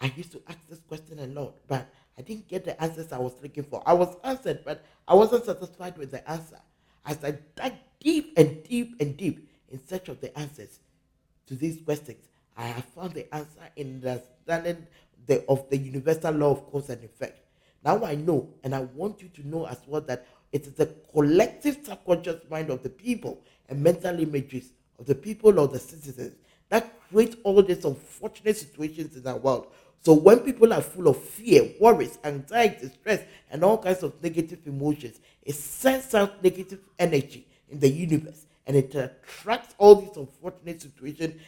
I 0.00 0.12
used 0.16 0.32
to 0.32 0.42
ask 0.48 0.58
this 0.68 0.80
question 0.80 1.18
a 1.18 1.26
lot, 1.26 1.54
but 1.68 1.86
I 2.18 2.22
didn't 2.22 2.48
get 2.48 2.64
the 2.64 2.80
answers 2.82 3.12
I 3.12 3.18
was 3.18 3.34
looking 3.42 3.64
for. 3.64 3.82
I 3.86 3.92
was 3.92 4.16
answered, 4.24 4.60
but 4.64 4.84
I 5.06 5.14
wasn't 5.14 5.44
satisfied 5.44 5.98
with 5.98 6.10
the 6.10 6.28
answer. 6.30 6.60
As 7.04 7.22
I 7.24 7.32
dug 7.56 7.72
deep 7.98 8.32
and 8.36 8.62
deep 8.64 8.96
and 9.00 9.16
deep 9.16 9.48
in 9.70 9.86
search 9.86 10.08
of 10.08 10.20
the 10.20 10.36
answers 10.38 10.80
to 11.46 11.54
these 11.54 11.80
questions, 11.82 12.28
I 12.56 12.66
have 12.66 12.84
found 12.84 13.12
the 13.14 13.32
answer 13.34 13.68
in 13.76 14.00
the 14.00 14.22
understanding 14.50 14.86
the, 15.26 15.44
of 15.48 15.68
the 15.70 15.76
universal 15.76 16.32
law 16.32 16.52
of 16.52 16.70
cause 16.70 16.90
and 16.90 17.02
effect. 17.04 17.40
Now 17.84 18.04
I 18.04 18.14
know, 18.14 18.48
and 18.62 18.74
I 18.74 18.80
want 18.80 19.22
you 19.22 19.28
to 19.28 19.48
know 19.48 19.66
as 19.66 19.78
well 19.86 20.00
that 20.02 20.26
it 20.52 20.66
is 20.66 20.74
the 20.74 20.86
collective 21.12 21.78
subconscious 21.84 22.42
mind 22.50 22.70
of 22.70 22.82
the 22.82 22.88
people 22.88 23.40
and 23.68 23.82
mental 23.82 24.18
images 24.18 24.72
of 24.98 25.06
the 25.06 25.14
people 25.14 25.58
or 25.58 25.68
the 25.68 25.78
citizens 25.78 26.36
that 26.68 26.92
create 27.08 27.36
all 27.44 27.62
these 27.62 27.84
unfortunate 27.84 28.56
situations 28.56 29.16
in 29.16 29.26
our 29.26 29.36
world. 29.36 29.68
So 30.02 30.14
when 30.14 30.40
people 30.40 30.72
are 30.72 30.80
full 30.80 31.08
of 31.08 31.22
fear, 31.22 31.70
worries, 31.80 32.18
anxiety, 32.24 32.88
stress, 32.88 33.22
and 33.50 33.62
all 33.62 33.78
kinds 33.78 34.02
of 34.02 34.22
negative 34.22 34.66
emotions, 34.66 35.20
it 35.42 35.54
sends 35.54 36.14
out 36.14 36.42
negative 36.42 36.80
energy 36.98 37.46
in 37.68 37.78
the 37.80 37.88
universe 37.88 38.46
and 38.66 38.76
it 38.76 38.94
attracts 38.94 39.74
all 39.78 39.96
these 39.96 40.16
unfortunate 40.16 40.80
situations 40.80 41.40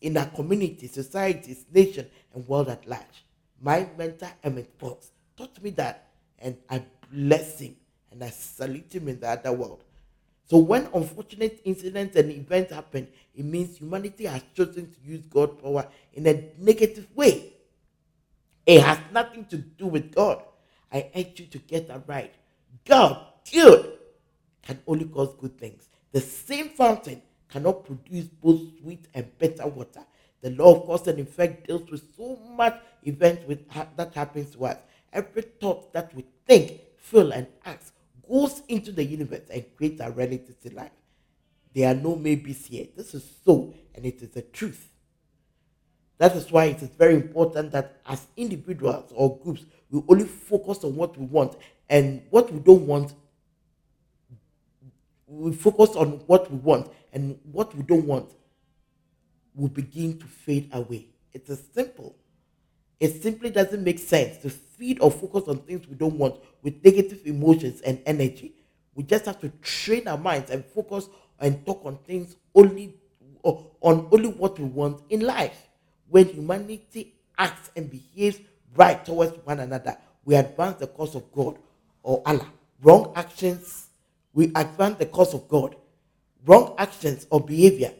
in 0.00 0.16
our 0.16 0.26
community, 0.26 0.88
societies, 0.88 1.64
nation, 1.72 2.06
and 2.34 2.46
world 2.48 2.68
at 2.68 2.86
large. 2.88 3.24
My 3.60 3.88
mentor 3.96 4.30
Emmett 4.42 4.70
Fox 4.78 5.10
taught 5.36 5.62
me 5.62 5.70
that, 5.70 6.08
and 6.38 6.56
I 6.68 6.82
bless 7.12 7.60
him 7.60 7.76
and 8.12 8.22
I 8.22 8.30
salute 8.30 8.94
him 8.94 9.08
in 9.08 9.20
the 9.20 9.28
other 9.28 9.52
world. 9.52 9.82
So 10.48 10.58
when 10.58 10.88
unfortunate 10.92 11.60
incidents 11.64 12.16
and 12.16 12.30
events 12.30 12.72
happen, 12.72 13.08
it 13.34 13.44
means 13.44 13.78
humanity 13.78 14.26
has 14.26 14.42
chosen 14.54 14.90
to 14.90 14.96
use 15.02 15.24
God's 15.26 15.60
power 15.62 15.86
in 16.12 16.26
a 16.26 16.44
negative 16.58 17.06
way. 17.14 17.54
It 18.66 18.82
has 18.82 18.98
nothing 19.12 19.46
to 19.46 19.56
do 19.56 19.86
with 19.86 20.14
God. 20.14 20.42
I 20.92 21.10
urge 21.16 21.40
you 21.40 21.46
to 21.46 21.58
get 21.58 21.88
that 21.88 22.02
right. 22.06 22.34
God, 22.84 23.24
good, 23.50 23.98
can 24.62 24.78
only 24.86 25.06
cause 25.06 25.34
good 25.40 25.58
things. 25.58 25.88
The 26.12 26.20
same 26.20 26.68
fountain 26.68 27.22
cannot 27.48 27.84
produce 27.84 28.26
both 28.26 28.60
sweet 28.80 29.06
and 29.14 29.26
bitter 29.38 29.66
water. 29.66 30.02
The 30.42 30.50
law 30.50 30.74
of 30.74 30.86
cause 30.86 31.06
and 31.06 31.18
effect 31.18 31.66
deals 31.66 31.88
with 31.90 32.02
so 32.16 32.36
much 32.36 32.78
events 33.04 33.46
with, 33.46 33.66
that 33.96 34.12
happens 34.14 34.54
to 34.54 34.66
us. 34.66 34.76
Every 35.12 35.42
thought 35.42 35.92
that 35.92 36.14
we 36.14 36.24
think, 36.46 36.80
feel, 36.98 37.32
and 37.32 37.46
act 37.64 37.92
goes 38.32 38.62
into 38.66 38.90
the 38.92 39.04
universe 39.04 39.42
and 39.52 39.64
creates 39.76 40.00
our 40.00 40.10
realities 40.10 40.56
in 40.64 40.74
life. 40.74 40.90
There 41.74 41.90
are 41.90 41.94
no 41.94 42.16
maybes 42.16 42.66
here. 42.66 42.86
This 42.96 43.14
is 43.14 43.30
so, 43.44 43.74
and 43.94 44.06
it 44.06 44.22
is 44.22 44.30
the 44.30 44.40
truth. 44.40 44.88
That 46.16 46.34
is 46.34 46.50
why 46.50 46.66
it 46.66 46.80
is 46.82 46.88
very 46.88 47.14
important 47.14 47.72
that 47.72 48.00
as 48.06 48.26
individuals 48.36 49.12
or 49.14 49.38
groups, 49.38 49.66
we 49.90 50.02
only 50.08 50.24
focus 50.24 50.82
on 50.82 50.96
what 50.96 51.18
we 51.18 51.26
want 51.26 51.56
and 51.90 52.22
what 52.30 52.50
we 52.50 52.60
don't 52.60 52.86
want. 52.86 53.12
We 55.26 55.52
focus 55.52 55.94
on 55.94 56.22
what 56.26 56.50
we 56.50 56.56
want 56.58 56.90
and 57.12 57.38
what 57.50 57.74
we 57.76 57.82
don't 57.82 58.06
want 58.06 58.32
will 59.54 59.68
begin 59.68 60.18
to 60.18 60.24
fade 60.26 60.70
away. 60.72 61.08
It 61.34 61.48
is 61.48 61.62
simple. 61.74 62.16
It 63.02 63.20
simply 63.20 63.50
doesn't 63.50 63.82
make 63.82 63.98
sense 63.98 64.36
to 64.42 64.48
feed 64.48 65.00
or 65.00 65.10
focus 65.10 65.48
on 65.48 65.58
things 65.58 65.88
we 65.88 65.96
don't 65.96 66.14
want 66.14 66.36
with 66.62 66.84
negative 66.84 67.26
emotions 67.26 67.80
and 67.80 68.00
energy. 68.06 68.54
We 68.94 69.02
just 69.02 69.24
have 69.24 69.40
to 69.40 69.48
train 69.60 70.06
our 70.06 70.16
minds 70.16 70.52
and 70.52 70.64
focus 70.64 71.08
and 71.40 71.66
talk 71.66 71.84
on 71.84 71.98
things 72.06 72.36
only 72.54 72.94
on 73.42 74.06
only 74.12 74.28
what 74.28 74.56
we 74.56 74.66
want 74.66 75.02
in 75.10 75.22
life. 75.22 75.66
When 76.10 76.26
humanity 76.28 77.14
acts 77.36 77.72
and 77.74 77.90
behaves 77.90 78.38
right 78.76 79.04
towards 79.04 79.32
one 79.44 79.58
another, 79.58 79.96
we 80.24 80.36
advance 80.36 80.78
the 80.78 80.86
cause 80.86 81.16
of 81.16 81.32
God 81.32 81.58
or 82.04 82.22
Allah. 82.24 82.52
Wrong 82.82 83.12
actions, 83.16 83.88
we 84.32 84.52
advance 84.54 84.98
the 84.98 85.06
cause 85.06 85.34
of 85.34 85.48
God. 85.48 85.74
Wrong 86.46 86.76
actions 86.78 87.26
or 87.30 87.40
behavior 87.40 87.94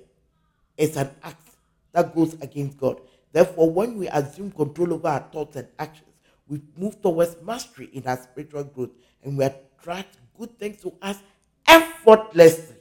is 0.76 0.96
an 0.96 1.10
act 1.24 1.48
that 1.90 2.14
goes 2.14 2.34
against 2.34 2.78
God. 2.78 3.00
Therefore, 3.32 3.70
when 3.70 3.98
we 3.98 4.08
assume 4.08 4.50
control 4.50 4.94
over 4.94 5.08
our 5.08 5.28
thoughts 5.32 5.56
and 5.56 5.68
actions, 5.78 6.08
we 6.46 6.60
move 6.76 7.00
towards 7.00 7.36
mastery 7.42 7.88
in 7.92 8.06
our 8.06 8.16
spiritual 8.16 8.64
growth 8.64 8.90
and 9.22 9.38
we 9.38 9.44
attract 9.44 10.18
good 10.38 10.58
things 10.58 10.80
to 10.82 10.92
us 11.00 11.18
effortlessly. 11.66 12.76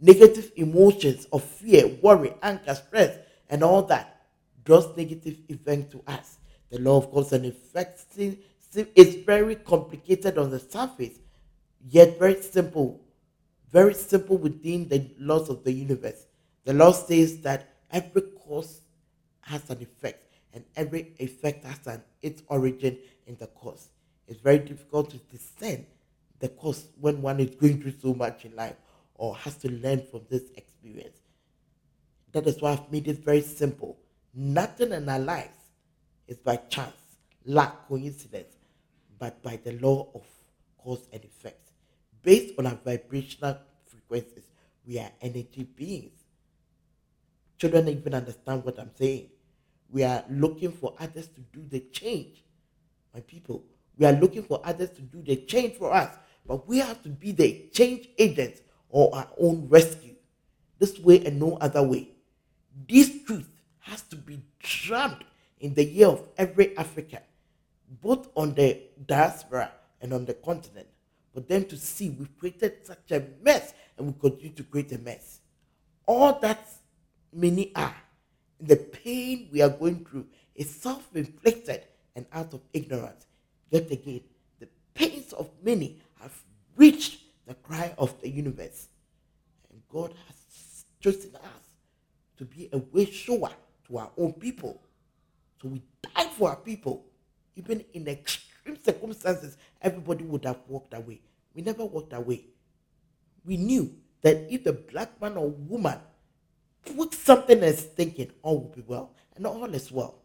Negative 0.00 0.50
emotions 0.56 1.26
of 1.32 1.44
fear, 1.44 1.86
worry, 2.00 2.34
anger, 2.42 2.74
stress, 2.74 3.18
and 3.48 3.62
all 3.62 3.82
that 3.82 4.22
draws 4.64 4.96
negative 4.96 5.38
events 5.48 5.92
to 5.92 6.02
us. 6.06 6.38
The 6.70 6.78
law 6.78 6.96
of 6.96 7.10
cause 7.10 7.32
and 7.32 7.44
effect 7.44 8.00
is 8.16 9.14
very 9.26 9.56
complicated 9.56 10.38
on 10.38 10.50
the 10.50 10.58
surface, 10.58 11.18
yet 11.88 12.18
very 12.18 12.40
simple. 12.40 13.00
Very 13.70 13.94
simple 13.94 14.38
within 14.38 14.88
the 14.88 15.10
laws 15.18 15.48
of 15.48 15.64
the 15.64 15.72
universe. 15.72 16.26
The 16.64 16.74
law 16.74 16.92
says 16.92 17.38
that 17.38 17.68
every 17.90 18.22
cause 18.22 18.81
has 19.42 19.68
an 19.70 19.82
effect, 19.82 20.32
and 20.54 20.64
every 20.76 21.14
effect 21.18 21.64
has 21.64 21.86
an 21.86 22.02
its 22.22 22.42
origin 22.48 22.98
in 23.26 23.36
the 23.36 23.46
cause. 23.46 23.88
It's 24.26 24.40
very 24.40 24.58
difficult 24.58 25.10
to 25.10 25.18
discern 25.18 25.86
the 26.40 26.48
cause 26.48 26.86
when 27.00 27.22
one 27.22 27.40
is 27.40 27.54
going 27.54 27.80
through 27.80 27.94
so 28.00 28.14
much 28.14 28.44
in 28.44 28.54
life 28.56 28.76
or 29.14 29.36
has 29.36 29.56
to 29.58 29.70
learn 29.70 30.02
from 30.10 30.22
this 30.28 30.42
experience. 30.56 31.18
That 32.32 32.46
is 32.46 32.60
why 32.60 32.72
I've 32.72 32.90
made 32.90 33.08
it 33.08 33.24
very 33.24 33.42
simple. 33.42 33.98
Nothing 34.34 34.92
in 34.92 35.08
our 35.08 35.18
lives 35.18 35.58
is 36.26 36.38
by 36.38 36.56
chance, 36.56 36.96
luck, 37.44 37.88
coincidence, 37.88 38.54
but 39.18 39.42
by 39.42 39.56
the 39.62 39.72
law 39.72 40.08
of 40.14 40.22
cause 40.78 41.06
and 41.12 41.22
effect. 41.22 41.70
Based 42.22 42.54
on 42.58 42.66
our 42.66 42.78
vibrational 42.84 43.58
frequencies, 43.84 44.46
we 44.86 44.98
are 44.98 45.10
energy 45.20 45.64
beings. 45.76 46.21
Children 47.62 47.90
even 47.90 48.12
understand 48.12 48.64
what 48.64 48.76
I'm 48.80 48.90
saying. 48.98 49.28
We 49.88 50.02
are 50.02 50.24
looking 50.28 50.72
for 50.72 50.96
others 50.98 51.28
to 51.28 51.40
do 51.52 51.64
the 51.68 51.78
change. 51.92 52.42
My 53.14 53.20
people, 53.20 53.62
we 53.96 54.04
are 54.04 54.14
looking 54.14 54.42
for 54.42 54.60
others 54.64 54.90
to 54.90 55.00
do 55.00 55.22
the 55.22 55.36
change 55.36 55.76
for 55.76 55.94
us, 55.94 56.12
but 56.44 56.66
we 56.66 56.78
have 56.78 57.00
to 57.04 57.08
be 57.08 57.30
the 57.30 57.68
change 57.72 58.08
agents 58.18 58.62
or 58.88 59.14
our 59.14 59.28
own 59.38 59.68
rescue. 59.68 60.16
This 60.80 60.98
way 60.98 61.24
and 61.24 61.38
no 61.38 61.56
other 61.60 61.84
way. 61.84 62.08
This 62.88 63.22
truth 63.22 63.48
has 63.78 64.02
to 64.10 64.16
be 64.16 64.42
drummed 64.58 65.22
in 65.60 65.74
the 65.74 66.00
ear 66.00 66.08
of 66.08 66.24
every 66.36 66.76
African, 66.76 67.20
both 68.00 68.28
on 68.34 68.54
the 68.54 68.80
diaspora 69.06 69.70
and 70.00 70.12
on 70.12 70.24
the 70.24 70.34
continent, 70.34 70.88
for 71.32 71.38
them 71.38 71.64
to 71.66 71.76
see 71.76 72.10
we've 72.10 72.36
created 72.40 72.84
such 72.84 73.12
a 73.12 73.22
mess 73.40 73.72
and 73.96 74.08
we 74.08 74.14
continue 74.18 74.56
to 74.56 74.64
create 74.64 74.90
a 74.90 74.98
mess. 74.98 75.38
All 76.06 76.40
that 76.40 76.68
many 77.32 77.74
are. 77.74 77.94
The 78.60 78.76
pain 78.76 79.48
we 79.52 79.62
are 79.62 79.68
going 79.68 80.04
through 80.04 80.26
is 80.54 80.70
self 80.70 81.08
inflicted 81.14 81.82
and 82.14 82.26
out 82.32 82.52
of 82.54 82.60
ignorance. 82.72 83.26
Yet 83.70 83.90
again, 83.90 84.20
the 84.60 84.68
pains 84.94 85.32
of 85.32 85.50
many 85.62 86.00
have 86.20 86.32
reached 86.76 87.20
the 87.46 87.54
cry 87.54 87.94
of 87.98 88.20
the 88.20 88.28
universe. 88.28 88.88
And 89.70 89.80
God 89.88 90.14
has 90.26 90.84
chosen 91.00 91.34
us 91.36 91.62
to 92.36 92.44
be 92.44 92.68
a 92.72 92.78
way 92.78 93.06
shower 93.06 93.50
to 93.88 93.98
our 93.98 94.10
own 94.16 94.34
people. 94.34 94.82
So 95.60 95.68
we 95.68 95.82
die 96.02 96.28
for 96.36 96.50
our 96.50 96.56
people. 96.56 97.04
Even 97.56 97.84
in 97.92 98.08
extreme 98.08 98.78
circumstances, 98.82 99.56
everybody 99.80 100.24
would 100.24 100.44
have 100.44 100.58
walked 100.68 100.94
away. 100.94 101.20
We 101.54 101.62
never 101.62 101.84
walked 101.84 102.12
away. 102.12 102.44
We 103.44 103.56
knew 103.56 103.94
that 104.22 104.46
if 104.50 104.64
the 104.64 104.72
black 104.72 105.20
man 105.20 105.36
or 105.36 105.50
woman 105.50 105.98
put 106.84 107.14
something 107.14 107.62
as 107.62 107.82
thinking, 107.82 108.30
oh, 108.42 108.50
all 108.50 108.58
will 108.60 108.68
be 108.68 108.82
well, 108.86 109.14
and 109.36 109.46
all 109.46 109.72
is 109.74 109.90
well. 109.90 110.18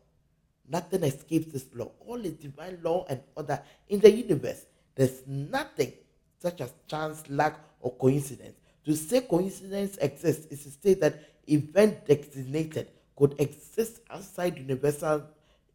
Nothing 0.70 1.03
escapes 1.03 1.53
this 1.53 1.66
law. 1.74 1.91
All 2.05 2.24
is 2.26 2.34
divine 2.34 2.80
law 2.84 3.05
and 3.10 3.22
order 3.36 3.62
in 3.88 3.99
the 3.99 4.12
universe. 4.12 4.66
There's 4.95 5.22
nothing 5.26 5.93
such 6.39 6.62
as 6.62 6.74
chance, 6.88 7.24
luck, 7.30 7.60
or 7.80 7.93
coincidence. 7.93 8.58
To 8.86 8.95
say 8.95 9.22
coincidence 9.22 9.97
exists 9.97 10.47
is 10.47 10.64
to 10.64 10.72
say 10.82 10.93
that 10.95 11.22
event 11.47 12.05
designated 12.05 12.89
could 13.16 13.36
exist 13.39 14.01
outside 14.10 14.58
universal 14.58 15.24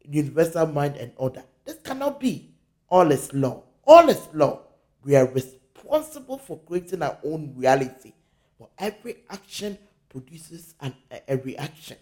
universal 0.09 0.67
mind 0.67 0.97
and 0.97 1.11
order. 1.15 1.43
This 1.65 1.77
cannot 1.83 2.19
be. 2.19 2.51
All 2.89 3.11
is 3.11 3.33
law. 3.33 3.63
All 3.85 4.09
is 4.09 4.21
law. 4.33 4.61
We 5.03 5.15
are 5.15 5.25
responsible 5.25 6.37
for 6.37 6.59
creating 6.59 7.01
our 7.01 7.17
own 7.23 7.53
reality. 7.55 8.13
For 8.57 8.69
every 8.77 9.17
action 9.29 9.77
produces 10.13 10.75
an, 10.79 10.95
a, 11.11 11.33
a 11.33 11.37
reaction. 11.37 11.97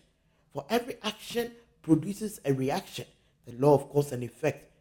For 0.54 0.66
every 0.70 0.98
action 1.02 1.52
produces 1.82 2.40
a 2.46 2.54
reaction. 2.54 3.06
The 3.48 3.54
law 3.54 3.76
of 3.76 3.90
cause 3.90 4.12
and 4.12 4.24
effect 4.24 4.72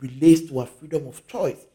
relates 0.00 0.48
to 0.48 0.60
our 0.60 0.66
freedom 0.66 1.06
of 1.06 1.26
choice. 1.26 1.66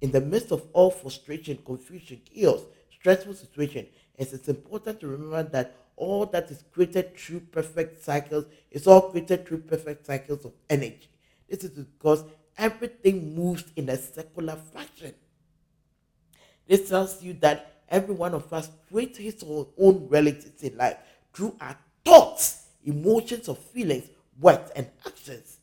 In 0.00 0.10
the 0.10 0.20
midst 0.20 0.52
of 0.52 0.66
all 0.72 0.90
frustration, 0.90 1.58
confusion, 1.64 2.20
chaos, 2.24 2.60
stressful 2.90 3.34
situation, 3.34 3.86
it 4.16 4.32
is 4.32 4.48
important 4.48 5.00
to 5.00 5.08
remember 5.08 5.42
that 5.42 5.76
all 5.96 6.26
that 6.26 6.50
is 6.50 6.64
created 6.72 7.16
through 7.16 7.40
perfect 7.40 8.02
cycles 8.02 8.46
is 8.70 8.86
all 8.86 9.10
created 9.10 9.46
through 9.46 9.58
perfect 9.58 10.06
cycles 10.06 10.44
of 10.44 10.52
energy. 10.70 11.08
This 11.48 11.64
is 11.64 11.70
because 11.70 12.24
everything 12.56 13.34
moves 13.34 13.64
in 13.76 13.88
a 13.88 13.96
circular 13.96 14.56
fashion. 14.56 15.14
This 16.66 16.88
tells 16.88 17.22
you 17.22 17.34
that 17.34 17.73
every 17.88 18.14
one 18.14 18.34
of 18.34 18.52
us 18.52 18.70
creates 18.90 19.18
his 19.18 19.44
own 19.78 20.06
realities 20.08 20.62
in 20.62 20.76
life 20.76 20.96
through 21.32 21.56
our 21.60 21.76
thoughts, 22.04 22.66
emotions, 22.84 23.48
or 23.48 23.56
feelings, 23.56 24.08
words, 24.40 24.70
and 24.76 24.88
actions. 25.06 25.58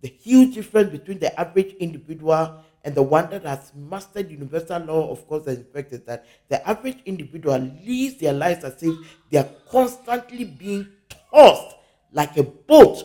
The 0.00 0.08
huge 0.08 0.54
difference 0.54 0.90
between 0.90 1.18
the 1.18 1.38
average 1.38 1.74
individual 1.74 2.62
and 2.84 2.94
the 2.94 3.02
one 3.02 3.28
that 3.30 3.42
has 3.44 3.72
mastered 3.74 4.30
universal 4.30 4.78
law 4.80 5.10
of 5.10 5.26
cause 5.28 5.46
and 5.48 5.58
effect 5.58 5.92
is 5.92 6.00
that 6.02 6.24
the 6.48 6.66
average 6.66 6.98
individual 7.04 7.58
lives 7.84 8.16
their 8.18 8.32
lives 8.32 8.64
as 8.64 8.82
if 8.82 8.94
they 9.30 9.38
are 9.38 9.48
constantly 9.70 10.44
being 10.44 10.86
tossed 11.32 11.76
like 12.12 12.36
a 12.36 12.42
boat 12.42 13.02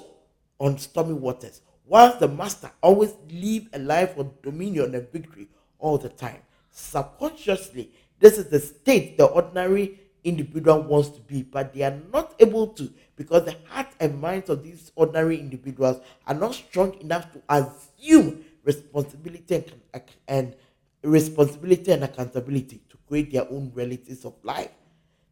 on 0.59 0.77
stormy 0.77 1.13
waters, 1.13 1.61
whilst 1.85 2.19
the 2.19 2.27
master 2.27 2.71
always 2.81 3.13
live 3.29 3.67
a 3.73 3.79
life 3.79 4.17
of 4.17 4.41
dominion 4.41 4.95
and 4.95 5.11
victory 5.11 5.47
all 5.79 5.97
the 5.97 6.09
time. 6.09 6.39
Subconsciously, 6.71 7.91
this 8.23 8.37
is 8.37 8.45
the 8.45 8.59
state 8.59 9.17
the 9.17 9.25
ordinary 9.25 9.99
individual 10.23 10.81
wants 10.81 11.09
to 11.09 11.19
be, 11.19 11.43
but 11.43 11.73
they 11.73 11.83
are 11.83 11.99
not 12.13 12.33
able 12.39 12.67
to 12.67 12.89
because 13.17 13.43
the 13.43 13.55
heart 13.67 13.87
and 13.99 14.19
minds 14.21 14.49
of 14.49 14.63
these 14.63 14.93
ordinary 14.95 15.37
individuals 15.37 16.01
are 16.25 16.33
not 16.33 16.53
strong 16.55 16.93
enough 17.01 17.27
to 17.33 17.41
assume 17.49 18.45
responsibility 18.63 19.55
and, 19.93 20.03
and 20.29 20.55
responsibility 21.03 21.91
and 21.91 22.05
accountability 22.05 22.81
to 22.89 22.95
create 23.09 23.33
their 23.33 23.45
own 23.51 23.69
realities 23.75 24.23
of 24.23 24.33
life. 24.41 24.71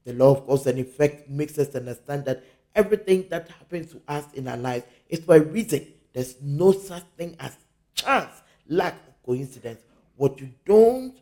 The 0.03 0.11
law 0.11 0.35
of 0.35 0.45
cause 0.45 0.67
and 0.67 0.77
effect 0.77 1.29
makes 1.29 1.57
us 1.57 1.73
understand 1.75 2.25
that 2.25 2.43
everything 2.75 3.25
that 3.29 3.47
happens 3.47 3.93
to 3.93 4.01
us 4.09 4.25
in 4.33 4.49
our 4.49 4.57
lives 4.57 4.83
is 5.07 5.19
for 5.21 5.37
a 5.37 5.41
reason. 5.41 5.87
There's 6.11 6.35
no 6.41 6.73
such 6.73 7.03
thing 7.17 7.37
as 7.39 7.55
chance, 7.95 8.41
lack, 8.67 8.95
or 8.95 9.13
coincidence. 9.25 9.79
What 10.17 10.41
you 10.41 10.49
don't, 10.65 11.15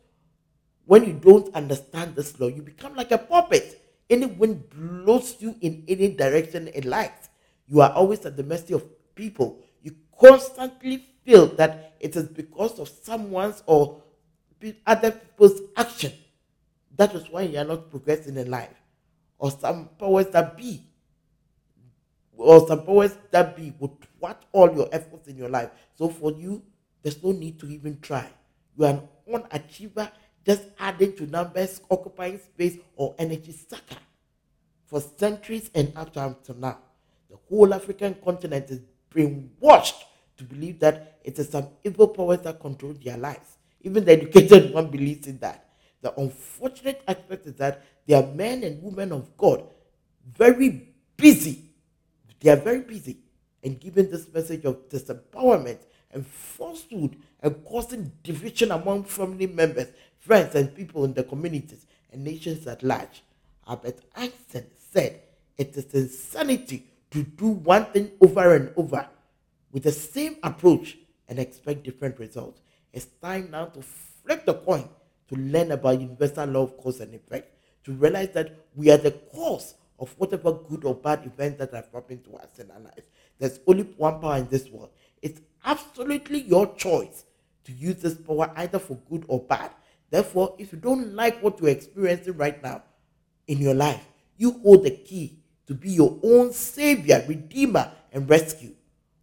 when 0.89 1.05
you 1.05 1.13
don't 1.13 1.53
understand 1.53 2.15
this 2.15 2.39
law, 2.39 2.47
you 2.47 2.63
become 2.63 2.95
like 2.95 3.11
a 3.11 3.17
puppet. 3.19 3.79
Any 4.09 4.25
wind 4.25 4.71
blows 4.71 5.35
you 5.39 5.55
in 5.61 5.83
any 5.87 6.15
direction 6.15 6.67
it 6.73 6.83
likes. 6.83 7.29
You 7.67 7.81
are 7.81 7.91
always 7.91 8.25
at 8.25 8.35
the 8.35 8.41
mercy 8.41 8.73
of 8.73 8.83
people. 9.13 9.59
You 9.83 9.95
constantly 10.19 11.05
feel 11.23 11.45
that 11.57 11.93
it 11.99 12.15
is 12.15 12.27
because 12.27 12.79
of 12.79 12.89
someone's 12.89 13.61
or 13.67 14.01
other 14.87 15.11
people's 15.11 15.61
action. 15.77 16.11
That 16.97 17.13
is 17.13 17.29
why 17.29 17.43
you 17.43 17.59
are 17.59 17.65
not 17.65 17.91
progressing 17.91 18.35
in 18.37 18.49
life. 18.49 18.81
Or 19.37 19.51
some 19.51 19.89
powers 19.99 20.25
that 20.31 20.57
be, 20.57 20.87
or 22.35 22.67
some 22.67 22.83
powers 22.83 23.15
that 23.29 23.55
be 23.55 23.75
would 23.77 23.91
thwart 24.17 24.43
all 24.53 24.73
your 24.73 24.89
efforts 24.91 25.27
in 25.27 25.37
your 25.37 25.49
life. 25.49 25.69
So 25.99 26.09
for 26.09 26.31
you, 26.31 26.63
there's 27.03 27.23
no 27.23 27.31
need 27.31 27.59
to 27.59 27.67
even 27.67 27.99
try. 28.01 28.27
You 28.75 28.85
are 28.85 28.89
an 28.89 29.07
unachiever, 29.31 30.11
just 30.50 30.64
adding 30.80 31.16
to 31.16 31.28
numbers, 31.28 31.80
occupying 31.91 32.39
space, 32.39 32.76
or 32.95 33.14
energy 33.20 33.52
sucker. 33.52 33.97
For 34.88 35.00
centuries 35.00 35.70
and 35.76 35.93
up 35.95 36.12
to 36.14 36.60
now, 36.60 36.80
the 37.30 37.38
whole 37.47 37.72
African 37.72 38.16
continent 38.16 38.66
is 38.72 38.80
brainwashed 39.14 40.02
to 40.38 40.43
believe 40.43 40.80
that 40.80 41.20
it 41.24 41.38
is 41.38 41.50
some 41.50 41.68
evil 41.84 42.08
powers 42.08 42.39
that 42.39 42.60
control 42.60 42.93
their 42.93 43.18
lives. 43.18 43.58
Even 43.82 44.04
the 44.04 44.14
educated 44.14 44.74
one 44.74 44.88
believes 44.88 45.28
in 45.28 45.38
that. 45.38 45.70
The 46.02 46.20
unfortunate 46.20 47.04
aspect 47.08 47.45
is 47.45 47.54
that 47.58 47.86
they 48.08 48.16
are 48.16 48.26
men 48.34 48.64
and 48.64 48.82
women 48.82 49.12
of 49.12 49.38
God, 49.38 49.64
very 50.36 50.95
busy. 51.16 51.66
They 52.39 52.50
are 52.50 52.56
very 52.56 52.82
busy 52.82 53.20
in 53.62 53.76
giving 53.76 54.10
this 54.10 54.34
message 54.34 54.66
of 54.66 54.89
disempowerment 54.89 55.78
and 56.12 56.26
falsehood 56.26 57.18
and 57.41 57.64
causing 57.66 58.12
division 58.24 58.72
among 58.72 59.04
family 59.04 59.47
members, 59.47 59.88
friends, 60.20 60.55
and 60.55 60.76
people 60.76 61.05
in 61.05 61.13
the 61.13 61.24
communities 61.24 61.86
and 62.11 62.24
nations 62.24 62.67
at 62.67 62.84
large. 62.84 63.24
Albert 63.67 63.99
Einstein 64.15 64.65
said 64.91 65.22
it 65.57 65.76
is 65.76 65.93
insanity 65.93 66.86
to 67.11 67.24
do 67.24 67.47
one 67.47 67.86
thing 67.86 68.11
over 68.22 68.55
and 68.55 68.72
over 68.76 69.07
with 69.72 69.84
the 69.84 69.91
same 69.91 70.38
approach 70.43 70.97
and 71.28 71.39
expect 71.39 71.84
different 71.84 72.20
results. 72.20 72.61
It's 72.93 73.05
time 73.22 73.51
now 73.51 73.65
to 73.65 73.82
flip 73.82 74.45
the 74.45 74.55
coin 74.55 74.89
to 75.30 75.36
learn 75.36 75.72
about 75.72 76.01
universal 76.01 76.45
law 76.45 76.63
of 76.63 76.78
cause 76.78 76.99
and 76.99 77.13
effect, 77.13 77.53
to 77.84 77.93
realize 77.93 78.30
that 78.30 78.65
we 78.76 78.89
are 78.89 78.97
the 78.97 79.11
cause 79.11 79.76
of 79.99 80.13
whatever 80.17 80.53
good 80.53 80.84
or 80.86 80.95
bad 80.95 81.26
events 81.26 81.59
that 81.59 81.74
have 81.74 81.89
happened 81.93 82.24
to 82.26 82.36
us 82.36 82.57
in 82.57 82.70
our 82.72 82.80
lives. 82.80 83.03
There's 83.38 83.59
only 83.67 83.84
one 83.84 84.20
power 84.20 84.38
in 84.38 84.47
this 84.47 84.70
world. 84.70 84.89
It's 85.22 85.39
absolutely 85.63 86.41
your 86.41 86.74
choice 86.76 87.26
to 87.65 87.72
use 87.72 87.97
this 87.97 88.15
power 88.15 88.51
either 88.55 88.80
for 88.80 88.97
good 89.09 89.26
or 89.28 89.39
bad. 89.39 89.72
Therefore, 90.10 90.55
if 90.57 90.72
you 90.72 90.80
don't 90.80 91.14
like 91.14 91.41
what 91.41 91.60
you're 91.60 91.70
experiencing 91.70 92.38
right 92.38 92.62
now 92.64 92.84
in 93.47 93.60
your 93.60 93.76
life, 93.76 94.05
you 94.38 94.60
hold 94.64 94.84
the 94.84 94.91
key 94.91 95.39
to 95.68 95.74
be 95.74 95.91
your 95.91 96.18
own 96.24 96.51
savior, 96.51 97.24
redeemer, 97.28 97.91
and 98.12 98.30
rescue. 98.30 98.74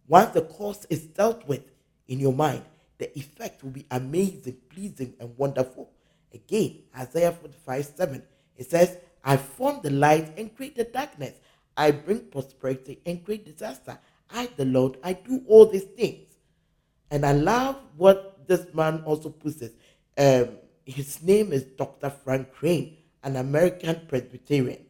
Once 0.07 0.33
the 0.33 0.41
cause 0.41 0.85
is 0.89 1.01
dealt 1.07 1.45
with 1.47 1.63
in 2.07 2.19
your 2.19 2.33
mind, 2.33 2.63
the 2.97 3.17
effect 3.17 3.63
will 3.63 3.71
be 3.71 3.85
amazing, 3.91 4.57
pleasing, 4.69 5.13
and 5.19 5.37
wonderful. 5.37 5.91
Again, 6.33 6.83
Isaiah 6.97 7.31
45 7.31 7.85
7, 7.85 8.23
it 8.55 8.69
says, 8.69 8.97
I 9.23 9.37
form 9.37 9.81
the 9.83 9.89
light 9.89 10.33
and 10.37 10.55
create 10.55 10.75
the 10.75 10.85
darkness. 10.85 11.33
I 11.75 11.91
bring 11.91 12.21
prosperity 12.21 12.99
and 13.05 13.23
create 13.23 13.45
disaster. 13.45 13.99
I, 14.29 14.49
the 14.55 14.65
Lord, 14.65 14.97
I 15.03 15.13
do 15.13 15.43
all 15.47 15.65
these 15.65 15.83
things. 15.83 16.27
And 17.11 17.25
I 17.25 17.33
love 17.33 17.77
what 17.95 18.47
this 18.47 18.73
man 18.73 19.03
also 19.05 19.29
puts 19.29 19.61
it. 19.61 19.75
Um, 20.17 20.57
his 20.91 21.21
name 21.21 21.51
is 21.51 21.63
Dr. 21.63 22.09
Frank 22.09 22.51
Crane, 22.53 22.97
an 23.23 23.35
American 23.35 24.01
Presbyterian. 24.07 24.85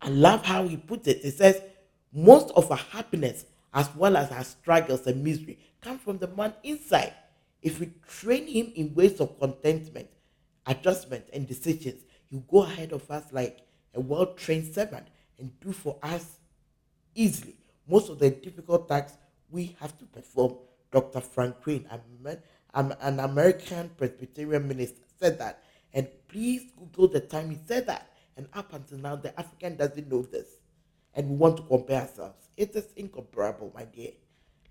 I 0.00 0.08
love 0.08 0.44
how 0.44 0.66
he 0.66 0.76
puts 0.76 1.08
it. 1.08 1.22
He 1.22 1.30
says, 1.30 1.60
most 2.12 2.50
of 2.56 2.70
our 2.70 2.76
happiness, 2.76 3.44
as 3.72 3.88
well 3.96 4.16
as 4.16 4.30
our 4.30 4.44
struggles 4.44 5.06
and 5.06 5.22
misery, 5.22 5.58
come 5.80 5.98
from 5.98 6.18
the 6.18 6.28
man 6.28 6.54
inside. 6.62 7.12
If 7.62 7.80
we 7.80 7.90
train 8.08 8.46
him 8.46 8.72
in 8.74 8.94
ways 8.94 9.20
of 9.20 9.38
contentment, 9.38 10.08
adjustment, 10.66 11.24
and 11.32 11.46
decisions, 11.46 12.02
he'll 12.30 12.40
go 12.40 12.62
ahead 12.62 12.92
of 12.92 13.10
us 13.10 13.24
like 13.32 13.60
a 13.94 14.00
well 14.00 14.26
trained 14.34 14.74
servant 14.74 15.06
and 15.38 15.58
do 15.60 15.72
for 15.72 15.98
us 16.02 16.38
easily 17.14 17.56
most 17.88 18.08
of 18.10 18.18
the 18.18 18.30
difficult 18.30 18.88
tasks 18.88 19.16
we 19.50 19.76
have 19.80 19.96
to 19.98 20.04
perform. 20.06 20.56
Dr. 20.90 21.20
Frank 21.20 21.60
Crane, 21.60 21.86
an 22.74 23.20
American 23.20 23.90
Presbyterian 23.96 24.66
minister, 24.66 25.00
said 25.18 25.38
that. 25.38 25.62
And 25.92 26.08
please 26.28 26.72
Google 26.76 27.08
the 27.08 27.20
time 27.20 27.50
he 27.50 27.58
said 27.66 27.86
that. 27.86 28.10
And 28.36 28.48
up 28.52 28.72
until 28.72 28.98
now, 28.98 29.16
the 29.16 29.38
African 29.38 29.76
doesn't 29.76 30.10
know 30.10 30.22
this 30.22 30.46
and 31.14 31.30
we 31.30 31.36
want 31.36 31.56
to 31.56 31.62
compare 31.62 32.02
ourselves. 32.02 32.48
It 32.56 32.74
is 32.74 32.86
incomparable, 32.96 33.72
my 33.74 33.84
dear. 33.84 34.10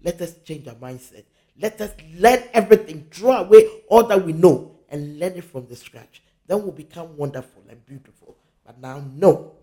Let 0.04 0.22
us 0.22 0.36
change 0.44 0.68
our 0.68 0.76
mindset. 0.76 1.24
Let 1.60 1.80
us 1.82 1.92
learn 2.18 2.44
everything, 2.54 3.08
throw 3.12 3.32
away 3.32 3.68
all 3.90 4.04
that 4.08 4.26
we 4.26 4.34
know, 4.34 4.80
and 4.90 5.20
learn 5.20 5.34
it 5.34 5.44
from 5.46 5.68
the 5.68 5.76
scratch. 5.76 6.22
Then 6.48 6.64
we'll 6.64 6.72
become 6.72 7.16
wonderful 7.16 7.64
and 7.70 7.86
beautiful. 7.86 8.36
But 8.66 8.80
now, 8.80 9.04
no. 9.14 9.54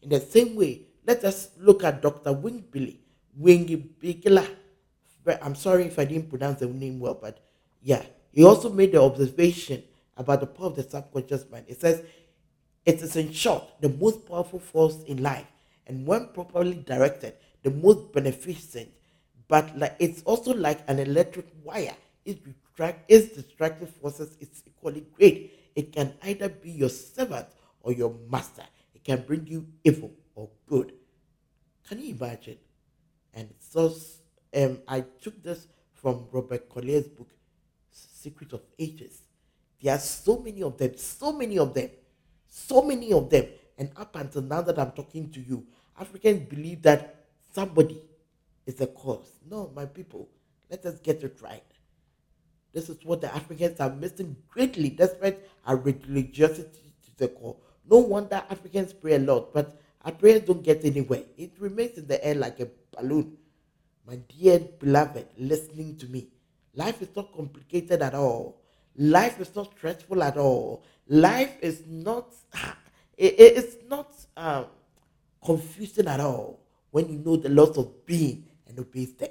In 0.00 0.08
the 0.08 0.20
same 0.20 0.56
way, 0.56 0.86
let 1.06 1.24
us 1.24 1.50
look 1.58 1.84
at 1.84 2.00
Dr. 2.00 2.32
Wingbili, 2.32 2.96
Bigila. 3.38 4.46
I'm 5.42 5.54
sorry 5.54 5.84
if 5.86 5.98
I 5.98 6.04
didn't 6.04 6.30
pronounce 6.30 6.60
the 6.60 6.66
name 6.66 6.98
well, 7.00 7.14
but 7.14 7.38
yeah. 7.82 8.02
He 8.30 8.44
also 8.44 8.70
made 8.70 8.92
the 8.92 9.02
observation 9.02 9.82
about 10.16 10.40
the 10.40 10.46
power 10.46 10.66
of 10.66 10.76
the 10.76 10.82
subconscious 10.82 11.44
mind. 11.50 11.66
It 11.68 11.80
says, 11.80 12.02
it 12.84 13.02
is 13.02 13.14
in 13.16 13.32
short 13.32 13.64
the 13.80 13.88
most 13.88 14.26
powerful 14.26 14.58
force 14.58 15.02
in 15.04 15.22
life 15.22 15.46
and 15.86 16.06
when 16.06 16.28
properly 16.28 16.74
directed, 16.74 17.34
the 17.62 17.70
most 17.70 18.12
beneficent. 18.12 18.88
But 19.48 19.76
like 19.78 19.96
it's 19.98 20.22
also 20.22 20.54
like 20.54 20.80
an 20.88 20.98
electric 20.98 21.46
wire. 21.62 21.94
It 22.24 22.40
retract 22.46 23.10
its 23.10 23.34
destructive 23.34 23.90
forces 23.90 24.36
is 24.40 24.62
equally 24.66 25.04
great. 25.12 25.52
It 25.74 25.92
can 25.92 26.14
either 26.22 26.48
be 26.48 26.70
your 26.70 26.88
servant 26.88 27.46
or 27.82 27.92
your 27.92 28.14
master. 28.30 28.64
It 28.94 29.04
can 29.04 29.22
bring 29.22 29.46
you 29.46 29.66
evil 29.84 30.12
or 30.34 30.48
good. 30.66 30.92
Can 31.86 32.00
you 32.00 32.14
imagine? 32.14 32.58
And 33.34 33.52
so 33.58 33.92
um, 34.56 34.78
I 34.86 35.04
took 35.20 35.42
this 35.42 35.66
from 35.94 36.26
Robert 36.32 36.68
Collier's 36.68 37.08
book, 37.08 37.28
Secret 38.22 38.52
of 38.52 38.62
Ages. 38.78 39.22
There 39.80 39.92
are 39.92 39.98
so 39.98 40.38
many 40.38 40.62
of 40.62 40.78
them, 40.78 40.96
so 40.96 41.32
many 41.32 41.58
of 41.58 41.74
them, 41.74 41.90
so 42.46 42.82
many 42.82 43.12
of 43.12 43.28
them. 43.28 43.46
And 43.76 43.90
up 43.96 44.14
until 44.14 44.42
now 44.42 44.62
that 44.62 44.78
I'm 44.78 44.92
talking 44.92 45.30
to 45.30 45.40
you, 45.40 45.66
Africans 45.98 46.48
believe 46.48 46.82
that 46.82 47.24
somebody 47.52 48.00
is 48.66 48.76
the 48.76 48.86
cause. 48.86 49.40
No, 49.50 49.72
my 49.74 49.86
people, 49.86 50.28
let 50.70 50.84
us 50.86 51.00
get 51.00 51.22
it 51.24 51.38
right. 51.42 51.64
This 52.72 52.88
is 52.88 53.04
what 53.04 53.20
the 53.20 53.34
Africans 53.34 53.80
are 53.80 53.90
missing 53.90 54.36
greatly, 54.48 54.90
despite 54.90 55.40
our 55.66 55.76
religiosity 55.76 56.94
to 57.04 57.18
the 57.18 57.28
core. 57.28 57.56
No 57.90 57.98
wonder 57.98 58.42
Africans 58.48 58.92
pray 58.92 59.14
a 59.14 59.18
lot, 59.18 59.52
but 59.52 59.80
our 60.04 60.12
prayers 60.12 60.42
don't 60.42 60.62
get 60.62 60.84
anywhere. 60.84 61.24
It 61.36 61.52
remains 61.58 61.98
in 61.98 62.06
the 62.06 62.24
air 62.24 62.34
like 62.34 62.60
a 62.60 62.68
balloon. 62.96 63.36
My 64.06 64.16
dear 64.16 64.60
beloved, 64.60 65.26
listening 65.38 65.96
to 65.98 66.06
me, 66.06 66.28
life 66.74 67.02
is 67.02 67.08
not 67.14 67.34
complicated 67.34 68.02
at 68.02 68.14
all. 68.14 68.60
Life 68.96 69.40
is 69.40 69.54
not 69.54 69.72
stressful 69.76 70.22
at 70.22 70.36
all. 70.36 70.84
Life 71.08 71.56
is 71.60 71.82
not. 71.86 72.34
It, 73.18 73.34
it's 73.38 73.76
not. 73.90 74.10
Um, 74.38 74.64
confusing 75.44 76.06
at 76.06 76.20
all 76.20 76.60
when 76.90 77.08
you 77.08 77.18
know 77.18 77.36
the 77.36 77.48
laws 77.48 77.76
of 77.76 78.06
being 78.06 78.46
and 78.66 78.78
obeys 78.78 79.12
them. 79.14 79.30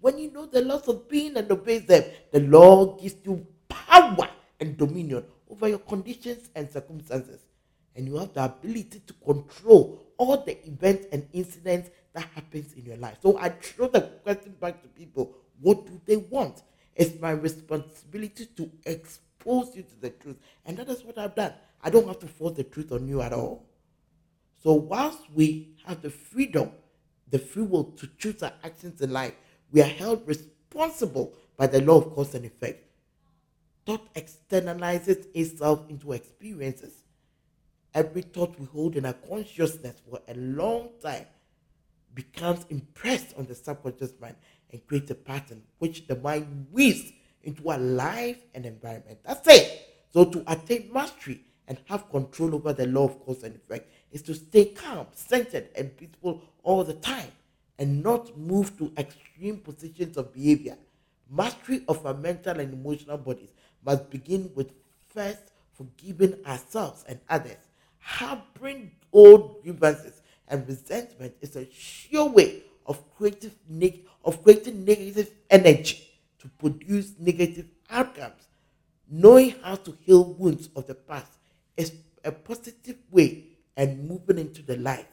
When 0.00 0.18
you 0.18 0.30
know 0.30 0.46
the 0.46 0.62
laws 0.62 0.88
of 0.88 1.08
being 1.08 1.36
and 1.36 1.50
obeys 1.50 1.84
them, 1.86 2.04
the 2.32 2.40
law 2.40 2.96
gives 2.96 3.16
you 3.24 3.46
power 3.68 4.28
and 4.60 4.76
dominion 4.76 5.24
over 5.50 5.68
your 5.68 5.80
conditions 5.80 6.48
and 6.54 6.70
circumstances. 6.70 7.40
And 7.94 8.06
you 8.06 8.16
have 8.16 8.32
the 8.34 8.44
ability 8.44 9.02
to 9.06 9.12
control 9.14 10.02
all 10.16 10.38
the 10.44 10.66
events 10.66 11.06
and 11.12 11.26
incidents 11.32 11.90
that 12.12 12.28
happens 12.34 12.72
in 12.74 12.84
your 12.84 12.96
life. 12.96 13.18
So 13.22 13.38
I 13.38 13.48
throw 13.50 13.88
the 13.88 14.02
question 14.22 14.54
back 14.60 14.82
to 14.82 14.88
people, 14.88 15.34
what 15.60 15.86
do 15.86 16.00
they 16.06 16.16
want? 16.16 16.62
It's 16.94 17.20
my 17.20 17.30
responsibility 17.30 18.46
to 18.56 18.70
expose 18.84 19.76
you 19.76 19.82
to 19.82 20.00
the 20.00 20.10
truth. 20.10 20.36
And 20.64 20.76
that 20.78 20.88
is 20.88 21.04
what 21.04 21.18
I've 21.18 21.34
done. 21.34 21.52
I 21.82 21.90
don't 21.90 22.06
have 22.08 22.18
to 22.20 22.26
force 22.26 22.56
the 22.56 22.64
truth 22.64 22.92
on 22.92 23.06
you 23.06 23.22
at 23.22 23.32
all. 23.32 23.66
So, 24.62 24.72
whilst 24.72 25.20
we 25.34 25.76
have 25.84 26.02
the 26.02 26.10
freedom, 26.10 26.72
the 27.30 27.38
free 27.38 27.62
will 27.62 27.84
to 27.84 28.08
choose 28.18 28.42
our 28.42 28.52
actions 28.64 29.00
in 29.00 29.12
life, 29.12 29.34
we 29.70 29.82
are 29.82 29.84
held 29.84 30.26
responsible 30.26 31.34
by 31.56 31.66
the 31.66 31.80
law 31.80 31.98
of 31.98 32.14
cause 32.14 32.34
and 32.34 32.44
effect. 32.44 32.82
Thought 33.84 34.12
externalizes 34.14 35.26
itself 35.34 35.88
into 35.88 36.12
experiences. 36.12 36.92
Every 37.94 38.22
thought 38.22 38.58
we 38.58 38.66
hold 38.66 38.96
in 38.96 39.06
our 39.06 39.12
consciousness 39.12 39.96
for 40.08 40.20
a 40.28 40.34
long 40.34 40.90
time 41.02 41.26
becomes 42.14 42.64
impressed 42.70 43.34
on 43.36 43.46
the 43.46 43.54
subconscious 43.54 44.12
mind 44.20 44.36
and 44.72 44.86
create 44.86 45.10
a 45.10 45.14
pattern 45.14 45.62
which 45.78 46.06
the 46.06 46.16
mind 46.16 46.66
weaves 46.72 47.12
into 47.42 47.62
a 47.70 47.78
life 47.78 48.38
and 48.54 48.66
environment. 48.66 49.18
That's 49.24 49.46
it. 49.48 49.82
So 50.12 50.24
to 50.24 50.44
attain 50.46 50.90
mastery 50.92 51.42
and 51.68 51.78
have 51.86 52.10
control 52.10 52.54
over 52.54 52.72
the 52.72 52.86
law 52.86 53.04
of 53.04 53.24
cause 53.24 53.42
and 53.42 53.54
effect 53.56 53.90
is 54.12 54.22
to 54.22 54.34
stay 54.34 54.66
calm, 54.66 55.06
centered, 55.12 55.68
and 55.76 55.96
peaceful 55.96 56.42
all 56.62 56.84
the 56.84 56.94
time 56.94 57.30
and 57.78 58.02
not 58.02 58.36
move 58.36 58.76
to 58.78 58.92
extreme 58.96 59.58
positions 59.58 60.16
of 60.16 60.32
behavior. 60.32 60.76
Mastery 61.30 61.84
of 61.88 62.04
our 62.06 62.14
mental 62.14 62.58
and 62.60 62.72
emotional 62.72 63.18
bodies 63.18 63.52
must 63.84 64.08
begin 64.10 64.50
with 64.54 64.70
first 65.08 65.52
forgiving 65.72 66.36
ourselves 66.46 67.04
and 67.08 67.20
others. 67.28 67.58
Harboring 67.98 68.92
old 69.12 69.62
grievances 69.62 70.22
and 70.48 70.66
resentment 70.68 71.34
is 71.40 71.56
a 71.56 71.70
sure 71.70 72.28
way 72.28 72.62
of 72.86 73.02
creative 73.16 73.54
of 74.26 74.42
creating 74.42 74.84
negative 74.84 75.30
energy 75.48 76.06
to 76.40 76.48
produce 76.58 77.14
negative 77.18 77.66
outcomes. 77.88 78.42
Knowing 79.08 79.54
how 79.62 79.76
to 79.76 79.96
heal 80.04 80.24
wounds 80.34 80.68
of 80.74 80.86
the 80.88 80.94
past 80.94 81.30
is 81.76 81.92
a 82.24 82.32
positive 82.32 82.96
way 83.12 83.44
and 83.76 84.08
moving 84.08 84.38
into 84.38 84.62
the 84.62 84.76
light. 84.78 85.06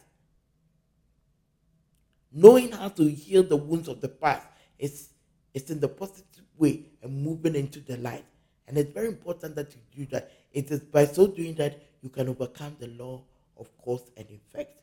Knowing 2.32 2.72
how 2.72 2.90
to 2.90 3.08
heal 3.08 3.44
the 3.44 3.56
wounds 3.56 3.88
of 3.88 4.02
the 4.02 4.10
past 4.10 4.48
is, 4.80 5.10
is 5.54 5.70
in 5.70 5.80
the 5.80 5.88
positive 5.88 6.44
way 6.58 6.84
and 7.04 7.24
moving 7.24 7.54
into 7.54 7.80
the 7.82 7.96
light. 7.98 8.26
And 8.68 8.76
it's 8.78 8.92
very 8.92 9.10
important 9.10 9.56
that 9.56 9.76
you 9.76 10.06
do 10.06 10.12
that. 10.12 10.32
It 10.52 10.72
is 10.72 10.80
by 10.80 11.06
so 11.06 11.28
doing 11.28 11.54
that 11.56 11.80
you 12.02 12.10
can 12.10 12.30
overcome 12.30 12.76
the 12.80 12.88
law 12.88 13.22
of 13.58 13.70
cause 13.78 14.10
and 14.18 14.26
effect. 14.32 14.76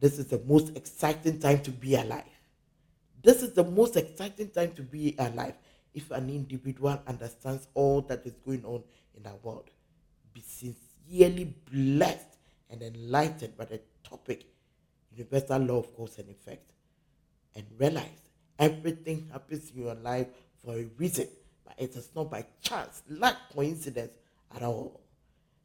This 0.00 0.18
is 0.18 0.26
the 0.26 0.40
most 0.48 0.76
exciting 0.76 1.38
time 1.38 1.60
to 1.60 1.70
be 1.70 1.94
alive. 1.94 2.24
This 3.22 3.42
is 3.42 3.52
the 3.52 3.64
most 3.64 3.96
exciting 3.96 4.48
time 4.50 4.72
to 4.72 4.82
be 4.82 5.14
alive 5.18 5.54
if 5.94 6.10
an 6.10 6.30
individual 6.30 7.00
understands 7.06 7.68
all 7.74 8.00
that 8.02 8.24
is 8.24 8.34
going 8.44 8.64
on 8.64 8.82
in 9.16 9.26
our 9.26 9.36
world. 9.42 9.68
Be 10.32 10.42
sincerely 10.46 11.54
blessed 11.70 12.38
and 12.70 12.82
enlightened 12.82 13.56
by 13.56 13.66
the 13.66 13.80
topic 14.04 14.46
universal 15.12 15.58
law 15.58 15.78
of 15.78 15.94
cause 15.96 16.18
and 16.18 16.28
effect 16.30 16.72
and 17.54 17.64
realize 17.78 18.30
everything 18.58 19.28
happens 19.32 19.70
in 19.74 19.82
your 19.82 19.94
life 19.96 20.28
for 20.64 20.76
a 20.76 20.84
reason, 20.96 21.26
but 21.64 21.74
it 21.78 21.96
is 21.96 22.10
not 22.14 22.30
by 22.30 22.44
chance, 22.62 23.02
like 23.08 23.36
coincidence 23.52 24.12
at 24.54 24.62
all. 24.62 25.00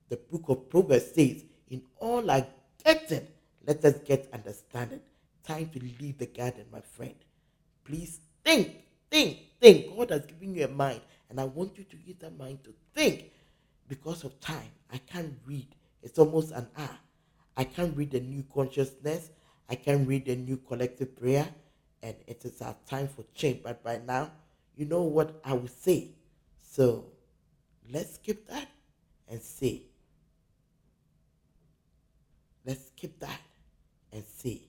The 0.10 0.18
book 0.18 0.44
of 0.50 0.70
Proverbs 0.70 1.12
says, 1.14 1.44
In 1.70 1.84
all 2.00 2.30
our 2.30 2.46
getting, 2.84 3.28
let 3.66 3.84
us 3.86 3.96
get 4.06 4.30
understanding. 4.34 5.02
Time 5.44 5.70
to 5.70 5.80
leave 5.80 6.18
the 6.18 6.26
garden, 6.26 6.66
my 6.72 6.82
friend. 6.82 7.16
Please 7.86 8.20
think, 8.44 8.76
think, 9.10 9.38
think. 9.62 9.96
God 9.96 10.10
has 10.10 10.26
given 10.26 10.54
you 10.54 10.66
a 10.66 10.68
mind, 10.68 11.02
and 11.30 11.40
I 11.40 11.46
want 11.46 11.78
you 11.78 11.86
to 11.86 11.98
use 12.06 12.18
that 12.20 12.38
mind 12.38 12.64
to 12.66 12.74
think. 12.94 13.32
Because 13.88 14.24
of 14.24 14.40
time, 14.40 14.72
I 14.92 14.98
can't 14.98 15.36
read. 15.46 15.68
It's 16.02 16.20
almost 16.20 16.52
an 16.52 16.68
hour. 16.78 16.98
I 17.56 17.64
can't 17.64 17.96
read 17.96 18.12
the 18.12 18.20
new 18.20 18.44
consciousness. 18.54 19.30
I 19.70 19.76
can't 19.76 20.08
read 20.08 20.26
the 20.26 20.36
new 20.36 20.58
collective 20.58 21.16
prayer. 21.16 21.48
And 22.02 22.16
it 22.28 22.44
is 22.44 22.62
our 22.62 22.76
time 22.90 23.08
for 23.08 23.24
change. 23.36 23.62
But 23.64 23.84
by 23.84 24.02
now, 24.06 24.32
you 24.76 24.86
know 24.86 25.04
what 25.04 25.40
I 25.46 25.54
will 25.54 25.68
say. 25.68 26.10
So 26.62 27.06
let's 27.92 28.16
skip 28.16 28.48
that 28.50 28.68
and 29.30 29.42
see. 29.42 29.86
let's 32.66 32.88
skip 32.88 33.20
that 33.20 33.40
and 34.12 34.24
say, 34.26 34.62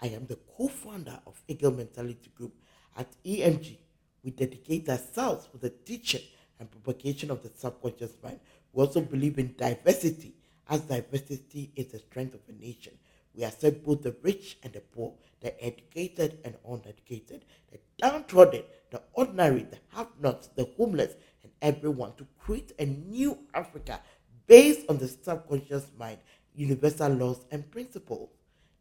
I 0.00 0.08
am 0.08 0.26
the 0.26 0.38
co-founder 0.56 1.20
of 1.26 1.40
Eagle 1.48 1.72
Mentality 1.72 2.30
Group 2.36 2.52
at 2.96 3.08
EMG. 3.24 3.76
We 4.22 4.30
dedicate 4.30 4.88
ourselves 4.88 5.46
for 5.50 5.58
the 5.58 5.70
teaching 5.70 6.22
and 6.58 6.70
propagation 6.70 7.30
of 7.30 7.42
the 7.42 7.50
subconscious 7.54 8.12
mind. 8.22 8.40
We 8.72 8.84
also 8.84 9.00
believe 9.00 9.38
in 9.38 9.54
diversity, 9.56 10.34
as 10.68 10.80
diversity 10.82 11.70
is 11.76 11.86
the 11.88 11.98
strength 11.98 12.34
of 12.34 12.40
a 12.48 12.60
nation. 12.60 12.92
We 13.34 13.44
accept 13.44 13.84
both 13.84 14.02
the 14.02 14.14
rich 14.22 14.58
and 14.62 14.72
the 14.72 14.80
poor, 14.80 15.14
the 15.40 15.62
educated 15.62 16.38
and 16.44 16.54
uneducated, 16.66 17.44
the 17.70 17.78
downtrodden, 17.98 18.62
the 18.90 19.02
ordinary, 19.12 19.62
the 19.62 19.78
have-nots, 19.94 20.48
the 20.54 20.68
homeless, 20.76 21.14
and 21.42 21.52
everyone 21.60 22.14
to 22.16 22.26
create 22.38 22.72
a 22.78 22.86
new 22.86 23.38
Africa 23.52 24.00
based 24.46 24.88
on 24.88 24.98
the 24.98 25.08
subconscious 25.08 25.86
mind, 25.98 26.18
universal 26.54 27.12
laws 27.12 27.44
and 27.50 27.68
principles. 27.70 28.30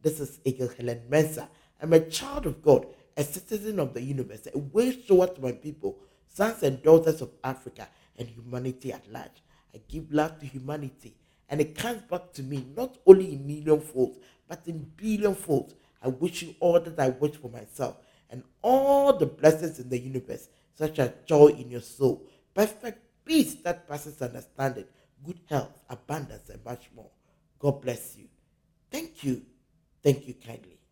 This 0.03 0.19
is 0.19 0.41
Eagle 0.43 0.69
Helen 0.77 1.01
Mensah. 1.09 1.47
I'm 1.81 1.93
a 1.93 2.01
child 2.01 2.45
of 2.45 2.61
God, 2.61 2.87
a 3.15 3.23
citizen 3.23 3.79
of 3.79 3.93
the 3.93 4.01
universe, 4.01 4.49
a 4.53 4.57
way 4.59 4.91
shower 4.91 5.27
to 5.27 5.41
my 5.41 5.53
people, 5.53 5.97
sons 6.27 6.61
and 6.61 6.83
daughters 6.83 7.21
of 7.21 7.31
Africa 7.41 7.87
and 8.17 8.27
humanity 8.27 8.91
at 8.91 9.09
large. 9.09 9.41
I 9.73 9.79
give 9.87 10.11
love 10.11 10.41
to 10.41 10.45
humanity, 10.45 11.15
and 11.47 11.61
it 11.61 11.77
comes 11.77 12.01
back 12.01 12.33
to 12.33 12.43
me 12.43 12.67
not 12.75 12.97
only 13.07 13.31
in 13.31 13.47
million 13.47 13.79
folds, 13.79 14.17
but 14.45 14.61
in 14.65 14.91
billion 14.97 15.35
folds. 15.35 15.73
I 16.01 16.09
wish 16.09 16.43
you 16.43 16.53
all 16.59 16.81
that 16.81 16.99
I 16.99 17.07
wish 17.07 17.37
for 17.37 17.49
myself, 17.49 17.95
and 18.29 18.43
all 18.61 19.17
the 19.17 19.25
blessings 19.25 19.79
in 19.79 19.87
the 19.87 19.97
universe, 19.97 20.49
such 20.75 20.99
as 20.99 21.13
joy 21.25 21.47
in 21.47 21.71
your 21.71 21.79
soul, 21.79 22.27
perfect 22.53 22.99
peace 23.23 23.55
that 23.63 23.87
passes 23.87 24.21
understanding, 24.21 24.85
good 25.25 25.39
health, 25.49 25.79
abundance, 25.89 26.49
and 26.49 26.63
much 26.65 26.89
more. 26.93 27.09
God 27.57 27.81
bless 27.81 28.17
you. 28.17 28.25
Thank 28.91 29.23
you 29.23 29.43
Thank 30.03 30.27
you 30.27 30.33
kindly. 30.35 30.82